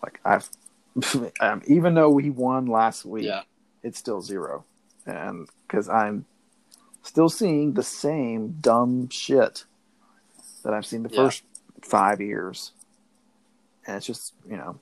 Like 0.00 0.20
I've, 0.24 0.48
um, 1.40 1.62
even 1.66 1.94
though 1.94 2.10
we 2.10 2.30
won 2.30 2.66
last 2.66 3.04
week, 3.04 3.24
Yeah. 3.24 3.42
it's 3.82 3.98
still 3.98 4.22
zero, 4.22 4.64
and 5.04 5.48
because 5.66 5.88
I'm 5.88 6.26
still 7.02 7.28
seeing 7.28 7.72
the 7.72 7.82
same 7.82 8.58
dumb 8.60 9.08
shit 9.08 9.64
that 10.62 10.72
I've 10.72 10.86
seen 10.86 11.02
the 11.02 11.08
Yeah. 11.10 11.24
first 11.24 11.42
five 11.82 12.20
years, 12.20 12.72
and 13.88 13.96
it's 13.96 14.06
just 14.06 14.34
you 14.48 14.56
know 14.56 14.78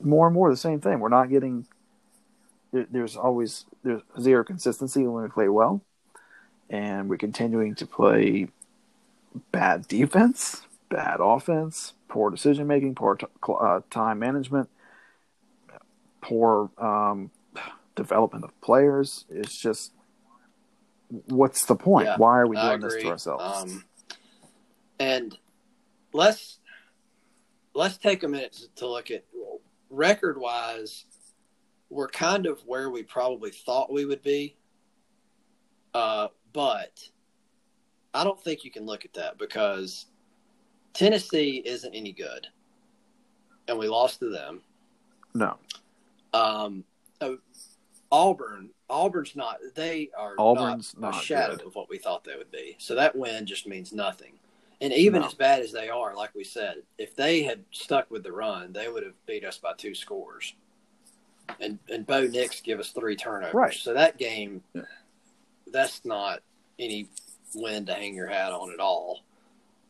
more 0.00 0.26
and 0.26 0.34
more 0.34 0.50
the 0.50 0.56
same 0.56 0.80
thing. 0.80 1.00
We're 1.00 1.08
not 1.08 1.30
getting. 1.30 1.66
There, 2.72 2.86
there's 2.90 3.16
always 3.16 3.64
there's 3.82 4.02
zero 4.20 4.44
consistency 4.44 5.06
when 5.06 5.22
we 5.22 5.28
play 5.30 5.48
well, 5.48 5.82
and 6.70 7.08
we're 7.08 7.16
continuing 7.16 7.74
to 7.76 7.86
play 7.86 8.48
bad 9.52 9.88
defense, 9.88 10.62
bad 10.88 11.18
offense, 11.20 11.94
poor 12.08 12.30
decision 12.30 12.66
making, 12.66 12.94
poor 12.94 13.16
t- 13.16 13.26
uh, 13.48 13.80
time 13.90 14.18
management, 14.18 14.68
poor 16.20 16.70
um, 16.78 17.30
development 17.94 18.44
of 18.44 18.60
players. 18.60 19.24
It's 19.30 19.60
just, 19.60 19.92
what's 21.26 21.64
the 21.66 21.76
point? 21.76 22.06
Yeah, 22.06 22.16
Why 22.16 22.38
are 22.38 22.46
we 22.46 22.56
doing 22.56 22.80
this 22.80 22.96
to 22.96 23.08
ourselves? 23.08 23.62
Um, 23.62 23.84
and 24.98 25.38
let's 26.12 26.58
let's 27.74 27.96
take 27.96 28.24
a 28.24 28.28
minute 28.28 28.58
to 28.76 28.88
look 28.88 29.10
at 29.10 29.24
record 29.90 30.38
wise. 30.38 31.04
We're 31.90 32.08
kind 32.08 32.46
of 32.46 32.60
where 32.66 32.90
we 32.90 33.02
probably 33.02 33.50
thought 33.50 33.92
we 33.92 34.04
would 34.04 34.22
be, 34.22 34.56
uh, 35.94 36.28
but 36.52 37.08
I 38.12 38.24
don't 38.24 38.38
think 38.42 38.62
you 38.64 38.70
can 38.70 38.84
look 38.84 39.06
at 39.06 39.14
that 39.14 39.38
because 39.38 40.06
Tennessee 40.92 41.62
isn't 41.64 41.94
any 41.94 42.12
good, 42.12 42.46
and 43.68 43.78
we 43.78 43.88
lost 43.88 44.18
to 44.20 44.28
them. 44.28 44.60
no, 45.34 45.56
Um, 46.34 46.84
uh, 47.22 47.32
Auburn, 48.12 48.68
Auburn's 48.90 49.34
not. 49.34 49.58
They 49.74 50.10
are 50.16 50.34
Auburn's 50.38 50.94
not, 50.98 51.12
not 51.14 51.22
a 51.22 51.24
shadow 51.24 51.56
good. 51.56 51.66
of 51.66 51.74
what 51.74 51.88
we 51.88 51.96
thought 51.98 52.22
they 52.24 52.36
would 52.36 52.50
be. 52.50 52.76
So 52.78 52.94
that 52.96 53.16
win 53.16 53.46
just 53.46 53.66
means 53.66 53.92
nothing. 53.92 54.32
And 54.80 54.92
even 54.92 55.22
No. 55.22 55.26
as 55.26 55.34
bad 55.34 55.60
as 55.60 55.72
they 55.72 55.88
are, 55.88 56.14
like 56.14 56.34
we 56.34 56.44
said, 56.44 56.82
if 56.98 57.16
they 57.16 57.42
had 57.42 57.64
stuck 57.72 58.10
with 58.10 58.22
the 58.22 58.30
run, 58.32 58.72
they 58.72 58.88
would 58.88 59.02
have 59.04 59.14
beat 59.26 59.44
us 59.44 59.58
by 59.58 59.72
two 59.74 59.94
scores. 59.94 60.54
And 61.60 61.78
and 61.88 62.06
Bo 62.06 62.26
Nix 62.26 62.60
give 62.60 62.78
us 62.78 62.90
three 62.92 63.16
turnovers. 63.16 63.54
Right. 63.54 63.74
So 63.74 63.94
that 63.94 64.18
game, 64.18 64.62
Yeah. 64.74 64.82
that's 65.66 66.04
not 66.04 66.42
any 66.78 67.08
win 67.54 67.86
to 67.86 67.94
hang 67.94 68.14
your 68.14 68.28
hat 68.28 68.52
on 68.52 68.72
at 68.72 68.78
all. 68.80 69.24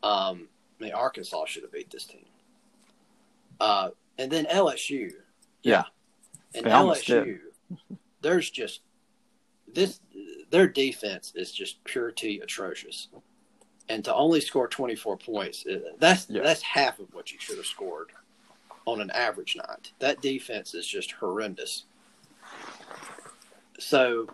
Um, 0.01 0.47
I 0.79 0.83
mean, 0.85 0.93
Arkansas 0.93 1.45
should 1.45 1.63
have 1.63 1.71
beat 1.71 1.91
this 1.91 2.05
team. 2.05 2.25
Uh, 3.59 3.89
and 4.17 4.31
then 4.31 4.45
LSU. 4.45 5.11
Yeah. 5.61 5.83
And 6.55 6.65
They 6.65 6.69
LSU, 6.71 7.39
there's 8.21 8.49
just 8.49 8.81
this 9.67 9.99
their 10.49 10.67
defense 10.67 11.31
is 11.35 11.51
just 11.51 11.83
purity 11.83 12.39
atrocious. 12.39 13.09
And 13.89 14.05
to 14.05 14.13
only 14.13 14.39
score 14.39 14.67
24 14.67 15.17
points, 15.17 15.65
uh, 15.65 15.79
that's 15.97 16.29
Yeah. 16.29 16.43
that's 16.43 16.61
half 16.61 16.99
of 16.99 17.13
what 17.13 17.31
you 17.31 17.39
should 17.39 17.57
have 17.57 17.65
scored 17.65 18.11
on 18.85 19.01
an 19.01 19.09
average 19.11 19.55
night. 19.55 19.91
That 19.99 20.21
defense 20.21 20.73
is 20.75 20.85
just 20.87 21.11
horrendous. 21.13 21.85
So 23.79 24.27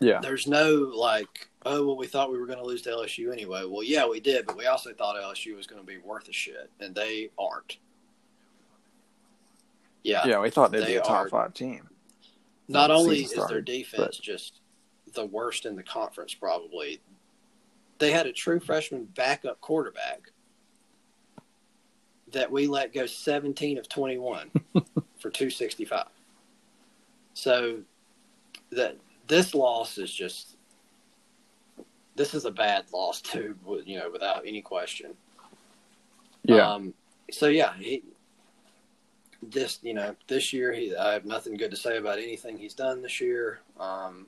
yeah, 0.00 0.20
there's 0.20 0.46
no 0.46 0.74
like, 0.94 1.48
oh 1.64 1.86
well, 1.86 1.96
we 1.96 2.06
thought 2.06 2.30
we 2.30 2.38
were 2.38 2.46
going 2.46 2.58
to 2.58 2.64
lose 2.64 2.82
to 2.82 2.90
LSU 2.90 3.32
anyway. 3.32 3.64
Well, 3.64 3.82
yeah, 3.82 4.06
we 4.06 4.20
did, 4.20 4.46
but 4.46 4.56
we 4.56 4.66
also 4.66 4.92
thought 4.92 5.16
LSU 5.16 5.56
was 5.56 5.66
going 5.66 5.80
to 5.80 5.86
be 5.86 5.98
worth 5.98 6.28
a 6.28 6.32
shit, 6.32 6.70
and 6.80 6.94
they 6.94 7.30
aren't. 7.38 7.78
Yeah, 10.02 10.26
yeah. 10.26 10.40
We 10.40 10.50
thought 10.50 10.72
they'd 10.72 10.86
be 10.86 10.96
a 10.96 11.02
top 11.02 11.30
five 11.30 11.54
team. 11.54 11.88
not 12.68 12.90
only 12.90 13.22
is 13.22 13.30
their 13.30 13.44
started, 13.46 13.64
defense 13.64 14.18
just 14.18 14.60
the 15.14 15.26
worst 15.26 15.64
in 15.66 15.76
the 15.76 15.82
conference, 15.82 16.34
probably 16.34 17.00
they 18.02 18.10
had 18.10 18.26
a 18.26 18.32
true 18.32 18.58
freshman 18.58 19.04
backup 19.14 19.60
quarterback 19.60 20.32
that 22.32 22.50
we 22.50 22.66
let 22.66 22.92
go 22.92 23.06
17 23.06 23.78
of 23.78 23.88
21 23.88 24.50
for 25.20 25.30
265. 25.30 26.06
So 27.34 27.78
that 28.72 28.96
this 29.28 29.54
loss 29.54 29.98
is 29.98 30.12
just 30.12 30.56
this 32.16 32.34
is 32.34 32.44
a 32.44 32.50
bad 32.50 32.86
loss 32.92 33.20
too, 33.20 33.54
you 33.86 34.00
know, 34.00 34.10
without 34.10 34.42
any 34.44 34.62
question. 34.62 35.12
Yeah, 36.42 36.72
Um, 36.72 36.94
so 37.30 37.46
yeah, 37.46 37.72
he 37.78 38.02
this 39.42 39.78
you 39.82 39.94
know 39.94 40.16
this 40.26 40.52
year 40.52 40.72
he 40.72 40.94
I 40.96 41.12
have 41.12 41.24
nothing 41.24 41.56
good 41.56 41.70
to 41.70 41.76
say 41.76 41.98
about 41.98 42.18
anything 42.18 42.58
he's 42.58 42.74
done 42.74 43.00
this 43.00 43.20
year. 43.20 43.60
Um, 43.78 44.26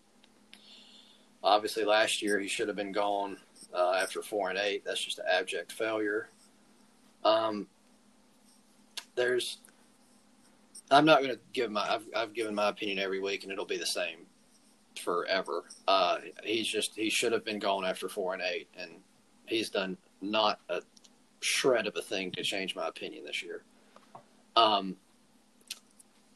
obviously, 1.42 1.84
last 1.84 2.22
year 2.22 2.38
he 2.38 2.46
should 2.46 2.68
have 2.68 2.76
been 2.76 2.92
gone 2.92 3.36
uh, 3.74 3.92
after 4.00 4.22
four 4.22 4.50
and 4.50 4.58
eight. 4.58 4.84
That's 4.84 5.02
just 5.02 5.18
an 5.18 5.26
abject 5.30 5.72
failure. 5.72 6.28
Um, 7.24 7.66
there's 9.14 9.58
I'm 10.90 11.04
not 11.04 11.22
going 11.22 11.34
to 11.34 11.40
give 11.52 11.70
my 11.70 11.82
I've, 11.82 12.06
I've 12.14 12.32
given 12.34 12.54
my 12.54 12.68
opinion 12.68 12.98
every 12.98 13.20
week 13.20 13.42
and 13.42 13.52
it'll 13.52 13.64
be 13.64 13.78
the 13.78 13.86
same 13.86 14.26
forever. 15.02 15.64
Uh, 15.88 16.18
he's 16.42 16.68
just 16.68 16.94
he 16.94 17.10
should 17.10 17.32
have 17.32 17.44
been 17.44 17.58
gone 17.58 17.84
after 17.84 18.08
four 18.08 18.34
and 18.34 18.42
eight 18.42 18.68
and 18.78 18.90
he's 19.46 19.70
done 19.70 19.96
not 20.20 20.60
a 20.68 20.80
shred 21.40 21.86
of 21.86 21.96
a 21.96 22.02
thing 22.02 22.30
to 22.32 22.42
change 22.42 22.74
my 22.74 22.88
opinion 22.88 23.24
this 23.24 23.42
year. 23.42 23.62
Um, 24.56 24.96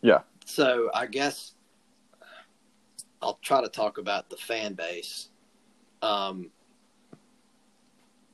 Yeah. 0.02 0.20
So 0.44 0.90
I 0.94 1.06
guess 1.06 1.52
I'll 3.20 3.38
try 3.42 3.60
to 3.62 3.68
talk 3.68 3.98
about 3.98 4.30
the 4.30 4.36
fan 4.36 4.74
base. 4.74 5.28
Um, 6.02 6.50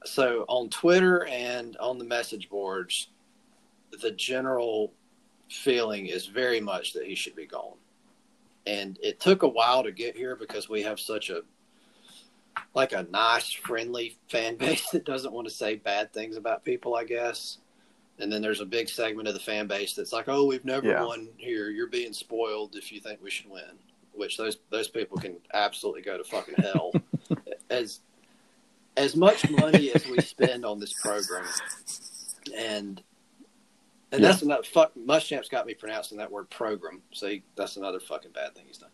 so 0.05 0.45
on 0.49 0.69
Twitter 0.71 1.25
and 1.27 1.77
on 1.79 1.99
the 1.99 2.05
message 2.05 2.49
boards, 2.49 3.09
the 4.01 4.11
general 4.11 4.93
feeling 5.49 6.07
is 6.07 6.27
very 6.27 6.61
much 6.61 6.93
that 6.95 7.07
he 7.07 7.15
should 7.15 7.37
be 7.37 7.47
gone. 7.47 7.77
And 8.67 8.99
it 9.03 9.21
took 9.21 9.43
a 9.43 9.49
while 9.49 9.83
to 9.83 9.93
get 9.93 10.17
here 10.17 10.37
because 10.37 10.69
we 10.69 10.83
have 10.83 10.99
such 10.99 11.31
a 11.31 11.43
like 12.75 12.93
a 12.93 13.07
nice, 13.11 13.53
friendly 13.53 14.17
fan 14.29 14.57
base 14.59 14.89
that 14.91 15.05
doesn't 15.05 15.33
want 15.33 15.47
to 15.49 15.53
say 15.55 15.77
bad 15.77 16.13
things 16.13 16.37
about 16.37 16.65
people, 16.65 16.95
I 16.95 17.05
guess. 17.05 17.59
And 18.19 18.33
then 18.33 18.43
there's 18.43 18.61
a 18.61 18.67
big 18.67 18.89
segment 18.89 19.27
of 19.27 19.35
the 19.35 19.41
fan 19.41 19.67
base 19.67 19.95
that's 19.95 20.13
like, 20.13 20.29
"Oh, 20.29 20.45
we've 20.45 20.65
never 20.65 20.87
Yeah. 20.89 21.05
won 21.05 21.29
here. 21.37 21.71
You're 21.71 21.89
being 21.89 22.13
spoiled 22.13 22.77
if 22.77 22.93
you 22.93 23.01
think 23.01 23.21
we 23.23 23.31
should 23.31 23.51
win." 23.51 23.79
Which 24.13 24.37
those 24.37 24.59
those 24.71 24.87
people 24.89 25.19
can 25.19 25.37
absolutely 25.53 26.03
go 26.03 26.17
to 26.17 26.25
fucking 26.25 26.55
hell. 26.59 26.93
as 27.71 28.01
as 28.97 29.17
much 29.17 29.49
money 29.51 29.91
as 29.93 30.07
we 30.07 30.21
spend 30.21 30.65
on 30.65 30.79
this 30.79 30.93
program, 30.93 31.45
and 32.57 33.03
and 34.13 34.23
Yeah. 34.23 34.29
that's 34.29 34.43
another 34.43 34.63
fuck. 34.63 34.93
Muschamp's 34.95 35.49
got 35.49 35.67
me 35.67 35.75
pronouncing 35.75 36.19
that 36.19 36.31
word 36.31 36.49
program. 36.51 37.03
So 37.13 37.35
that's 37.57 37.77
another 37.77 37.99
fucking 37.99 38.31
bad 38.31 38.55
thing 38.55 38.65
he's 38.67 38.79
done. 38.79 38.91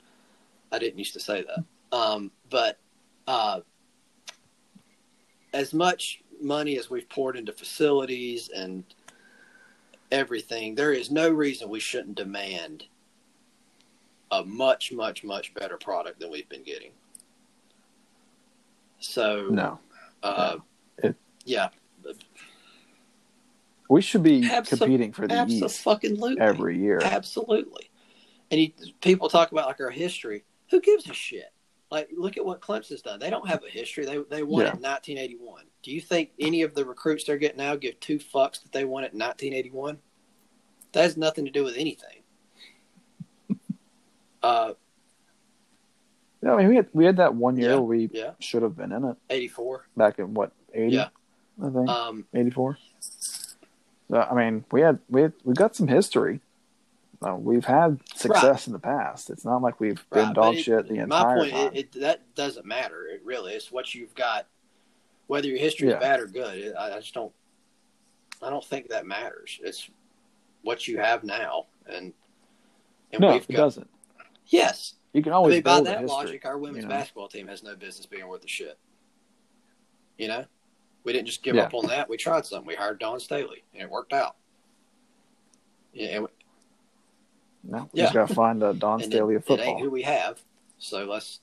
I 0.72 0.78
didn't 0.78 0.98
used 0.98 1.12
to 1.14 1.20
say 1.20 1.42
that, 1.44 1.64
um, 1.96 2.30
but 2.48 2.78
uh, 3.26 3.60
as 5.52 5.74
much 5.74 6.22
money 6.40 6.78
as 6.78 6.88
we've 6.88 7.08
poured 7.08 7.36
into 7.36 7.52
facilities 7.52 8.48
and 8.48 8.84
everything, 10.10 10.74
there 10.74 10.92
is 10.92 11.10
no 11.10 11.28
reason 11.28 11.68
we 11.68 11.80
shouldn't 11.80 12.16
demand 12.16 12.84
a 14.30 14.44
much, 14.44 14.92
much, 14.92 15.22
much 15.24 15.52
better 15.54 15.76
product 15.76 16.20
than 16.20 16.30
we've 16.30 16.48
been 16.48 16.62
getting. 16.62 16.92
So, 19.00 19.48
No, 19.50 19.78
uh, 20.22 20.56
It- 20.98 21.16
yeah, 21.44 21.68
we 23.88 24.00
should 24.02 24.22
be 24.22 24.42
Abso- 24.42 24.78
competing 24.78 25.12
for 25.12 25.26
the 25.26 25.46
East 25.46 25.62
absolutely, 25.64 26.38
every 26.40 26.78
year. 26.78 27.00
absolutely. 27.02 27.90
And 28.50 28.60
you, 28.60 28.72
people 29.00 29.28
talk 29.28 29.52
about 29.52 29.66
like 29.66 29.80
our 29.80 29.90
history. 29.90 30.44
Who 30.70 30.80
gives 30.80 31.08
a 31.08 31.12
shit? 31.14 31.52
Like, 31.90 32.08
look 32.16 32.36
at 32.36 32.44
what 32.44 32.60
Clemson's 32.60 33.02
done. 33.02 33.18
They 33.18 33.30
don't 33.30 33.48
have 33.48 33.64
a 33.64 33.68
history. 33.70 34.04
They 34.04 34.18
they 34.30 34.42
won 34.44 34.62
Yeah. 34.64 34.68
it 34.72 34.76
in 34.76 34.82
1981. 34.82 35.64
Do 35.82 35.90
you 35.90 36.00
think 36.00 36.30
any 36.38 36.62
of 36.62 36.74
the 36.74 36.84
recruits 36.84 37.24
they're 37.24 37.36
getting 37.38 37.58
now 37.58 37.74
give 37.76 37.98
two 38.00 38.18
fucks 38.18 38.62
that 38.62 38.70
they 38.72 38.84
won 38.84 39.02
it 39.04 39.12
in 39.12 39.18
1981? 39.18 39.98
That 40.92 41.02
has 41.02 41.16
nothing 41.16 41.44
to 41.46 41.50
do 41.50 41.64
with 41.64 41.76
anything. 41.76 42.22
uh, 44.42 44.74
Yeah, 46.42 46.54
I 46.54 46.56
mean, 46.58 46.68
we 46.68 46.76
had 46.76 46.88
we 46.92 47.04
had 47.04 47.16
that 47.18 47.34
one 47.34 47.56
year 47.56 47.70
Yeah, 47.70 47.74
where 47.76 47.82
we 47.84 48.10
yeah, 48.12 48.30
should 48.38 48.62
have 48.62 48.76
been 48.76 48.92
in 48.92 49.04
it 49.04 49.16
84. 49.28 49.86
back 49.96 50.18
in 50.18 50.32
what 50.34 50.52
eighty? 50.72 50.96
Yeah. 50.96 51.08
I 51.62 51.68
think 51.68 51.88
Um, 51.88 52.26
eighty 52.34 52.50
four. 52.50 52.78
So, 53.00 54.16
I 54.18 54.34
mean, 54.34 54.64
we 54.72 54.80
had 54.80 54.98
we 55.08 55.22
had, 55.22 55.32
we 55.44 55.54
got 55.54 55.76
some 55.76 55.88
history. 55.88 56.40
Uh, 57.24 57.34
we've 57.36 57.66
had 57.66 57.98
success 58.14 58.66
in 58.66 58.72
the 58.72 58.78
past. 58.78 59.28
It's 59.28 59.44
not 59.44 59.60
like 59.60 59.78
we've 59.78 60.02
been 60.10 60.28
Right, 60.28 60.34
dog 60.34 60.54
it- 60.54 60.62
shit 60.62 60.88
the 60.88 60.94
entire 60.96 61.36
point, 61.40 61.52
time. 61.52 61.72
it, 61.74 61.94
it, 61.94 62.00
that 62.00 62.34
doesn't 62.34 62.64
matter. 62.64 63.06
It 63.06 63.20
really 63.24 63.52
is 63.52 63.70
what 63.70 63.94
you've 63.94 64.14
got. 64.14 64.46
Whether 65.26 65.48
your 65.48 65.58
history 65.58 65.88
Yeah. 65.88 65.96
is 65.96 66.00
bad 66.00 66.20
or 66.20 66.26
good, 66.26 66.74
I, 66.74 66.96
I 66.96 67.00
just 67.00 67.12
don't. 67.14 67.32
I 68.42 68.48
don't 68.48 68.64
think 68.64 68.88
that 68.88 69.06
matters. 69.06 69.60
It's 69.62 69.90
what 70.62 70.88
you 70.88 70.96
have 70.98 71.22
now, 71.22 71.66
and 71.86 72.14
and 73.12 73.20
no, 73.20 73.34
it 73.36 73.46
got 73.48 73.56
doesn't. 73.56 73.90
yes. 74.46 74.94
You 75.12 75.22
can 75.22 75.32
I 75.32 75.36
always 75.36 75.54
mean, 75.54 75.62
by 75.62 75.74
build 75.76 75.86
a 75.88 75.90
that 75.90 76.00
history, 76.02 76.16
logic, 76.26 76.46
our 76.46 76.58
women's 76.58 76.84
you 76.84 76.88
know? 76.88 76.94
basketball 76.94 77.28
team 77.28 77.48
has 77.48 77.62
no 77.62 77.74
business 77.74 78.06
being 78.06 78.26
worth 78.28 78.44
a 78.44 78.48
shit. 78.48 78.78
You 80.18 80.28
know, 80.28 80.44
we 81.04 81.12
didn't 81.12 81.26
just 81.26 81.42
give 81.42 81.56
Yeah. 81.56 81.62
up 81.62 81.74
on 81.74 81.86
that. 81.86 82.08
We 82.08 82.16
tried 82.16 82.46
something. 82.46 82.66
We 82.66 82.74
hired 82.76 83.00
Dawn 83.00 83.18
Staley, 83.18 83.64
and 83.72 83.82
it 83.82 83.90
worked 83.90 84.12
out. 84.12 84.36
Yeah, 85.92 86.08
and, 86.18 86.26
No, 87.64 87.90
we 87.92 87.98
Yeah. 88.00 88.04
just 88.04 88.14
gotta 88.14 88.34
find 88.34 88.62
a 88.62 88.72
Don 88.78 89.02
and 89.02 89.10
Staley 89.10 89.34
it, 89.34 89.38
of 89.38 89.42
it 89.42 89.50
ain't 89.50 89.60
football. 89.60 89.80
who 89.80 89.90
we 89.90 90.02
have. 90.02 90.40
So 90.78 91.04
let's. 91.04 91.40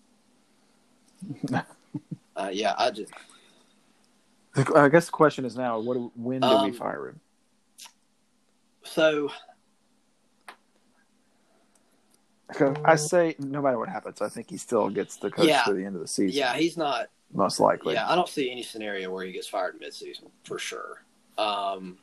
uh, 2.36 2.50
yeah, 2.54 2.74
I 2.78 2.92
just 2.92 3.12
I 4.76 4.88
guess 4.90 5.06
the 5.08 5.12
question 5.12 5.44
is 5.46 5.56
now: 5.58 5.80
What? 5.80 5.96
do- 5.96 6.12
When 6.16 6.42
do 6.42 6.48
we 6.48 6.54
Um, 6.70 6.74
fire 6.74 7.10
him? 7.10 7.20
so 8.84 9.30
Because 12.48 12.78
I 12.86 12.96
say, 12.96 13.36
no 13.40 13.62
matter 13.62 13.78
what 13.78 13.90
happens, 13.90 14.22
I 14.22 14.30
think 14.30 14.50
he 14.50 14.58
still 14.58 14.90
gets 14.90 15.18
the 15.18 15.30
coach 15.30 15.48
Yeah. 15.48 15.64
to 15.64 15.74
the 15.74 15.84
end 15.84 15.96
of 15.96 16.02
the 16.02 16.08
season. 16.08 16.38
yeah, 16.38 16.56
he's 16.56 16.78
not. 16.78 17.08
most 17.34 17.60
likely. 17.60 17.94
Yeah, 17.94 18.10
I 18.10 18.16
don't 18.16 18.30
see 18.30 18.50
any 18.50 18.64
scenario 18.64 19.12
where 19.12 19.26
he 19.26 19.34
gets 19.34 19.48
fired 19.50 19.82
midseason 19.82 20.30
for 20.46 20.58
sure. 20.58 21.04
Um, 21.38 21.98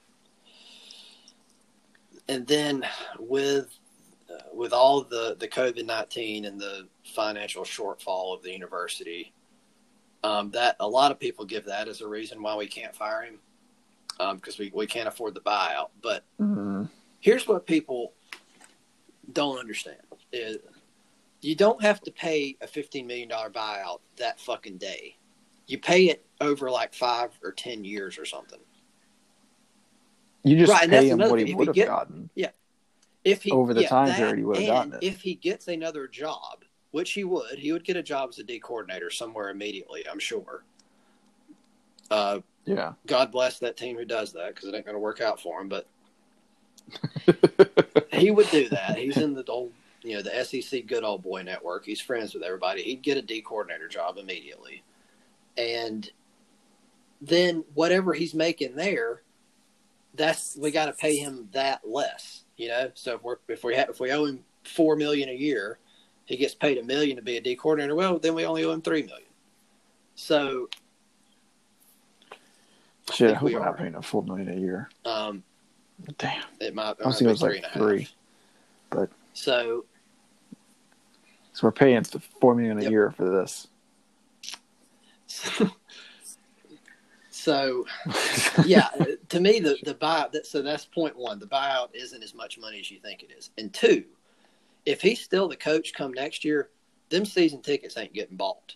and 2.28 2.46
then 2.46 2.84
with 3.18 3.74
uh, 4.30 4.34
with 4.52 4.72
all 4.72 5.02
the 5.02 5.34
the 5.38 5.48
COVID 5.48 5.84
nineteen 5.86 6.44
and 6.44 6.60
the 6.60 6.88
financial 7.14 7.64
shortfall 7.64 8.34
of 8.36 8.42
the 8.42 8.52
university, 8.52 9.32
um, 10.22 10.50
that 10.50 10.76
a 10.80 10.86
lot 10.88 11.10
of 11.10 11.18
people 11.18 11.44
give 11.46 11.64
that 11.66 11.88
as 11.88 12.00
a 12.02 12.06
reason 12.08 12.42
why 12.42 12.54
we 12.56 12.66
can't 12.66 12.94
fire 12.94 13.22
him 13.22 13.38
because 14.36 14.58
we 14.58 14.70
we 14.74 14.86
can't 14.86 15.08
afford 15.08 15.34
the 15.34 15.40
buyout. 15.40 15.88
But 16.02 16.24
Mhm. 16.40 16.88
here's 17.20 17.48
what 17.48 17.66
people 17.66 18.12
don't 19.32 19.58
understand 19.58 20.00
is 20.34 20.58
you 21.40 21.54
don't 21.54 21.82
have 21.82 22.00
to 22.02 22.10
pay 22.10 22.56
a 22.60 22.66
$15 22.66 23.06
million 23.06 23.28
buyout 23.28 24.00
that 24.16 24.40
fucking 24.40 24.78
day 24.78 25.16
you 25.66 25.78
pay 25.78 26.06
it 26.08 26.24
over 26.40 26.70
like 26.70 26.92
five 26.94 27.30
or 27.42 27.52
ten 27.52 27.84
years 27.84 28.18
or 28.18 28.24
something 28.24 28.58
You 30.42 30.56
just 30.58 30.72
Right, 30.72 30.88
pay 30.90 31.08
him 31.08 31.18
another 31.18 31.30
what 31.32 31.46
he 31.46 31.54
would 31.54 31.68
have 31.68 31.76
gotten. 31.76 32.30
if 33.24 33.42
he 33.42 33.50
Over 33.52 33.72
the 33.72 33.82
yeah, 33.82 33.88
time 33.88 34.08
that, 34.08 34.16
period, 34.18 34.38
he 34.38 34.44
would 34.44 34.56
have 34.58 34.66
gotten 34.66 34.92
it. 34.94 35.02
if 35.02 35.20
he 35.22 35.34
gets 35.34 35.68
another 35.68 36.06
job 36.06 36.64
which 36.90 37.12
he 37.12 37.24
would 37.24 37.58
he 37.58 37.72
would 37.72 37.84
get 37.84 37.96
a 37.96 38.02
job 38.02 38.28
as 38.28 38.38
a 38.38 38.44
d 38.44 38.58
coordinator 38.58 39.10
somewhere 39.10 39.48
immediately 39.48 40.06
i'm 40.08 40.18
sure 40.18 40.62
uh, 42.10 42.40
Yeah. 42.66 42.92
god 43.06 43.32
bless 43.32 43.58
that 43.60 43.76
team 43.78 43.96
who 43.96 44.04
does 44.04 44.32
that 44.34 44.54
because 44.54 44.68
it 44.68 44.74
ain't 44.74 44.84
going 44.84 44.94
to 44.94 45.00
work 45.00 45.22
out 45.22 45.40
for 45.40 45.58
him 45.60 45.68
but 45.70 45.86
he 48.12 48.30
would 48.30 48.50
do 48.50 48.68
that. 48.68 48.98
He's 48.98 49.16
in 49.16 49.34
the 49.34 49.44
old, 49.48 49.72
you 50.04 50.14
know, 50.16 50.22
the 50.22 50.44
SEC 50.44 50.86
good 50.86 51.02
old 51.02 51.22
boy 51.22 51.42
network. 51.42 51.84
He's 51.86 52.00
friends 52.00 52.34
with 52.34 52.42
everybody. 52.42 52.82
He'd 52.82 53.02
get 53.02 53.16
a 53.16 53.22
D 53.22 53.40
coordinator 53.40 53.88
job 53.88 54.18
immediately, 54.18 54.82
and 55.56 56.08
then 57.22 57.64
whatever 57.74 58.12
he's 58.12 58.34
making 58.34 58.76
there, 58.76 59.22
that's 60.14 60.56
we 60.56 60.70
got 60.70 60.86
to 60.86 60.92
pay 60.92 61.16
him 61.16 61.48
that 61.52 61.80
less. 61.88 62.42
You 62.56 62.68
know, 62.68 62.90
so 62.94 63.14
if 63.14 63.22
we're 63.22 63.36
if 63.48 63.64
we 63.64 63.74
have, 63.76 63.88
if 63.88 63.98
we 63.98 64.12
owe 64.12 64.26
him 64.26 64.44
four 64.64 64.94
million 64.94 65.30
a 65.30 65.34
year, 65.34 65.78
he 66.26 66.36
gets 66.36 66.54
paid 66.54 66.76
a 66.78 66.82
million 66.82 67.16
to 67.16 67.22
be 67.22 67.38
a 67.38 67.40
D 67.40 67.56
coordinator. 67.56 67.94
Well, 67.94 68.18
then 68.18 68.34
we 68.34 68.44
only 68.44 68.64
owe 68.64 68.72
him 68.72 68.82
three 68.82 69.02
million. 69.04 69.28
So 70.16 70.68
Shit, 73.12 73.30
I 73.30 73.34
hope 73.34 73.42
we 73.48 73.54
we're 73.54 73.60
not 73.60 73.68
are. 73.74 73.76
paying 73.76 73.92
him 73.94 74.02
four 74.02 74.22
million 74.22 74.48
a 74.50 74.56
year. 74.60 74.88
um, 75.04 75.42
Damn. 76.18 76.42
it 76.60 76.74
might, 76.74 76.90
it 76.92 76.96
I 77.00 77.04
might 77.04 77.06
was 77.06 77.18
thinking 77.18 77.28
it 77.28 77.30
was 77.32 77.40
three 77.40 77.48
like 77.48 77.56
and 77.56 77.64
a 77.64 77.68
half. 77.68 77.78
three. 77.78 78.08
but- 78.90 79.10
so 79.34 79.84
So 81.54 81.66
we're 81.68 81.72
paying 81.72 82.02
the 82.02 82.20
four 82.40 82.54
million 82.54 82.78
a 82.78 82.82
Yep. 82.82 82.90
year 82.90 83.10
for 83.12 83.30
this. 83.30 83.68
so 87.30 87.86
yeah, 88.66 88.88
to 89.28 89.40
me 89.40 89.60
the 89.60 89.78
the 89.84 89.94
buyout. 89.94 90.32
That, 90.32 90.46
so 90.46 90.62
that's 90.62 90.84
point 90.84 91.16
one. 91.16 91.38
The 91.38 91.46
buyout 91.46 91.88
isn't 91.94 92.22
as 92.22 92.34
much 92.34 92.58
money 92.58 92.80
as 92.80 92.90
you 92.90 92.98
think 92.98 93.22
it 93.22 93.30
is. 93.36 93.50
And 93.56 93.72
two, 93.72 94.04
if 94.84 95.00
he's 95.00 95.20
still 95.22 95.48
the 95.48 95.56
coach 95.56 95.94
come 95.94 96.12
next 96.12 96.44
year, 96.44 96.70
them 97.08 97.24
season 97.24 97.62
tickets 97.62 97.96
ain't 97.96 98.12
getting 98.12 98.36
bought. 98.36 98.74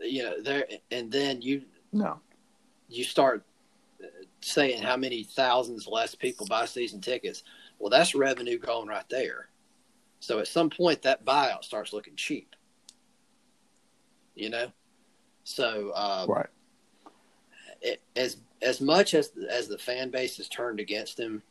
You 0.00 0.22
know, 0.24 0.42
there 0.42 0.66
and 0.90 1.12
then 1.12 1.42
you 1.42 1.62
No. 1.92 2.18
you 2.88 3.04
start 3.04 3.44
uh, 4.02 4.06
saying 4.40 4.82
how 4.82 4.96
many 4.96 5.22
thousands 5.22 5.86
less 5.86 6.14
people 6.14 6.46
buy 6.46 6.64
season 6.64 7.02
tickets. 7.02 7.44
Well, 7.78 7.90
that's 7.90 8.14
revenue 8.14 8.58
going 8.58 8.88
right 8.88 9.08
there. 9.10 9.48
So 10.24 10.38
at 10.38 10.48
some 10.48 10.70
point, 10.70 11.02
that 11.02 11.26
buyout 11.26 11.64
starts 11.64 11.92
looking 11.92 12.16
cheap. 12.16 12.56
You 14.34 14.48
know, 14.48 14.72
so 15.44 15.90
uh, 15.94 16.26
Right. 16.28 16.48
it, 17.82 18.00
as 18.16 18.38
as 18.62 18.80
much 18.80 19.14
as 19.14 19.32
as 19.48 19.68
the 19.68 19.78
fan 19.78 20.10
base 20.10 20.38
has 20.38 20.48
turned 20.48 20.80
against 20.80 21.20
him, 21.20 21.42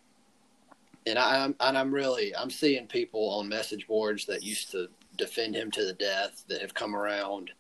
and 1.06 1.18
I'm 1.18 1.56
and 1.60 1.78
I'm 1.78 1.94
really 1.94 2.36
I'm 2.36 2.50
seeing 2.50 2.88
people 2.88 3.30
on 3.30 3.48
message 3.48 3.88
boards 3.88 4.26
that 4.26 4.44
used 4.44 4.72
to 4.72 4.88
defend 5.18 5.56
him 5.56 5.70
to 5.72 5.86
the 5.86 5.94
death 5.94 6.44
that 6.50 6.60
have 6.60 6.74
come 6.74 6.96
around, 6.96 7.52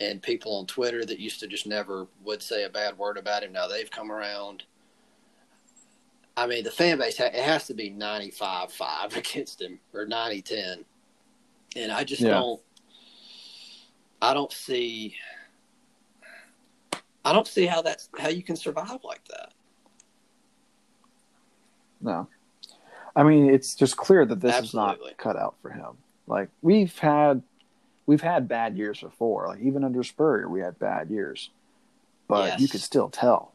and 0.00 0.22
people 0.22 0.56
on 0.56 0.66
Twitter 0.66 1.04
that 1.04 1.20
used 1.20 1.38
to 1.40 1.46
just 1.46 1.66
never 1.66 2.08
would 2.24 2.42
say 2.42 2.64
a 2.64 2.70
bad 2.70 2.98
word 2.98 3.18
about 3.18 3.44
him. 3.44 3.52
Now 3.52 3.68
they've 3.68 3.90
come 3.90 4.10
around. 4.10 4.64
I 6.36 6.46
mean, 6.46 6.64
the 6.64 6.70
fan 6.70 6.98
base 6.98 7.18
it 7.20 7.34
has 7.34 7.66
to 7.66 7.74
be 7.74 7.90
95-5 7.90 9.16
against 9.16 9.60
him 9.60 9.78
or 9.92 10.06
90-10. 10.06 10.84
and 11.76 11.92
I 11.92 12.04
just 12.04 12.22
Yeah. 12.22 12.30
don't. 12.30 12.60
I 14.22 14.34
don't 14.34 14.52
see. 14.52 15.16
I 17.24 17.32
don't 17.32 17.46
see 17.46 17.66
how 17.66 17.80
that's 17.82 18.08
how 18.18 18.28
you 18.28 18.42
can 18.42 18.56
survive 18.56 19.00
like 19.04 19.24
that. 19.28 19.52
No. 22.00 22.28
I 23.14 23.22
mean, 23.24 23.50
it's 23.52 23.74
just 23.74 23.96
clear 23.96 24.24
that 24.24 24.40
this 24.40 24.54
Absolutely. 24.54 24.92
is 24.92 25.00
not 25.08 25.18
cut 25.18 25.36
out 25.36 25.56
for 25.60 25.70
him. 25.70 25.98
Like 26.26 26.48
we've 26.62 26.96
had, 26.98 27.42
we've 28.06 28.20
had 28.22 28.46
bad 28.48 28.76
years 28.76 29.00
before. 29.00 29.48
Like 29.48 29.60
even 29.60 29.84
under 29.84 30.02
Spurrier, 30.02 30.48
we 30.48 30.60
had 30.60 30.78
bad 30.78 31.10
years, 31.10 31.50
but 32.28 32.46
Yes. 32.52 32.60
you 32.60 32.68
could 32.68 32.80
still 32.80 33.08
tell 33.10 33.49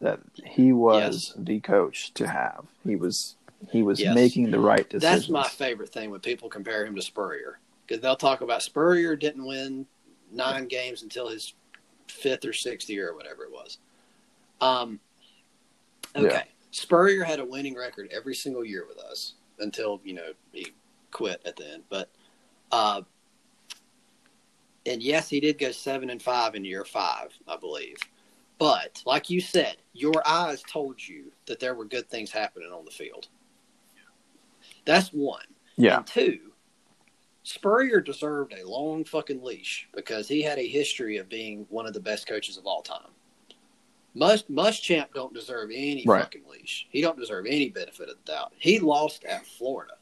that 0.00 0.20
he 0.44 0.72
was 0.72 1.34
the 1.36 1.60
coach 1.60 2.12
to 2.14 2.26
have. 2.26 2.66
He 2.84 2.96
was 2.96 3.36
he 3.70 3.82
was 3.82 3.98
Yes. 4.00 4.14
making 4.14 4.50
the 4.50 4.60
right 4.60 4.88
decisions. 4.88 5.22
That's 5.22 5.30
my 5.30 5.48
favorite 5.48 5.88
thing 5.88 6.10
when 6.10 6.20
people 6.20 6.48
compare 6.48 6.84
him 6.84 6.94
to 6.94 7.02
Spurrier 7.02 7.58
because 7.86 8.02
they'll 8.02 8.14
talk 8.16 8.42
about 8.42 8.62
Spurrier 8.62 9.16
didn't 9.16 9.44
win 9.44 9.86
nine 10.30 10.66
games 10.68 11.02
until 11.02 11.28
his 11.28 11.54
fifth 12.08 12.44
or 12.44 12.52
sixth 12.52 12.90
year 12.90 13.10
or 13.10 13.14
whatever 13.16 13.44
it 13.44 13.50
was. 13.52 13.78
Um, 14.60 15.00
okay, 16.14 16.26
Yeah. 16.26 16.42
Spurrier 16.70 17.24
had 17.24 17.40
a 17.40 17.44
winning 17.44 17.74
record 17.74 18.10
every 18.12 18.34
single 18.34 18.64
year 18.64 18.84
with 18.86 18.98
us 18.98 19.34
until 19.58 20.00
you 20.04 20.12
know 20.12 20.32
he 20.52 20.72
quit 21.10 21.40
at 21.46 21.56
the 21.56 21.72
end. 21.72 21.84
But 21.88 22.10
uh, 22.70 23.02
and 24.84 25.02
yes, 25.02 25.28
he 25.30 25.40
did 25.40 25.58
go 25.58 25.70
seven 25.72 26.10
and 26.10 26.20
five 26.22 26.54
in 26.54 26.64
year 26.64 26.84
five, 26.84 27.30
I 27.48 27.56
believe. 27.56 27.96
But 28.58 29.02
like 29.04 29.28
you 29.28 29.40
said, 29.40 29.76
your 29.92 30.14
eyes 30.26 30.62
told 30.62 31.06
you 31.06 31.32
that 31.46 31.60
there 31.60 31.74
were 31.74 31.84
good 31.84 32.08
things 32.08 32.30
happening 32.30 32.70
on 32.72 32.84
the 32.84 32.90
field. 32.90 33.28
That's 34.84 35.08
one. 35.10 35.44
yeah, 35.76 35.98
And 35.98 36.06
two, 36.06 36.52
Spurrier 37.42 38.00
deserved 38.00 38.54
a 38.54 38.66
long 38.66 39.04
fucking 39.04 39.42
leash 39.42 39.88
because 39.94 40.26
he 40.28 40.42
had 40.42 40.58
a 40.58 40.66
history 40.66 41.18
of 41.18 41.28
being 41.28 41.66
one 41.68 41.86
of 41.86 41.92
the 41.92 42.00
best 42.00 42.26
coaches 42.26 42.56
of 42.56 42.66
all 42.66 42.82
time. 42.82 43.10
Must 44.14 44.50
Muschamp 44.50 45.12
don't 45.12 45.34
deserve 45.34 45.70
any 45.70 46.04
Right. 46.06 46.22
fucking 46.22 46.44
leash. 46.48 46.86
He 46.90 47.02
don't 47.02 47.18
deserve 47.18 47.44
any 47.46 47.68
benefit 47.68 48.08
of 48.08 48.16
the 48.24 48.32
doubt. 48.32 48.54
He 48.58 48.78
lost 48.80 49.24
at 49.24 49.44
Florida. 49.46 49.94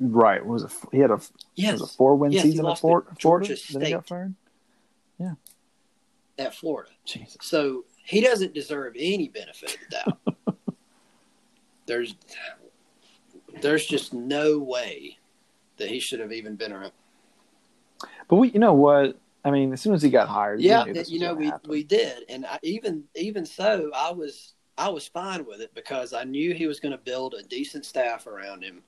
right. 0.00 0.44
Was 0.44 0.64
it? 0.64 0.70
He 0.92 0.98
had 0.98 1.10
a 1.10 1.20
Yes, 1.54 1.80
was 1.80 1.90
a 1.90 1.92
four 1.96 2.14
win 2.16 2.32
Yes, 2.32 2.42
season 2.44 2.60
at 2.60 2.68
lost 2.68 2.80
Flor- 2.82 3.02
to 3.02 3.14
Florida. 3.16 3.46
Georgia 3.48 3.72
Then 3.72 3.82
he 3.86 3.92
got 3.92 4.06
State. 4.06 4.16
Fired. 5.18 5.36
at 6.38 6.54
Florida. 6.54 6.90
Jesus. 7.04 7.38
So 7.42 7.84
he 8.04 8.20
doesn't 8.20 8.54
deserve 8.54 8.94
any 8.96 9.28
benefit 9.28 9.74
of 9.74 9.80
the 9.80 9.96
doubt. 9.96 10.56
there's 11.86 12.14
there's 13.60 13.86
just 13.86 14.12
no 14.12 14.58
way 14.58 15.18
that 15.78 15.88
he 15.88 16.00
should 16.00 16.20
have 16.20 16.32
even 16.32 16.54
been 16.56 16.72
around. 16.72 16.92
But 18.28 18.36
we, 18.36 18.50
you 18.50 18.60
know 18.60 18.74
what? 18.74 19.18
I 19.44 19.50
mean, 19.50 19.72
as 19.72 19.80
soon 19.80 19.94
as 19.94 20.02
he 20.02 20.10
got 20.10 20.28
hired, 20.28 20.58
we 20.58 20.66
Yeah, 20.66 20.84
you 21.06 21.18
know 21.18 21.34
we 21.34 21.46
happen. 21.46 21.70
we 21.70 21.82
did, 21.82 22.24
and 22.28 22.44
I, 22.44 22.58
even 22.62 23.04
even 23.14 23.46
so, 23.46 23.90
I 23.94 24.12
was 24.12 24.54
I 24.76 24.88
was 24.88 25.08
fine 25.08 25.44
with 25.46 25.60
it 25.60 25.74
because 25.74 26.12
I 26.12 26.24
knew 26.24 26.54
he 26.54 26.66
was 26.66 26.80
going 26.80 26.92
to 26.92 26.98
build 26.98 27.34
a 27.34 27.42
decent 27.42 27.84
staff 27.84 28.26
around 28.26 28.62
him, 28.62 28.82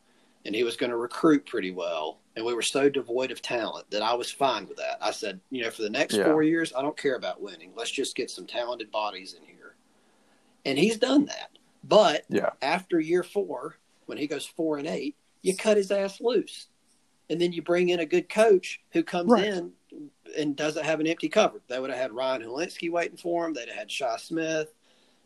and 0.45 0.55
he 0.55 0.64
was 0.64 0.76
going 0.76 0.91
to 0.91 0.97
recruit 0.97 1.47
pretty 1.47 1.70
well. 1.70 2.18
And 2.36 2.45
we 2.45 2.55
were 2.55 2.62
so 2.62 2.88
devoid 2.88 3.30
of 3.30 3.43
talent 3.43 3.91
that 3.91 4.03
I 4.03 4.14
was 4.14 4.30
fine 4.30 4.66
with 4.66 4.78
that. 4.78 4.99
I 5.01 5.11
said, 5.11 5.41
you 5.51 5.62
know, 5.62 5.70
for 5.70 5.82
the 5.82 5.91
next 5.91 6.14
Yeah. 6.16 6.24
four 6.24 6.43
years, 6.43 6.72
I 6.74 6.80
don't 6.82 6.97
care 6.97 7.16
about 7.16 7.41
winning. 7.43 7.72
Let's 7.76 7.91
just 7.91 8.16
get 8.16 8.30
some 8.30 8.47
talented 8.47 8.91
bodies 8.91 9.34
in 9.34 9.45
here, 9.45 9.74
and 10.64 10.78
he's 10.78 10.97
done 10.97 11.26
that. 11.26 11.51
But 11.84 12.24
Yeah. 12.28 12.51
after 12.62 13.01
year 13.01 13.22
four, 13.22 13.76
when 14.07 14.16
he 14.18 14.26
goes 14.26 14.47
four 14.47 14.78
and 14.78 14.86
eight, 14.86 15.16
you 15.43 15.57
cut 15.57 15.76
his 15.76 15.91
ass 15.91 16.20
loose, 16.20 16.68
and 17.28 17.41
then 17.41 17.53
you 17.53 17.62
bring 17.62 17.88
in 17.88 18.01
a 18.01 18.07
good 18.07 18.28
coach 18.28 18.80
who 18.93 19.03
comes 19.03 19.30
Right. 19.30 19.45
in 19.47 19.72
and 20.36 20.55
doesn't 20.57 20.84
have 20.84 21.01
an 21.01 21.07
empty 21.07 21.28
cupboard. 21.28 21.62
They 21.68 21.80
would 21.80 21.91
have 21.91 21.99
had 21.99 22.12
Ryan 22.12 22.43
Hilinski 22.43 22.91
waiting 22.91 23.16
for 23.16 23.45
him. 23.47 23.53
They'd 23.55 23.68
have 23.68 23.76
had 23.78 23.91
Shi 23.91 24.07
Smith. 24.18 24.72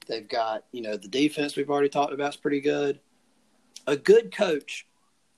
They've 0.06 0.26
got 0.28 0.64
you 0.72 0.80
know 0.82 0.96
the 0.96 1.08
defense 1.08 1.54
we've 1.56 1.70
already 1.70 1.88
talked 1.90 2.12
about 2.12 2.30
is 2.34 2.36
pretty 2.36 2.60
good. 2.60 3.00
A 3.86 3.96
good 3.96 4.34
coach, 4.34 4.86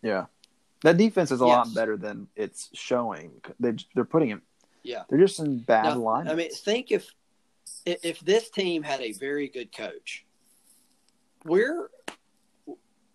Yeah, 0.07 0.27
that 0.83 0.97
defense 0.97 1.31
is 1.33 1.41
a 1.41 1.47
lot 1.47 1.75
better 1.75 1.97
than 1.97 2.29
it's 2.37 2.71
showing. 2.73 3.33
They 3.59 3.73
they're 3.95 4.05
putting 4.05 4.29
him. 4.29 4.43
yeah. 4.83 5.03
They're 5.09 5.19
just 5.19 5.41
in 5.41 5.59
bad 5.59 5.85
Now, 5.85 5.99
line. 5.99 6.29
I 6.29 6.35
mean, 6.35 6.51
think 6.51 6.93
if 6.93 7.13
if 7.85 8.05
if 8.05 8.21
this 8.21 8.51
team 8.51 8.83
had 8.83 9.01
a 9.01 9.13
very 9.13 9.49
good 9.49 9.75
coach, 9.77 10.25
we're 11.45 11.91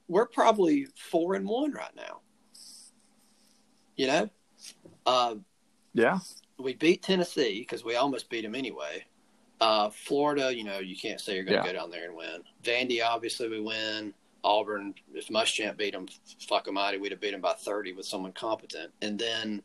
we're 0.07 0.27
probably 0.27 0.87
four 1.11 1.35
and 1.35 1.47
one 1.47 1.71
right 1.71 1.95
now. 1.95 2.19
You 3.95 4.07
know, 4.07 4.29
uh, 5.05 5.35
yeah, 5.93 6.19
we 6.57 6.73
beat 6.73 7.03
Tennessee 7.03 7.59
because 7.61 7.83
we 7.85 7.95
almost 7.95 8.29
beat 8.29 8.41
them 8.41 8.55
anyway. 8.55 9.05
Uh, 9.59 9.89
Florida, 9.91 10.53
you 10.55 10.63
know, 10.63 10.79
you 10.79 10.95
can't 10.97 11.21
say 11.21 11.35
you're 11.35 11.43
going 11.43 11.61
to 11.61 11.67
Yeah. 11.67 11.73
go 11.73 11.79
down 11.79 11.91
there 11.91 12.05
and 12.07 12.15
win. 12.17 12.41
Vandy, 12.63 13.03
obviously, 13.05 13.47
we 13.47 13.61
win. 13.61 14.11
Auburn, 14.43 14.93
if 15.13 15.27
Muschamp 15.27 15.77
beat 15.77 15.93
them, 15.93 16.07
fuck 16.47 16.67
almighty, 16.67 16.97
we'd 16.97 17.11
have 17.11 17.21
beat 17.21 17.31
them 17.31 17.41
by 17.41 17.53
30 17.53 17.93
with 17.93 18.05
someone 18.05 18.31
competent. 18.33 18.91
And 19.01 19.17
then 19.19 19.61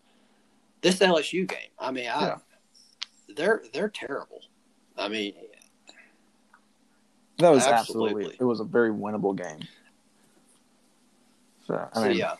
this 0.82 0.98
LSU 0.98 1.48
game, 1.48 1.70
I 1.78 1.90
mean, 1.90 2.08
I, 2.08 2.26
Yeah. 2.26 2.38
they're 3.34 3.62
they're 3.72 3.88
terrible. 3.88 4.42
I 4.96 5.08
mean, 5.08 5.34
that 7.38 7.50
was 7.50 7.66
absolutely. 7.66 8.24
absolutely. 8.24 8.36
It 8.40 8.44
was 8.44 8.60
a 8.60 8.64
very 8.64 8.90
winnable 8.90 9.36
game. 9.36 9.66
So 11.66 11.88
I 11.92 12.00
so 12.00 12.08
mean, 12.08 12.18
yeah, 12.18 12.34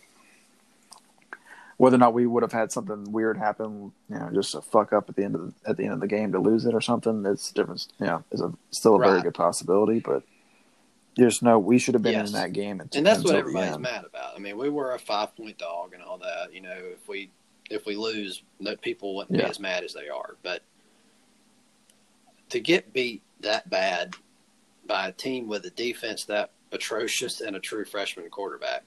whether 1.76 1.96
or 1.96 1.98
not 1.98 2.14
we 2.14 2.26
would 2.26 2.42
have 2.42 2.52
had 2.52 2.72
something 2.72 3.10
weird 3.12 3.36
happen, 3.36 3.92
you 4.08 4.18
know, 4.18 4.30
just 4.32 4.54
a 4.54 4.62
fuck 4.62 4.92
up 4.92 5.08
at 5.10 5.16
the 5.16 5.24
end 5.24 5.34
of 5.34 5.40
the, 5.42 5.70
at 5.70 5.76
the 5.76 5.84
end 5.84 5.92
of 5.92 6.00
the 6.00 6.06
game 6.06 6.32
to 6.32 6.38
lose 6.38 6.64
it 6.64 6.74
or 6.74 6.80
something, 6.80 7.24
it's 7.26 7.52
different. 7.52 7.86
You 7.98 8.06
know, 8.06 8.24
is 8.32 8.40
a 8.40 8.52
still 8.70 8.96
a 8.96 8.98
very 8.98 9.22
good 9.22 9.34
possibility, 9.34 9.98
but 10.00 10.22
there's 11.16 11.42
no. 11.42 11.58
We 11.58 11.78
should 11.78 11.94
have 11.94 12.02
been 12.02 12.12
Yes. 12.12 12.28
in 12.28 12.34
that 12.34 12.52
game, 12.52 12.80
and 12.94 13.06
that's 13.06 13.24
what 13.24 13.34
everybody's 13.34 13.78
mad 13.78 14.04
about. 14.04 14.34
I 14.36 14.38
mean, 14.38 14.56
we 14.58 14.68
were 14.68 14.94
a 14.94 14.98
five 14.98 15.34
point 15.36 15.58
dog 15.58 15.94
and 15.94 16.02
all 16.02 16.18
that. 16.18 16.52
You 16.52 16.60
know, 16.60 16.74
if 16.74 17.08
we 17.08 17.30
if 17.70 17.86
we 17.86 17.96
lose, 17.96 18.42
no 18.60 18.76
people 18.76 19.16
wouldn't 19.16 19.36
be 19.36 19.42
as 19.44 19.58
mad 19.58 19.82
as 19.82 19.92
they 19.94 20.08
are. 20.08 20.36
But 20.42 20.62
to 22.50 22.60
get 22.60 22.92
beat 22.92 23.22
that 23.40 23.68
bad 23.68 24.14
by 24.86 25.08
a 25.08 25.12
team 25.12 25.48
with 25.48 25.64
a 25.66 25.70
defense 25.70 26.24
that 26.26 26.50
atrocious 26.72 27.40
and 27.40 27.56
a 27.56 27.60
true 27.60 27.84
freshman 27.84 28.28
quarterback, 28.30 28.84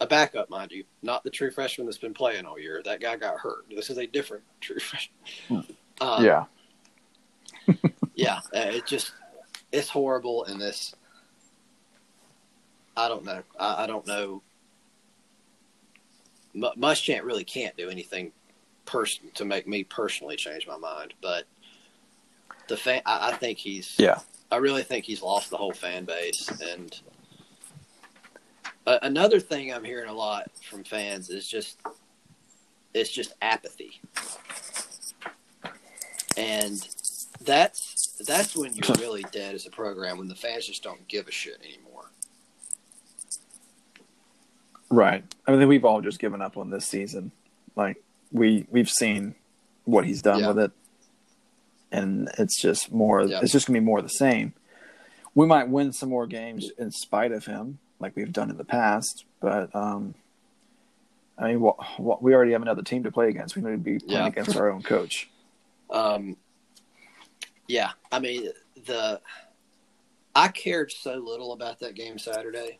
a 0.00 0.06
backup, 0.06 0.50
mind 0.50 0.70
you, 0.72 0.84
not 1.02 1.24
the 1.24 1.30
true 1.30 1.50
freshman 1.50 1.86
that's 1.86 1.98
been 1.98 2.12
playing 2.14 2.44
all 2.46 2.58
year. 2.58 2.82
That 2.84 3.00
guy 3.00 3.16
got 3.16 3.38
hurt. 3.38 3.64
This 3.74 3.90
is 3.90 3.98
a 3.98 4.06
different 4.06 4.42
true 4.60 4.80
freshman. 4.80 5.64
Uh, 6.00 6.18
Yeah, 6.22 6.44
yeah, 8.14 8.40
uh, 8.54 8.58
it 8.70 8.86
just 8.86 9.12
it's 9.72 9.88
horrible, 9.88 10.44
and 10.44 10.60
this 10.60 10.94
I 13.00 13.08
don't 13.08 13.24
know. 13.24 13.42
I, 13.58 13.84
I 13.84 13.86
don't 13.86 14.06
know. 14.06 14.42
M- 16.54 16.64
Muschamp 16.78 17.24
really 17.24 17.44
can't 17.44 17.76
do 17.76 17.88
anything 17.88 18.32
pers- 18.84 19.20
to 19.34 19.44
make 19.44 19.66
me 19.66 19.84
personally 19.84 20.36
change 20.36 20.66
my 20.66 20.76
mind, 20.76 21.14
but 21.22 21.44
the 22.68 22.76
fan, 22.76 23.02
I, 23.06 23.30
I 23.30 23.32
think 23.36 23.58
he's. 23.58 23.94
yeah, 23.98 24.18
I 24.50 24.56
really 24.56 24.82
think 24.82 25.04
he's 25.04 25.22
lost 25.22 25.50
the 25.50 25.56
whole 25.56 25.72
fan 25.72 26.04
base, 26.04 26.50
and 26.60 27.00
uh, 28.86 28.98
another 29.02 29.40
thing 29.40 29.72
I'm 29.72 29.84
hearing 29.84 30.08
a 30.10 30.14
lot 30.14 30.50
from 30.68 30.84
fans 30.84 31.30
is 31.30 31.48
just 31.48 31.78
it's 32.92 33.10
just 33.10 33.32
apathy, 33.40 34.00
and 36.36 36.86
that's 37.42 38.16
that's 38.26 38.56
when 38.56 38.74
you're 38.74 38.94
really 38.98 39.24
dead 39.32 39.54
as 39.54 39.66
a 39.66 39.70
program 39.70 40.18
when 40.18 40.28
the 40.28 40.34
fans 40.34 40.66
just 40.66 40.82
don't 40.82 41.06
give 41.08 41.28
a 41.28 41.32
shit 41.32 41.58
anymore. 41.64 41.89
Right. 44.90 45.24
I 45.46 45.52
mean, 45.56 45.68
we've 45.68 45.84
all 45.84 46.00
just 46.00 46.18
given 46.18 46.42
up 46.42 46.56
on 46.56 46.70
this 46.70 46.86
season. 46.86 47.32
Like 47.76 48.02
we 48.32 48.66
we've 48.70 48.88
seen 48.88 49.34
what 49.84 50.04
he's 50.04 50.22
done 50.22 50.40
Yeah. 50.40 50.48
with 50.48 50.58
it, 50.58 50.72
and 51.92 52.28
it's 52.38 52.60
just 52.60 52.92
more. 52.92 53.22
Yeah. 53.22 53.40
It's 53.42 53.52
just 53.52 53.66
gonna 53.66 53.78
be 53.78 53.84
more 53.84 53.98
of 53.98 54.04
the 54.04 54.10
same. 54.10 54.52
We 55.34 55.46
might 55.46 55.68
win 55.68 55.92
some 55.92 56.08
more 56.08 56.26
games 56.26 56.70
in 56.78 56.90
spite 56.90 57.32
of 57.32 57.46
him, 57.46 57.78
like 58.00 58.16
we've 58.16 58.32
done 58.32 58.50
in 58.50 58.56
the 58.56 58.64
past. 58.64 59.24
But 59.40 59.74
um, 59.74 60.14
I 61.38 61.48
mean, 61.48 61.60
what, 61.60 61.76
what, 61.98 62.22
we 62.22 62.34
already 62.34 62.52
have 62.52 62.62
another 62.62 62.82
team 62.82 63.04
to 63.04 63.12
play 63.12 63.28
against. 63.28 63.56
We 63.56 63.62
need 63.62 63.70
to 63.70 63.76
be 63.78 63.98
playing 64.00 64.10
Yeah. 64.22 64.26
against 64.26 64.56
our 64.56 64.70
own 64.70 64.82
coach. 64.82 65.28
Um, 65.92 66.36
yeah, 67.66 67.90
I 68.12 68.20
mean 68.20 68.50
the 68.86 69.20
I 70.36 70.46
cared 70.46 70.92
so 70.92 71.14
little 71.16 71.52
about 71.52 71.80
that 71.80 71.96
game 71.96 72.16
Saturday. 72.16 72.78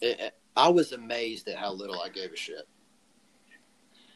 It, 0.00 0.18
it- 0.20 0.34
I 0.56 0.68
was 0.68 0.92
amazed 0.92 1.48
at 1.48 1.58
how 1.58 1.72
little 1.72 2.00
I 2.00 2.08
gave 2.08 2.32
a 2.32 2.36
shit. 2.36 2.66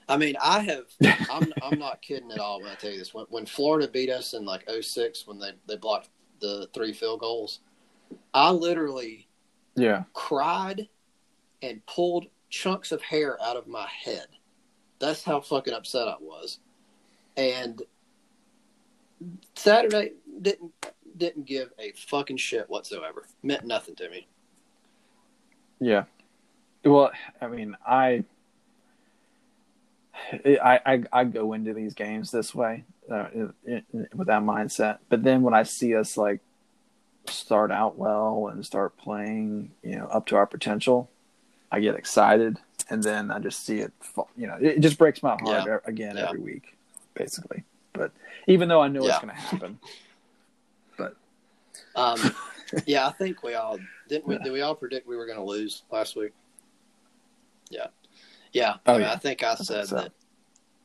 I 0.09 0.16
mean, 0.16 0.36
I 0.43 0.61
have. 0.61 0.84
I'm 1.28 1.53
I'm 1.62 1.78
not 1.78 2.03
kidding 2.03 2.32
at 2.32 2.41
all 2.41 2.61
when 2.61 2.70
I 2.70 2.74
tell 2.74 2.91
you 2.91 2.99
this. 2.99 3.14
When, 3.14 3.26
when 3.28 3.47
Florida 3.47 3.86
beat 3.86 4.11
us 4.11 4.34
in 4.34 4.45
like 4.45 4.68
06 4.68 5.26
when 5.26 5.38
they 5.38 5.53
they 5.66 5.76
blocked 5.76 6.09
the 6.41 6.68
three 6.74 6.93
field 6.93 7.20
goals, 7.20 7.61
I 8.34 8.51
literally 8.51 9.28
Yeah, 9.76 10.05
cried 10.12 10.88
and 11.62 11.84
pulled 11.86 12.26
chunks 12.49 12.91
of 12.91 13.03
hair 13.03 13.41
out 13.43 13.57
of 13.57 13.66
my 13.68 13.86
head. 13.86 14.26
That's 14.99 15.22
how 15.22 15.41
fucking 15.41 15.74
upset 15.74 16.09
I 16.09 16.16
was. 16.20 16.59
And 17.36 17.82
Saturday 19.55 20.12
didn't 20.43 20.72
didn't 21.16 21.45
give 21.45 21.70
a 21.78 21.93
fucking 21.93 22.38
shit 22.38 22.68
whatsoever. 22.68 23.26
Meant 23.43 23.64
nothing 23.64 23.95
to 23.97 24.09
me. 24.11 24.26
Yeah. 25.80 26.05
Well, 26.85 27.11
I 27.41 27.49
mean, 27.49 27.76
I, 27.87 28.24
I, 30.45 30.81
I, 30.87 31.05
I 31.12 31.24
go 31.24 31.53
into 31.53 31.74
these 31.74 31.95
games 31.95 32.31
this 32.31 32.55
way 32.55 32.85
uh, 33.11 33.26
with 33.35 34.26
that 34.26 34.43
mindset, 34.43 34.99
but 35.09 35.22
then 35.22 35.43
when 35.43 35.55
I 35.55 35.64
see 35.64 35.95
us 35.95 36.16
like 36.16 36.41
start 37.26 37.70
out 37.70 37.99
well 37.99 38.49
and 38.53 38.64
start 38.64 38.97
playing, 38.97 39.72
you 39.83 39.97
know, 39.97 40.07
up 40.07 40.26
to 40.26 40.37
our 40.37 40.47
potential, 40.47 41.11
I 41.70 41.81
get 41.81 41.95
excited, 41.95 42.59
and 42.89 43.03
then 43.03 43.31
I 43.31 43.39
just 43.39 43.64
see 43.64 43.78
it. 43.78 43.93
You 44.37 44.47
know, 44.47 44.57
it 44.61 44.81
just 44.81 44.99
breaks 44.99 45.22
my 45.22 45.37
heart 45.37 45.66
Yeah. 45.66 45.78
again 45.85 46.16
Yeah. 46.16 46.28
every 46.28 46.41
week, 46.41 46.76
basically. 47.14 47.64
But 47.93 48.12
even 48.47 48.68
though 48.68 48.81
I 48.81 48.89
know 48.89 49.05
Yeah. 49.05 49.11
it's 49.11 49.18
going 49.24 49.35
to 49.35 49.41
happen, 49.41 49.78
but 50.97 51.16
Um, 51.95 52.20
yeah, 52.87 53.07
I 53.07 53.12
think 53.12 53.43
we 53.43 53.55
all 53.55 53.78
didn't. 54.09 54.26
We, 54.26 54.39
did 54.39 54.53
we 54.53 54.62
all 54.62 54.74
predict 54.74 55.07
we 55.07 55.16
were 55.16 55.26
going 55.26 55.39
to 55.39 55.45
lose 55.45 55.83
last 55.91 56.16
week? 56.16 56.33
Yeah, 57.71 57.87
yeah. 58.53 58.75
Oh, 58.87 58.95
I, 58.95 58.99
mean, 58.99 59.07
yeah. 59.07 59.12
I 59.12 59.16
think 59.16 59.43
I 59.43 59.55
said 59.55 59.87
so. 59.87 59.97
that 59.97 60.12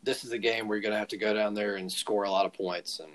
this 0.03 0.23
is 0.23 0.31
a 0.31 0.37
game 0.37 0.67
where 0.67 0.77
you're 0.77 0.83
going 0.83 0.93
to 0.93 0.99
have 0.99 1.07
to 1.09 1.17
go 1.17 1.33
down 1.33 1.53
there 1.53 1.75
and 1.75 1.91
score 1.91 2.23
a 2.23 2.31
lot 2.31 2.45
of 2.45 2.53
points, 2.53 2.99
and 2.99 3.11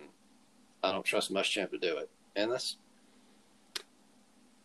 I 0.82 0.92
don't 0.92 1.04
trust 1.04 1.32
Muschamp 1.32 1.70
to 1.70 1.78
do 1.78 1.96
it. 1.98 2.10
And 2.36 2.50
that's 2.50 2.76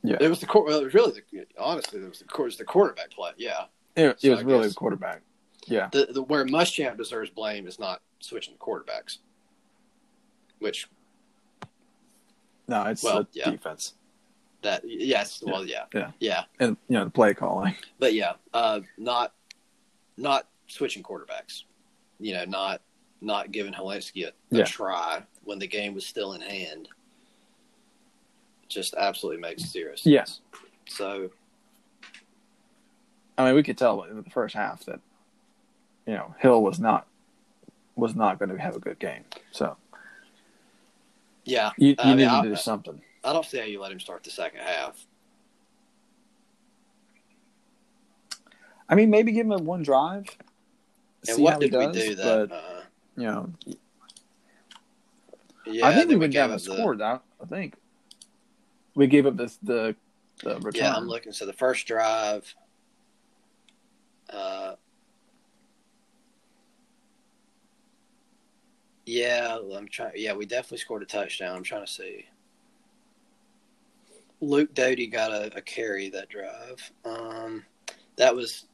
Yeah. 0.04 0.18
it 0.20 0.28
was 0.28 0.40
the 0.40 0.46
court. 0.48 0.68
Well, 0.68 0.80
it 0.80 0.84
was 0.86 0.94
really 0.94 1.22
the 1.32 1.46
honestly, 1.58 2.00
it 2.02 2.10
was 2.10 2.20
the, 2.20 2.26
it 2.26 2.44
was 2.44 2.58
the 2.58 2.66
quarterback 2.66 3.12
play. 3.12 3.32
Yeah, 3.38 3.66
it, 3.96 4.18
it 4.24 4.30
was 4.30 4.40
I 4.40 4.44
really 4.44 4.68
the 4.68 4.74
quarterback. 4.74 5.22
Yeah, 5.68 5.90
the, 5.92 6.08
the 6.12 6.22
where 6.22 6.46
Muschamp 6.46 6.98
deserves 6.98 7.30
blame 7.30 7.68
is 7.68 7.80
not 7.80 8.02
switching 8.20 8.54
the 8.54 8.60
quarterbacks, 8.60 9.18
which 10.60 10.88
no, 12.68 12.84
it's 12.86 13.04
Well, 13.04 13.24
the 13.24 13.28
yeah. 13.34 13.50
defense 13.52 13.94
that 14.66 14.84
yes, 14.86 15.42
well, 15.46 15.66
yeah, 15.66 15.86
Yeah. 15.94 16.12
yeah. 16.20 16.44
and 16.60 16.76
you 16.90 16.96
know 16.98 17.06
the 17.06 17.10
play 17.12 17.34
calling. 17.34 17.76
but 18.00 18.14
yeah, 18.14 18.34
uh, 18.54 18.82
not 18.98 19.34
not 20.18 20.48
switching 20.68 21.02
quarterbacks. 21.04 21.64
You 22.20 22.34
know, 22.34 22.46
not 22.46 22.82
not 23.22 23.52
giving 23.52 23.74
Hilinski 23.74 24.26
a, 24.26 24.28
a 24.30 24.32
Yeah. 24.60 24.64
try 24.66 25.24
when 25.44 25.58
the 25.60 25.68
game 25.68 25.94
was 25.94 26.06
still 26.06 26.34
in 26.34 26.42
hand. 26.42 26.90
Just 28.68 28.94
absolutely 28.96 29.42
makes 29.42 29.64
zero 29.64 29.92
sense. 29.96 30.06
Yes, 30.06 30.40
So 30.90 31.30
I 33.38 33.46
mean 33.46 33.56
we 33.56 33.64
could 33.64 33.78
tell 33.78 34.04
in 34.04 34.16
the 34.22 34.30
first 34.30 34.56
half 34.56 34.84
that 34.86 35.00
you 36.08 36.14
know 36.14 36.34
Hill 36.40 36.62
was 36.64 36.80
not 36.80 37.08
was 37.96 38.16
not 38.16 38.40
going 38.40 38.50
to 38.50 38.58
have 38.60 38.76
a 38.76 38.80
good 38.80 39.00
game. 39.00 39.24
So 39.52 39.78
yeah, 41.46 41.72
you, 41.78 41.90
you 41.90 41.96
I 42.00 42.16
mean, 42.16 42.18
need 42.28 42.42
to 42.44 42.50
do 42.50 42.56
something. 42.56 43.02
I 43.26 43.34
don't 43.34 43.46
see 43.46 43.58
how 43.58 43.66
you 43.66 43.82
let 43.82 43.92
him 43.92 44.00
start 44.00 44.24
the 44.24 44.30
second 44.30 44.60
half. 44.60 45.04
I 48.88 48.94
mean, 48.94 49.10
maybe 49.10 49.32
give 49.32 49.50
him 49.50 49.66
one 49.66 49.82
drive. 49.82 50.26
And 51.28 51.36
see 51.36 51.42
what 51.42 51.54
how 51.54 51.60
he 51.60 51.70
did 51.70 51.80
we 51.80 51.86
does, 51.88 52.04
do 52.04 52.16
that? 52.16 52.50
But 52.50 52.56
uh, 52.56 52.82
you 53.18 53.24
know, 53.24 53.54
yeah, 55.66 55.88
I 55.88 55.94
think 55.96 56.08
we 56.08 56.14
then 56.14 56.20
went 56.20 56.34
gave 56.34 56.40
down 56.40 56.52
and 56.52 56.60
up 56.60 56.66
the- 56.66 56.74
scored. 56.76 57.02
I, 57.02 57.20
I 57.42 57.46
think 57.48 57.76
we 58.94 59.08
gave 59.08 59.26
up 59.26 59.38
the 59.38 59.52
the, 59.64 59.96
the 60.44 60.56
return. 60.60 60.72
Yeah, 60.76 60.96
I'm 60.96 61.08
looking. 61.08 61.32
So 61.32 61.48
the 61.48 61.54
first 61.54 61.88
drive, 61.88 62.54
uh, 64.30 64.76
yeah, 69.08 69.58
I'm 69.76 69.88
trying. 69.88 70.12
Yeah, 70.16 70.34
we 70.34 70.46
definitely 70.46 70.78
scored 70.78 71.02
a 71.02 71.06
touchdown. 71.08 71.56
I'm 71.56 71.64
trying 71.64 71.86
to 71.86 71.92
see. 71.92 72.26
Luke 74.42 74.74
Doty 74.74 75.08
got 75.08 75.32
a, 75.32 75.58
a 75.58 75.62
carry 75.62 76.10
that 76.10 76.30
drive. 76.30 76.92
Um, 77.04 77.66
that 78.18 78.36
was 78.36 78.66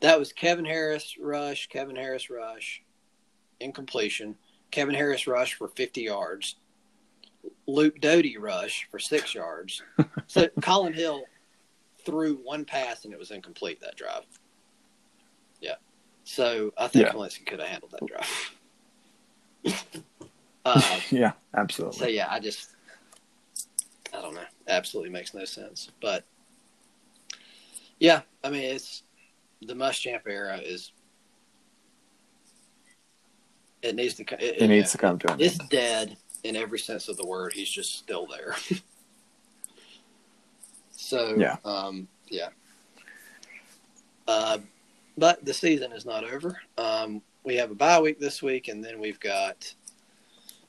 that 0.00 0.18
was 0.18 0.32
Kevin 0.32 0.64
Harris 0.64 1.16
rush. 1.18 1.68
Kevin 1.68 1.96
Harris 1.96 2.28
rush, 2.30 2.82
incompletion. 3.60 4.36
Kevin 4.70 4.94
Harris 4.94 5.26
rush 5.26 5.54
for 5.54 5.68
50 5.68 6.02
yards. 6.02 6.56
Luke 7.66 8.00
Doty 8.00 8.36
rush 8.36 8.88
for 8.90 8.98
six 8.98 9.34
yards. 9.34 9.82
So 10.28 10.48
Collin 10.60 10.92
Hill 10.92 11.22
threw 12.04 12.34
one 12.38 12.64
pass 12.64 13.04
and 13.04 13.12
it 13.14 13.18
was 13.18 13.30
incomplete 13.30 13.80
that 13.80 13.94
drive. 13.94 14.24
Yeah. 15.60 15.76
So 16.24 16.72
I 16.76 16.88
think 16.88 17.06
Yeah. 17.06 17.28
Could 17.46 17.60
have 17.60 17.68
handled 17.68 17.92
that 17.92 18.06
drive. 19.64 19.84
uh, 20.64 21.00
yeah, 21.10 21.32
absolutely. 21.54 21.98
so 21.98 22.06
yeah, 22.08 22.26
I 22.28 22.40
just 22.40 22.70
I 24.12 24.20
don't 24.20 24.34
know. 24.34 24.40
Absolutely 24.68 25.10
makes 25.10 25.34
no 25.34 25.44
sense. 25.44 25.90
But 26.00 26.24
yeah, 27.98 28.22
I 28.42 28.50
mean 28.50 28.62
it's 28.62 29.02
the 29.62 29.74
Muschamp 29.74 30.26
era 30.26 30.58
is 30.58 30.92
it 33.82 33.94
needs 33.94 34.14
to 34.14 34.22
it, 34.22 34.62
it 34.62 34.68
needs 34.68 34.92
to 34.92 34.98
come 34.98 35.18
to 35.20 35.32
an 35.32 35.40
it's 35.40 35.60
end. 35.60 35.68
dead 35.70 36.16
in 36.44 36.56
every 36.56 36.78
sense 36.78 37.08
of 37.08 37.16
the 37.16 37.26
word. 37.26 37.52
He's 37.52 37.70
just 37.70 37.96
still 37.98 38.26
there. 38.26 38.54
so 40.90 41.36
Yeah. 41.36 41.56
um, 41.64 42.08
yeah. 42.28 42.48
Uh, 44.26 44.58
but 45.16 45.44
the 45.44 45.54
season 45.54 45.92
is 45.92 46.04
not 46.04 46.24
over. 46.24 46.58
Um, 46.76 47.22
we 47.44 47.54
have 47.56 47.70
a 47.70 47.74
bye 47.74 48.00
week 48.00 48.18
this 48.18 48.42
week, 48.42 48.68
and 48.68 48.84
then 48.84 48.98
we've 48.98 49.20
got 49.20 49.72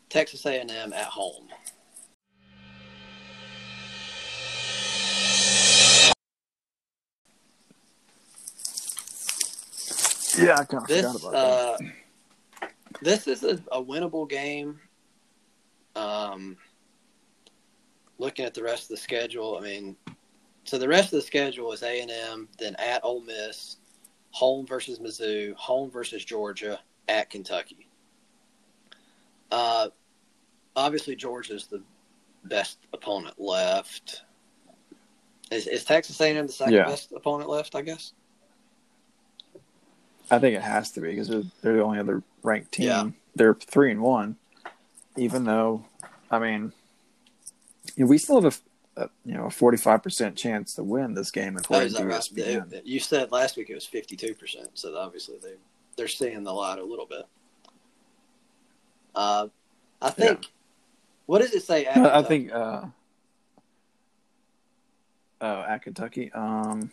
Texas 0.09 0.45
A&M 0.45 0.93
at 0.93 1.05
home. 1.05 1.47
Yeah, 10.37 10.55
I 10.59 10.65
kind 10.65 10.83
of 10.83 10.87
This 10.87 11.05
forgot 11.21 11.33
about 11.33 11.79
that. 11.81 12.67
uh, 12.67 12.67
this 13.01 13.27
is 13.27 13.43
a, 13.43 13.61
a 13.71 13.83
winnable 13.83 14.29
game. 14.29 14.79
Um, 15.95 16.57
looking 18.17 18.45
at 18.45 18.53
the 18.53 18.63
rest 18.63 18.83
of 18.83 18.89
the 18.89 18.97
schedule, 18.97 19.57
I 19.57 19.61
mean, 19.61 19.95
so 20.63 20.77
the 20.77 20.87
rest 20.87 21.05
of 21.13 21.19
the 21.19 21.21
schedule 21.21 21.71
is 21.71 21.83
A 21.83 22.01
and 22.01 22.11
M, 22.11 22.47
then 22.59 22.75
at 22.75 23.03
Ole 23.03 23.21
Miss, 23.21 23.77
home 24.31 24.65
versus 24.67 24.99
Mizzou, 24.99 25.55
home 25.55 25.89
versus 25.89 26.23
Georgia, 26.25 26.79
at 27.07 27.29
Kentucky. 27.29 27.87
Uh, 29.49 29.87
obviously 30.75 31.15
Georgia's 31.15 31.67
the 31.67 31.81
best 32.45 32.79
opponent 32.93 33.39
left. 33.39 34.23
Is, 35.49 35.67
is 35.67 35.85
Texas 35.85 36.19
A&M 36.19 36.45
the 36.45 36.51
second 36.51 36.73
Yeah. 36.73 36.83
best 36.85 37.13
opponent 37.13 37.49
left? 37.49 37.75
I 37.75 37.81
guess. 37.81 38.11
I 40.29 40.39
think 40.39 40.55
it 40.55 40.61
has 40.61 40.91
to 40.91 41.01
be 41.01 41.09
because 41.11 41.27
they're, 41.29 41.43
they're 41.61 41.75
the 41.77 41.83
only 41.83 41.99
other 41.99 42.21
ranked 42.43 42.73
team. 42.73 42.87
Yeah. 42.87 43.09
They're 43.35 43.53
three 43.53 43.91
and 43.91 44.01
one, 44.01 44.35
even 45.15 45.43
though, 45.45 45.85
I 46.31 46.39
mean, 46.39 46.73
you 47.95 48.03
know, 48.03 48.09
we 48.09 48.17
still 48.17 48.41
have 48.41 48.61
a, 48.97 49.03
a 49.03 49.09
you 49.25 49.35
know 49.35 49.45
a 49.45 49.49
forty 49.51 49.77
five 49.77 50.01
percent 50.03 50.35
chance 50.35 50.73
to 50.75 50.83
win 50.83 51.13
this 51.13 51.31
game 51.31 51.55
to 51.55 51.61
that 51.93 51.99
right? 52.07 52.13
They- 52.69 52.81
You 52.83 52.99
said 52.99 53.31
last 53.31 53.55
week 53.57 53.69
it 53.69 53.75
was 53.75 53.85
fifty-two 53.85 54.33
percent, 54.35 54.69
so 54.73 54.97
obviously 54.97 55.37
they 55.41 55.53
they're 55.95 56.07
seeing 56.07 56.43
the 56.43 56.53
light 56.53 56.79
a 56.79 56.83
little 56.83 57.05
bit. 57.05 57.23
Uh, 59.15 59.47
I 60.01 60.09
think. 60.11 60.45
What 61.27 61.41
does 61.41 61.53
it 61.53 61.63
say? 61.63 61.85
at 61.85 61.97
I, 62.05 62.19
I 62.19 62.23
think 62.23 62.51
uh, 62.51 62.85
oh 65.41 65.61
at 65.61 65.81
Kentucky, 65.83 66.31
um, 66.33 66.91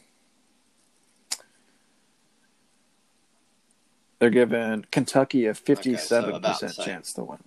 they're 4.19 4.31
giving 4.31 4.85
Kentucky 4.91 5.47
a 5.47 5.55
fifty 5.55 5.97
seven 5.97 6.35
about 6.35 6.61
the 6.61 6.67
percent 6.67 6.87
chance 6.87 7.13
to 7.15 7.25
win. 7.25 7.39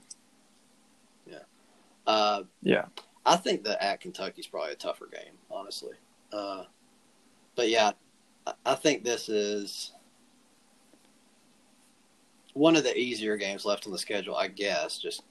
Uh, 2.06 2.44
Yeah, 2.62 2.86
I 3.26 3.36
think 3.36 3.66
that 3.66 3.84
at 3.84 4.00
Kentucky's 4.00 4.48
probably 4.48 4.72
a 4.72 4.76
tougher 4.76 5.08
game, 5.12 5.34
honestly. 5.52 5.96
Uh, 6.32 6.64
but 7.56 7.68
yeah, 7.70 7.92
I- 8.46 8.54
I 8.66 8.76
think 8.76 9.04
this 9.04 9.28
is 9.28 9.92
one 12.54 12.78
of 12.78 12.86
the 12.86 12.98
easier 12.98 13.36
games 13.36 13.66
left 13.66 13.86
on 13.88 13.92
the 13.92 13.98
schedule. 14.00 14.38
I 14.38 14.48
guess. 14.48 14.98
Just 15.00 15.24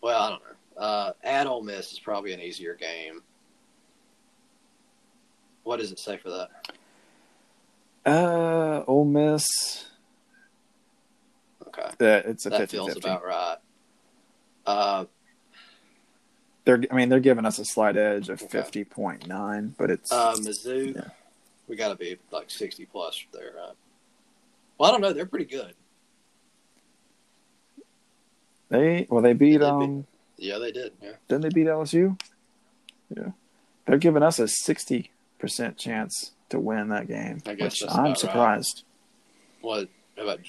well, 0.00 0.22
I 0.22 0.30
don't 0.30 0.42
know. 0.42 0.82
Uh, 0.82 1.12
at 1.22 1.46
Ole 1.46 1.62
Miss 1.62 1.92
is 1.92 1.98
probably 1.98 2.32
an 2.32 2.40
easier 2.40 2.74
game. 2.74 3.22
What 5.64 5.80
does 5.80 5.92
it 5.92 5.98
say 5.98 6.16
for 6.16 6.30
that? 6.30 6.48
uh, 8.10 8.84
Ole 8.88 9.04
Miss. 9.04 9.46
Okay. 11.78 11.90
That 11.98 12.26
it's 12.26 12.46
a 12.46 12.50
that 12.50 12.60
50 12.60 12.76
feels 12.76 12.92
50. 12.94 13.00
about 13.08 13.24
right. 13.24 13.56
Uh, 14.66 15.04
They're, 16.64 16.82
I 16.90 16.94
mean, 16.94 17.08
they're 17.08 17.18
giving 17.20 17.44
us 17.46 17.58
a 17.58 17.64
slight 17.64 17.96
edge 17.96 18.28
of 18.28 18.40
fifty 18.40 18.84
point 18.84 19.26
nine, 19.26 19.74
but 19.78 19.90
it's 19.90 20.12
uh, 20.12 20.34
Mizzou, 20.34 20.94
Yeah. 20.94 21.08
we 21.68 21.74
got 21.76 21.88
to 21.88 21.96
be 21.96 22.18
like 22.30 22.50
sixty 22.50 22.84
plus 22.86 23.24
there. 23.32 23.52
Right? 23.56 23.72
Well, 24.78 24.88
I 24.90 24.92
don't 24.92 25.00
know. 25.00 25.12
They're 25.12 25.26
pretty 25.26 25.46
good. 25.46 25.74
they 28.68 29.06
well 29.10 29.22
they 29.22 29.32
beat 29.32 29.52
They 29.58 29.58
beat- 29.58 29.64
um 29.64 30.06
Yeah, 30.36 30.58
they 30.58 30.72
did. 30.72 30.92
Yeah. 31.02 31.12
Didn't 31.28 31.42
they 31.42 31.48
beat 31.50 31.66
LSU? 31.66 32.18
Yeah. 33.16 33.30
They're 33.86 33.98
giving 33.98 34.22
us 34.22 34.38
a 34.38 34.48
sixty 34.48 35.10
percent 35.38 35.76
chance 35.76 36.32
to 36.50 36.58
win 36.60 36.88
that 36.88 37.08
game. 37.08 37.40
I 37.46 37.54
guess 37.54 37.82
which 37.82 37.90
I'm 37.90 37.96
about 37.98 38.06
right. 38.08 38.18
surprised. 38.18 38.84
What 39.60 39.88
about 40.16 40.40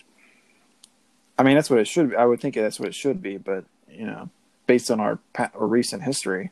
I 1.38 1.44
mean, 1.44 1.56
that's 1.56 1.70
what 1.70 1.80
it 1.80 1.88
should 1.88 2.12
be. 2.12 2.16
I 2.16 2.26
would 2.26 2.40
think 2.40 2.56
that's 2.56 2.80
what 2.80 2.90
it 2.90 2.96
should 2.96 3.22
be, 3.22 3.38
but 3.38 3.66
you 3.90 4.06
know, 4.06 4.30
based 4.68 4.92
on 4.92 5.00
our, 5.00 5.20
our 5.38 5.68
recent 5.68 6.04
history, 6.04 6.52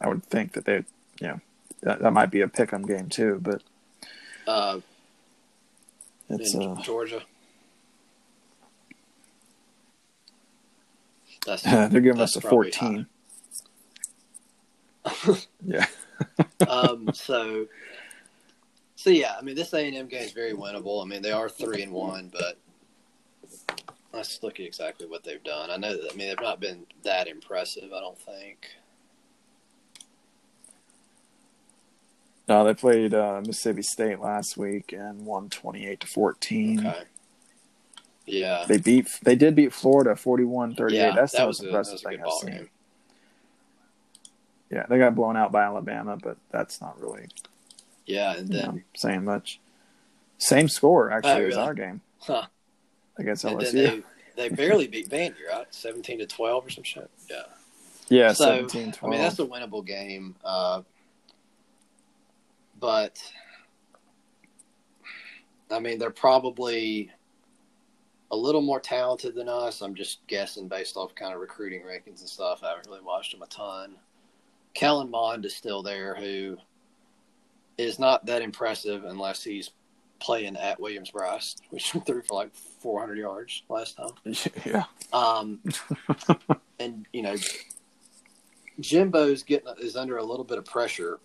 I 0.00 0.08
would 0.08 0.24
think 0.24 0.52
that 0.52 0.64
they, 0.64 0.84
you 1.20 1.28
know, 1.28 1.40
that, 1.82 2.00
that 2.00 2.12
might 2.12 2.30
be 2.30 2.40
a 2.40 2.48
pick'em 2.48 2.86
game 2.86 3.08
too. 3.08 3.40
But 3.42 3.62
uh, 4.46 4.80
it's 6.28 6.54
uh, 6.54 6.76
Georgia? 6.82 7.22
That's 11.46 11.62
they're 11.62 11.88
giving 11.88 12.18
that's 12.18 12.36
us 12.36 12.44
a 12.44 12.48
fourteen. 12.48 13.06
yeah, 15.64 15.86
um, 16.68 17.10
so, 17.12 17.66
so 18.94 19.10
yeah, 19.10 19.34
I 19.36 19.42
mean, 19.42 19.56
this 19.56 19.72
A 19.72 19.84
and 19.86 19.96
M 19.96 20.06
game 20.06 20.22
is 20.22 20.32
very 20.32 20.52
winnable. 20.52 21.02
I 21.02 21.08
mean, 21.08 21.22
they 21.22 21.32
are 21.32 21.48
three 21.48 21.82
and 21.82 21.92
one, 21.92 22.30
but 22.32 22.58
let's 24.12 24.42
look 24.42 24.60
at 24.60 24.66
exactly 24.66 25.06
what 25.06 25.24
they've 25.24 25.42
done. 25.42 25.70
I 25.70 25.76
know 25.76 25.92
that. 25.96 26.12
I 26.12 26.16
mean, 26.16 26.28
they've 26.28 26.40
not 26.40 26.60
been 26.60 26.86
that 27.04 27.28
impressive. 27.28 27.92
I 27.92 28.00
don't 28.00 28.18
think. 28.18 28.66
no, 32.48 32.64
they 32.64 32.74
played 32.74 33.14
uh, 33.14 33.40
Mississippi 33.46 33.82
State 33.82 34.20
last 34.20 34.56
week 34.56 34.92
and 34.92 35.24
won 35.24 35.48
twenty-eight 35.48 36.00
to 36.00 36.06
fourteen. 36.06 36.86
Okay. 36.86 37.02
Yeah. 38.26 38.64
They 38.68 38.78
beat. 38.78 39.08
They 39.22 39.34
did 39.34 39.56
beat 39.56 39.72
Florida 39.72 40.10
41-38. 40.14 40.92
Yeah, 40.92 41.10
That's 41.12 41.32
the 41.32 41.38
that 41.38 41.46
most 41.46 41.60
was 41.60 41.60
a, 41.60 41.62
that 41.62 41.68
impressive 41.68 41.92
was 41.94 42.04
a 42.04 42.08
thing 42.08 42.22
I've 42.24 42.32
seen. 42.34 42.50
game. 42.50 42.68
Yeah, 44.70 44.86
they 44.88 44.98
got 44.98 45.16
blown 45.16 45.36
out 45.36 45.50
by 45.50 45.64
Alabama, 45.64 46.16
but 46.22 46.36
that's 46.52 46.80
not 46.80 47.00
really 47.00 47.26
Yeah, 48.06 48.36
and 48.36 48.48
you 48.48 48.60
then 48.60 48.66
know, 48.76 48.80
saying 48.96 49.24
much. 49.24 49.58
Same 50.38 50.68
score 50.68 51.10
actually 51.10 51.46
Oh, 51.46 51.48
as 51.48 51.56
our 51.56 51.74
game 51.74 52.00
huh, 52.20 52.46
against 53.22 53.44
LSU. 53.44 53.72
they 53.72 54.02
they 54.36 54.48
barely 54.54 54.86
beat 54.86 55.08
Vandy, 55.08 55.34
right? 55.50 55.66
Seventeen 55.70 56.18
to 56.18 56.26
twelve 56.26 56.66
or 56.66 56.70
some 56.70 56.84
shit. 56.84 57.10
Yeah. 57.30 57.42
yeah, 58.08 58.32
So, 58.32 58.66
17 58.66 58.94
I 59.02 59.06
mean, 59.08 59.20
that's 59.20 59.38
a 59.38 59.46
winnable 59.46 59.84
game. 59.84 60.36
Uh, 60.44 60.82
but, 62.78 63.22
I 65.70 65.78
mean, 65.78 65.98
they're 65.98 66.10
probably 66.10 67.10
a 68.32 68.36
little 68.36 68.62
more 68.62 68.80
talented 68.80 69.34
than 69.34 69.48
us. 69.48 69.82
I'm 69.82 69.94
just 69.94 70.26
guessing 70.26 70.66
based 70.66 70.96
off 70.96 71.14
kind 71.14 71.34
of 71.34 71.40
recruiting 71.40 71.82
rankings 71.82 72.20
and 72.20 72.28
stuff. 72.28 72.62
I 72.64 72.70
haven't 72.70 72.88
really 72.88 73.02
watched 73.02 73.32
them 73.32 73.42
a 73.42 73.46
ton. 73.46 73.96
Kellen 74.74 75.10
Mond 75.10 75.44
is 75.44 75.54
still 75.54 75.82
there, 75.82 76.14
who 76.14 76.56
is 77.78 77.98
not 77.98 78.26
that 78.26 78.42
impressive 78.42 79.04
unless 79.04 79.44
he's 79.44 79.70
playing 80.22 80.56
at 80.56 80.80
Williams-Brice, 80.80 81.56
which 81.70 81.90
threw 82.06 82.22
for 82.22 82.34
like 82.34 82.54
400 82.54 83.18
yards 83.18 83.62
last 83.68 83.96
time. 83.96 84.10
yeah. 84.64 84.84
Um, 85.12 85.60
and 86.78 87.06
you 87.12 87.22
know, 87.22 87.34
Jimbo's 88.80 89.42
getting 89.42 89.68
is 89.80 89.96
under 89.96 90.16
a 90.18 90.24
little 90.24 90.44
bit 90.44 90.58
of 90.58 90.64
pressure 90.64 91.18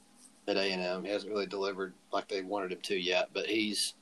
at 0.47 0.57
A 0.57 0.71
and 0.71 0.81
M. 0.81 1.03
He 1.03 1.11
hasn't 1.11 1.31
really 1.31 1.45
delivered 1.45 1.93
like 2.11 2.27
they 2.27 2.41
wanted 2.41 2.71
him 2.71 2.79
to 2.83 2.95
yet, 2.97 3.29
but 3.33 3.45
he's 3.45 3.93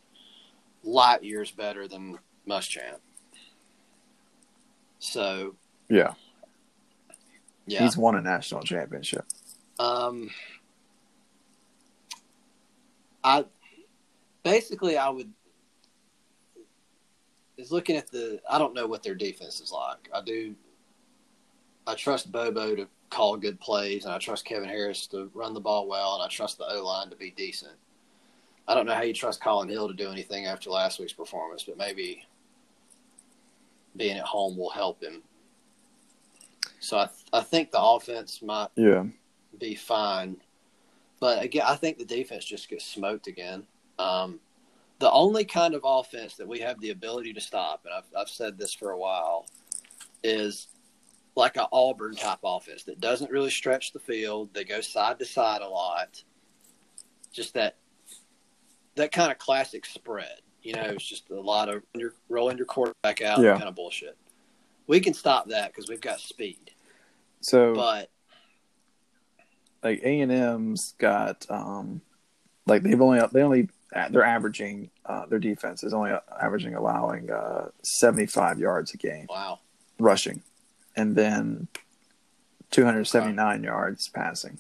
light 0.83 1.23
years 1.23 1.51
better 1.51 1.87
than 1.87 2.17
Muschamp. 2.47 2.99
So 4.99 5.55
Yeah. 5.89 6.13
yeah, 7.67 7.83
He's 7.83 7.97
won 7.97 8.15
a 8.15 8.21
national 8.21 8.61
championship. 8.63 9.25
um, 9.79 10.29
I 13.23 13.45
basically 14.45 14.95
I 14.97 15.09
would 15.09 15.29
is 17.57 17.71
looking 17.71 17.97
at 17.97 18.09
the. 18.11 18.39
I 18.49 18.57
don't 18.57 18.73
know 18.73 18.87
what 18.87 19.03
their 19.03 19.15
defense 19.15 19.59
is 19.59 19.71
like. 19.71 20.09
I 20.13 20.21
do. 20.21 20.55
I 21.87 21.95
trust 21.95 22.31
Bobo 22.31 22.75
to 22.75 22.87
call 23.09 23.37
good 23.37 23.59
plays, 23.59 24.05
and 24.05 24.13
I 24.13 24.17
trust 24.17 24.45
Kevin 24.45 24.69
Harris 24.69 25.07
to 25.07 25.29
run 25.33 25.53
the 25.53 25.59
ball 25.59 25.87
well, 25.87 26.15
and 26.15 26.23
I 26.23 26.27
trust 26.27 26.57
the 26.57 26.65
O 26.69 26.85
line 26.85 27.09
to 27.09 27.15
be 27.15 27.31
decent. 27.31 27.73
I 28.67 28.73
don't 28.73 28.85
know 28.87 28.93
how 28.95 29.03
you 29.03 29.13
trust 29.13 29.41
Collin 29.41 29.69
Hill 29.69 29.87
to 29.87 29.93
do 29.93 30.09
anything 30.09 30.45
after 30.47 30.69
last 30.69 30.99
week's 30.99 31.13
performance, 31.13 31.63
but 31.63 31.77
maybe 31.77 32.23
being 33.95 34.17
at 34.17 34.25
home 34.25 34.57
will 34.57 34.71
help 34.71 35.01
him. 35.01 35.21
So 36.79 36.97
I, 36.97 37.09
I 37.31 37.41
think 37.41 37.71
the 37.71 37.81
offense 37.81 38.41
might 38.41 38.69
Yeah. 38.75 39.05
be 39.59 39.75
fine. 39.75 40.37
But 41.19 41.43
again, 41.43 41.63
I 41.67 41.75
think 41.75 41.99
the 41.99 42.05
defense 42.05 42.43
just 42.43 42.67
gets 42.67 42.83
smoked 42.85 43.27
again. 43.27 43.65
Um, 43.99 44.39
the 44.99 45.11
only 45.11 45.43
kind 45.45 45.73
of 45.73 45.81
offense 45.83 46.35
that 46.35 46.47
we 46.47 46.59
have 46.59 46.79
the 46.79 46.91
ability 46.91 47.33
to 47.33 47.41
stop, 47.41 47.85
and 47.85 47.93
I've, 47.93 48.05
I've 48.17 48.29
said 48.29 48.57
this 48.57 48.73
for 48.73 48.91
a 48.91 48.97
while, 48.97 49.45
is 50.23 50.67
like 51.35 51.57
an 51.57 51.65
Auburn 51.71 52.15
type 52.15 52.39
offense 52.43 52.83
that 52.83 53.01
doesn't 53.01 53.31
really 53.31 53.49
stretch 53.49 53.91
the 53.91 53.99
field. 53.99 54.53
They 54.53 54.63
go 54.63 54.81
side 54.81 55.19
to 55.19 55.25
side 55.25 55.61
a 55.61 55.67
lot. 55.67 56.23
Just 57.33 57.53
that 57.55 57.75
that 58.95 59.11
kind 59.11 59.31
of 59.31 59.37
classic 59.37 59.85
spread. 59.85 60.39
You 60.63 60.73
know, 60.73 60.83
it's 60.83 61.05
just 61.05 61.29
a 61.29 61.39
lot 61.39 61.69
of 61.69 61.83
your 61.93 62.13
rolling 62.29 62.57
your 62.57 62.65
quarterback 62.65 63.21
out 63.21 63.39
Yeah. 63.39 63.57
kind 63.57 63.67
of 63.67 63.75
bullshit. 63.75 64.17
We 64.87 64.99
can 64.99 65.13
stop 65.13 65.49
that 65.49 65.71
because 65.71 65.89
we've 65.89 66.01
got 66.01 66.19
speed. 66.19 66.71
So 67.41 67.75
But 67.75 68.09
like 69.83 70.01
A 70.03 70.21
and 70.21 70.31
M's 70.31 70.95
got 70.97 71.45
um 71.49 72.01
like 72.65 72.83
they've 72.83 72.99
only 72.99 73.21
they 73.31 73.41
only 73.41 73.69
they're 74.09 74.23
averaging 74.23 74.89
uh, 75.05 75.25
their 75.27 75.39
defense 75.39 75.83
is 75.83 75.93
only 75.93 76.11
averaging 76.41 76.75
allowing 76.75 77.31
uh, 77.31 77.69
75 77.83 78.59
yards 78.59 78.93
a 78.93 78.97
game 78.97 79.25
wow, 79.29 79.59
rushing 79.99 80.41
and 80.95 81.15
then 81.15 81.67
279 82.71 83.63
yards 83.63 84.09
passing. 84.09 84.59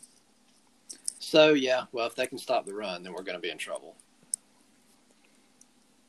So 1.19 1.53
yeah, 1.53 1.85
well, 1.91 2.07
if 2.07 2.15
they 2.15 2.27
can 2.27 2.37
stop 2.37 2.65
the 2.65 2.73
run, 2.73 3.03
then 3.03 3.13
we're 3.13 3.23
going 3.23 3.35
to 3.37 3.41
be 3.41 3.49
in 3.49 3.57
trouble. 3.57 3.95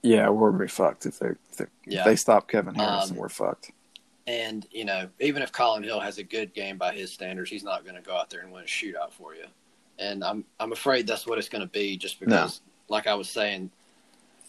Yeah, 0.02 0.28
we're 0.28 0.50
gonna 0.52 0.62
be 0.64 0.68
fucked 0.68 1.06
if 1.06 1.18
they 1.18 1.30
if 1.50 1.56
they, 1.56 1.64
Yeah. 1.86 2.00
if 2.00 2.04
they 2.04 2.16
stop 2.16 2.48
Kevin 2.48 2.74
Harris, 2.76 3.10
Um, 3.10 3.16
we're 3.16 3.28
fucked. 3.28 3.72
And 4.28 4.66
you 4.70 4.84
know, 4.84 5.08
even 5.18 5.42
if 5.42 5.50
Collin 5.50 5.82
Hill 5.82 5.98
has 6.00 6.18
a 6.18 6.22
good 6.22 6.54
game 6.54 6.78
by 6.78 6.94
his 6.94 7.12
standards, 7.12 7.50
he's 7.50 7.64
not 7.64 7.82
going 7.84 7.96
to 7.96 8.02
go 8.02 8.14
out 8.16 8.30
there 8.30 8.40
and 8.40 8.52
win 8.52 8.62
a 8.62 8.66
shootout 8.66 9.12
for 9.12 9.34
you. 9.34 9.46
And 9.98 10.22
I'm 10.22 10.44
I'm 10.60 10.70
afraid 10.72 11.06
that's 11.08 11.26
what 11.26 11.38
it's 11.38 11.48
going 11.48 11.62
to 11.62 11.68
be, 11.68 11.96
just 11.96 12.20
because, 12.20 12.60
like 12.88 13.06
I 13.06 13.14
was 13.14 13.28
saying, 13.28 13.70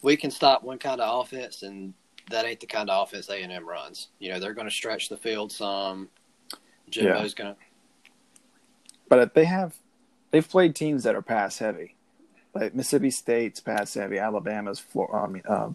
we 0.01 0.15
can 0.15 0.31
stop 0.31 0.63
one 0.63 0.77
kind 0.77 1.01
of 1.01 1.21
offense, 1.25 1.63
and 1.63 1.93
that 2.29 2.45
ain't 2.45 2.59
the 2.59 2.67
kind 2.67 2.89
of 2.89 3.07
offense 3.07 3.29
A 3.29 3.41
and 3.41 3.51
M 3.51 3.67
runs. 3.67 4.09
You 4.19 4.31
know, 4.31 4.39
they're 4.39 4.53
going 4.53 4.67
to 4.67 4.73
stretch 4.73 5.09
the 5.09 5.17
field 5.17 5.51
some. 5.51 6.09
Jimbo's 6.89 7.33
going 7.33 7.53
to. 7.53 7.59
But 9.09 9.33
they 9.33 9.45
have 9.45 9.75
they've 10.31 10.47
played 10.47 10.75
teams 10.75 11.03
that 11.03 11.15
are 11.15 11.21
pass 11.21 11.59
heavy, 11.59 11.95
like 12.53 12.75
Mississippi 12.75 13.11
State's 13.11 13.59
pass 13.59 13.93
heavy, 13.93 14.19
Alabama's 14.19 14.79
Flor- 14.79 15.15
I 15.15 15.27
mean 15.27 15.43
uh, 15.47 15.69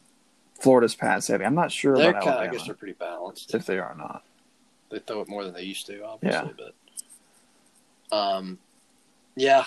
Florida's 0.60 0.94
pass 0.94 1.28
heavy. 1.28 1.44
I'm 1.44 1.54
not 1.54 1.72
sure 1.72 1.96
They're 1.96 2.10
about 2.10 2.24
kind 2.24 2.36
of, 2.36 2.40
I 2.40 2.46
guess 2.48 2.66
they're 2.66 2.74
pretty 2.74 2.94
balanced. 2.94 3.54
if 3.54 3.66
they 3.66 3.78
are 3.78 3.94
not. 3.96 4.22
They 4.90 4.98
throw 4.98 5.22
it 5.22 5.28
more 5.28 5.44
than 5.44 5.54
they 5.54 5.62
used 5.62 5.86
to, 5.86 6.04
obviously, 6.04 6.52
but 8.10 8.16
um, 8.16 8.58
yeah, 9.34 9.64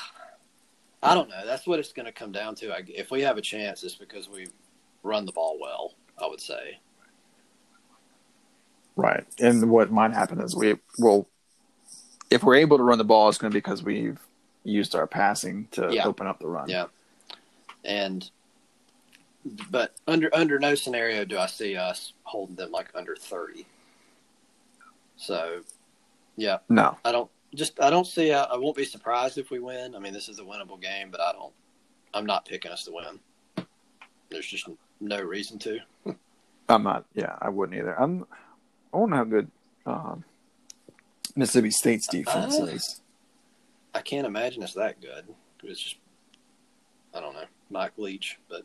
I 1.04 1.14
don't 1.14 1.30
know. 1.30 1.46
That's 1.46 1.68
what 1.68 1.80
it's 1.80 1.93
going 1.93 2.08
to 2.08 2.12
come 2.12 2.32
down 2.32 2.56
to. 2.56 2.72
I, 2.72 2.82
if 2.88 3.12
we 3.12 3.22
have 3.22 3.38
a 3.38 3.41
chance, 3.41 3.84
it's 3.84 3.96
because 3.96 4.28
we 4.30 4.48
run 5.04 5.26
the 5.26 5.32
ball 5.32 5.58
well. 5.62 5.93
I 6.22 6.28
would 6.28 6.39
say. 6.39 6.80
Right. 8.96 9.26
And 9.39 9.70
what 9.70 9.91
might 9.91 10.14
happen 10.14 10.39
is 10.39 10.56
we 10.56 10.76
will, 10.98 11.28
if 12.32 12.41
we're 12.43 12.56
able 12.56 12.78
to 12.78 12.84
run 12.84 12.98
the 12.98 13.04
ball, 13.04 13.28
it's 13.28 13.38
going 13.38 13.52
to 13.52 13.54
be 13.54 13.60
because 13.60 13.84
we've 13.84 14.20
used 14.64 14.96
our 14.96 15.06
passing 15.08 15.68
to 15.72 15.93
Yeah. 15.93 16.06
open 16.06 16.26
up 16.26 16.39
the 16.39 16.48
run. 16.48 16.70
Yeah, 16.70 16.86
and 17.84 18.30
but 19.70 19.93
under 20.08 20.34
under 20.34 20.58
no 20.58 20.74
scenario 20.74 21.24
do 21.24 21.38
I 21.38 21.46
see 21.46 21.76
us 21.76 22.14
holding 22.24 22.56
them 22.56 22.72
like 22.72 22.88
under 22.96 23.16
thirty. 23.16 23.68
So, 25.18 25.62
yeah, 26.36 26.60
No. 26.68 26.98
I 27.06 27.12
don't 27.12 27.30
just 27.56 27.80
I 27.82 27.89
don't 27.89 28.06
see. 28.08 28.32
I, 28.32 28.43
I 28.43 28.58
won't 28.58 28.76
be 28.78 28.86
surprised 28.86 29.38
if 29.38 29.49
we 29.49 29.60
win. 29.60 29.95
I 29.95 29.99
mean, 29.99 30.14
this 30.14 30.30
is 30.30 30.39
a 30.39 30.43
winnable 30.43 30.82
game, 30.82 31.10
but 31.12 31.22
I 31.22 31.32
don't. 31.32 31.53
I'm 32.14 32.26
not 32.26 32.45
picking 32.45 32.72
us 32.72 32.86
to 32.86 32.91
win. 32.91 33.66
There's 34.30 34.47
just 34.47 34.68
no 34.99 35.22
reason 35.22 35.60
to. 35.60 35.80
I'm 36.70 36.84
not. 36.84 37.06
Yeah, 37.14 37.36
I 37.41 37.49
wouldn't 37.49 37.78
either. 37.78 37.99
I'm. 37.99 38.26
I 38.93 38.97
wonder 38.97 39.16
how 39.18 39.24
good 39.26 39.51
um, 39.86 40.24
Mississippi 41.36 41.72
State's 41.72 42.08
defense 42.08 42.58
Uh, 42.60 42.66
is. 42.66 43.01
I 43.93 44.01
can't 44.01 44.26
imagine 44.28 44.64
it's 44.64 44.74
that 44.74 45.01
good. 45.01 45.26
It's 45.64 45.82
just 45.82 45.95
I 47.14 47.20
don't 47.20 47.34
know 47.34 47.43
Mike 47.70 47.93
Leach, 47.97 48.38
but 48.49 48.64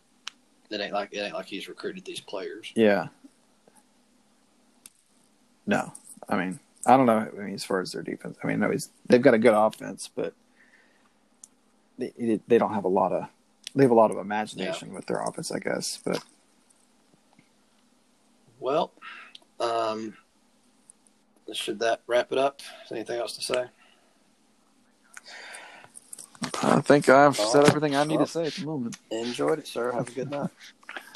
it 0.70 0.80
ain't 0.80 0.93
like 0.93 1.11
it 1.12 1.18
ain't 1.18 1.34
like 1.34 1.47
he's 1.47 1.68
recruited 1.68 2.05
these 2.05 2.20
players. 2.20 2.72
Yeah. 2.74 3.09
No, 5.66 5.93
I 6.28 6.36
mean 6.36 6.59
I 6.87 6.97
don't 6.97 7.07
know. 7.07 7.28
I 7.37 7.43
mean, 7.43 7.55
as 7.55 7.64
far 7.64 7.81
as 7.81 7.93
their 7.93 8.03
defense, 8.03 8.39
I 8.43 8.47
mean, 8.47 8.61
no, 8.61 8.70
he's, 8.70 8.91
they've 9.07 9.20
got 9.20 9.35
a 9.35 9.39
good 9.39 9.55
offense, 9.55 10.09
but 10.14 10.35
they 11.99 12.41
they 12.49 12.59
don't 12.59 12.72
have 12.72 12.85
a 12.85 12.89
lot 12.89 13.12
of 13.12 13.28
they 13.74 13.85
have 13.85 13.91
a 13.91 13.95
lot 13.95 14.11
of 14.11 14.16
imagination 14.16 14.89
yeah. 14.89 14.95
with 14.95 15.07
their 15.07 15.22
offense, 15.22 15.53
I 15.53 15.59
guess. 15.59 16.01
But 16.05 16.22
well, 18.59 18.93
um, 19.59 20.14
should 21.53 21.78
that 21.81 22.03
wrap 22.07 22.33
it 22.33 22.39
up? 22.39 22.62
Anything 22.91 23.20
else 23.20 23.37
to 23.37 23.43
say? 23.43 23.64
I 26.62 26.81
think 26.81 27.09
I've 27.09 27.39
All 27.39 27.53
said 27.53 27.66
everything 27.66 27.95
I 27.95 28.05
need 28.05 28.16
well, 28.16 28.26
to 28.26 28.33
say 28.33 28.47
at 28.47 28.55
the 28.55 28.64
moment. 28.64 28.97
Enjoyed 29.11 29.59
it, 29.59 29.66
sir. 29.66 29.93
Have 29.93 30.09
a 30.09 30.12
good 30.12 30.31
night. 30.31 30.51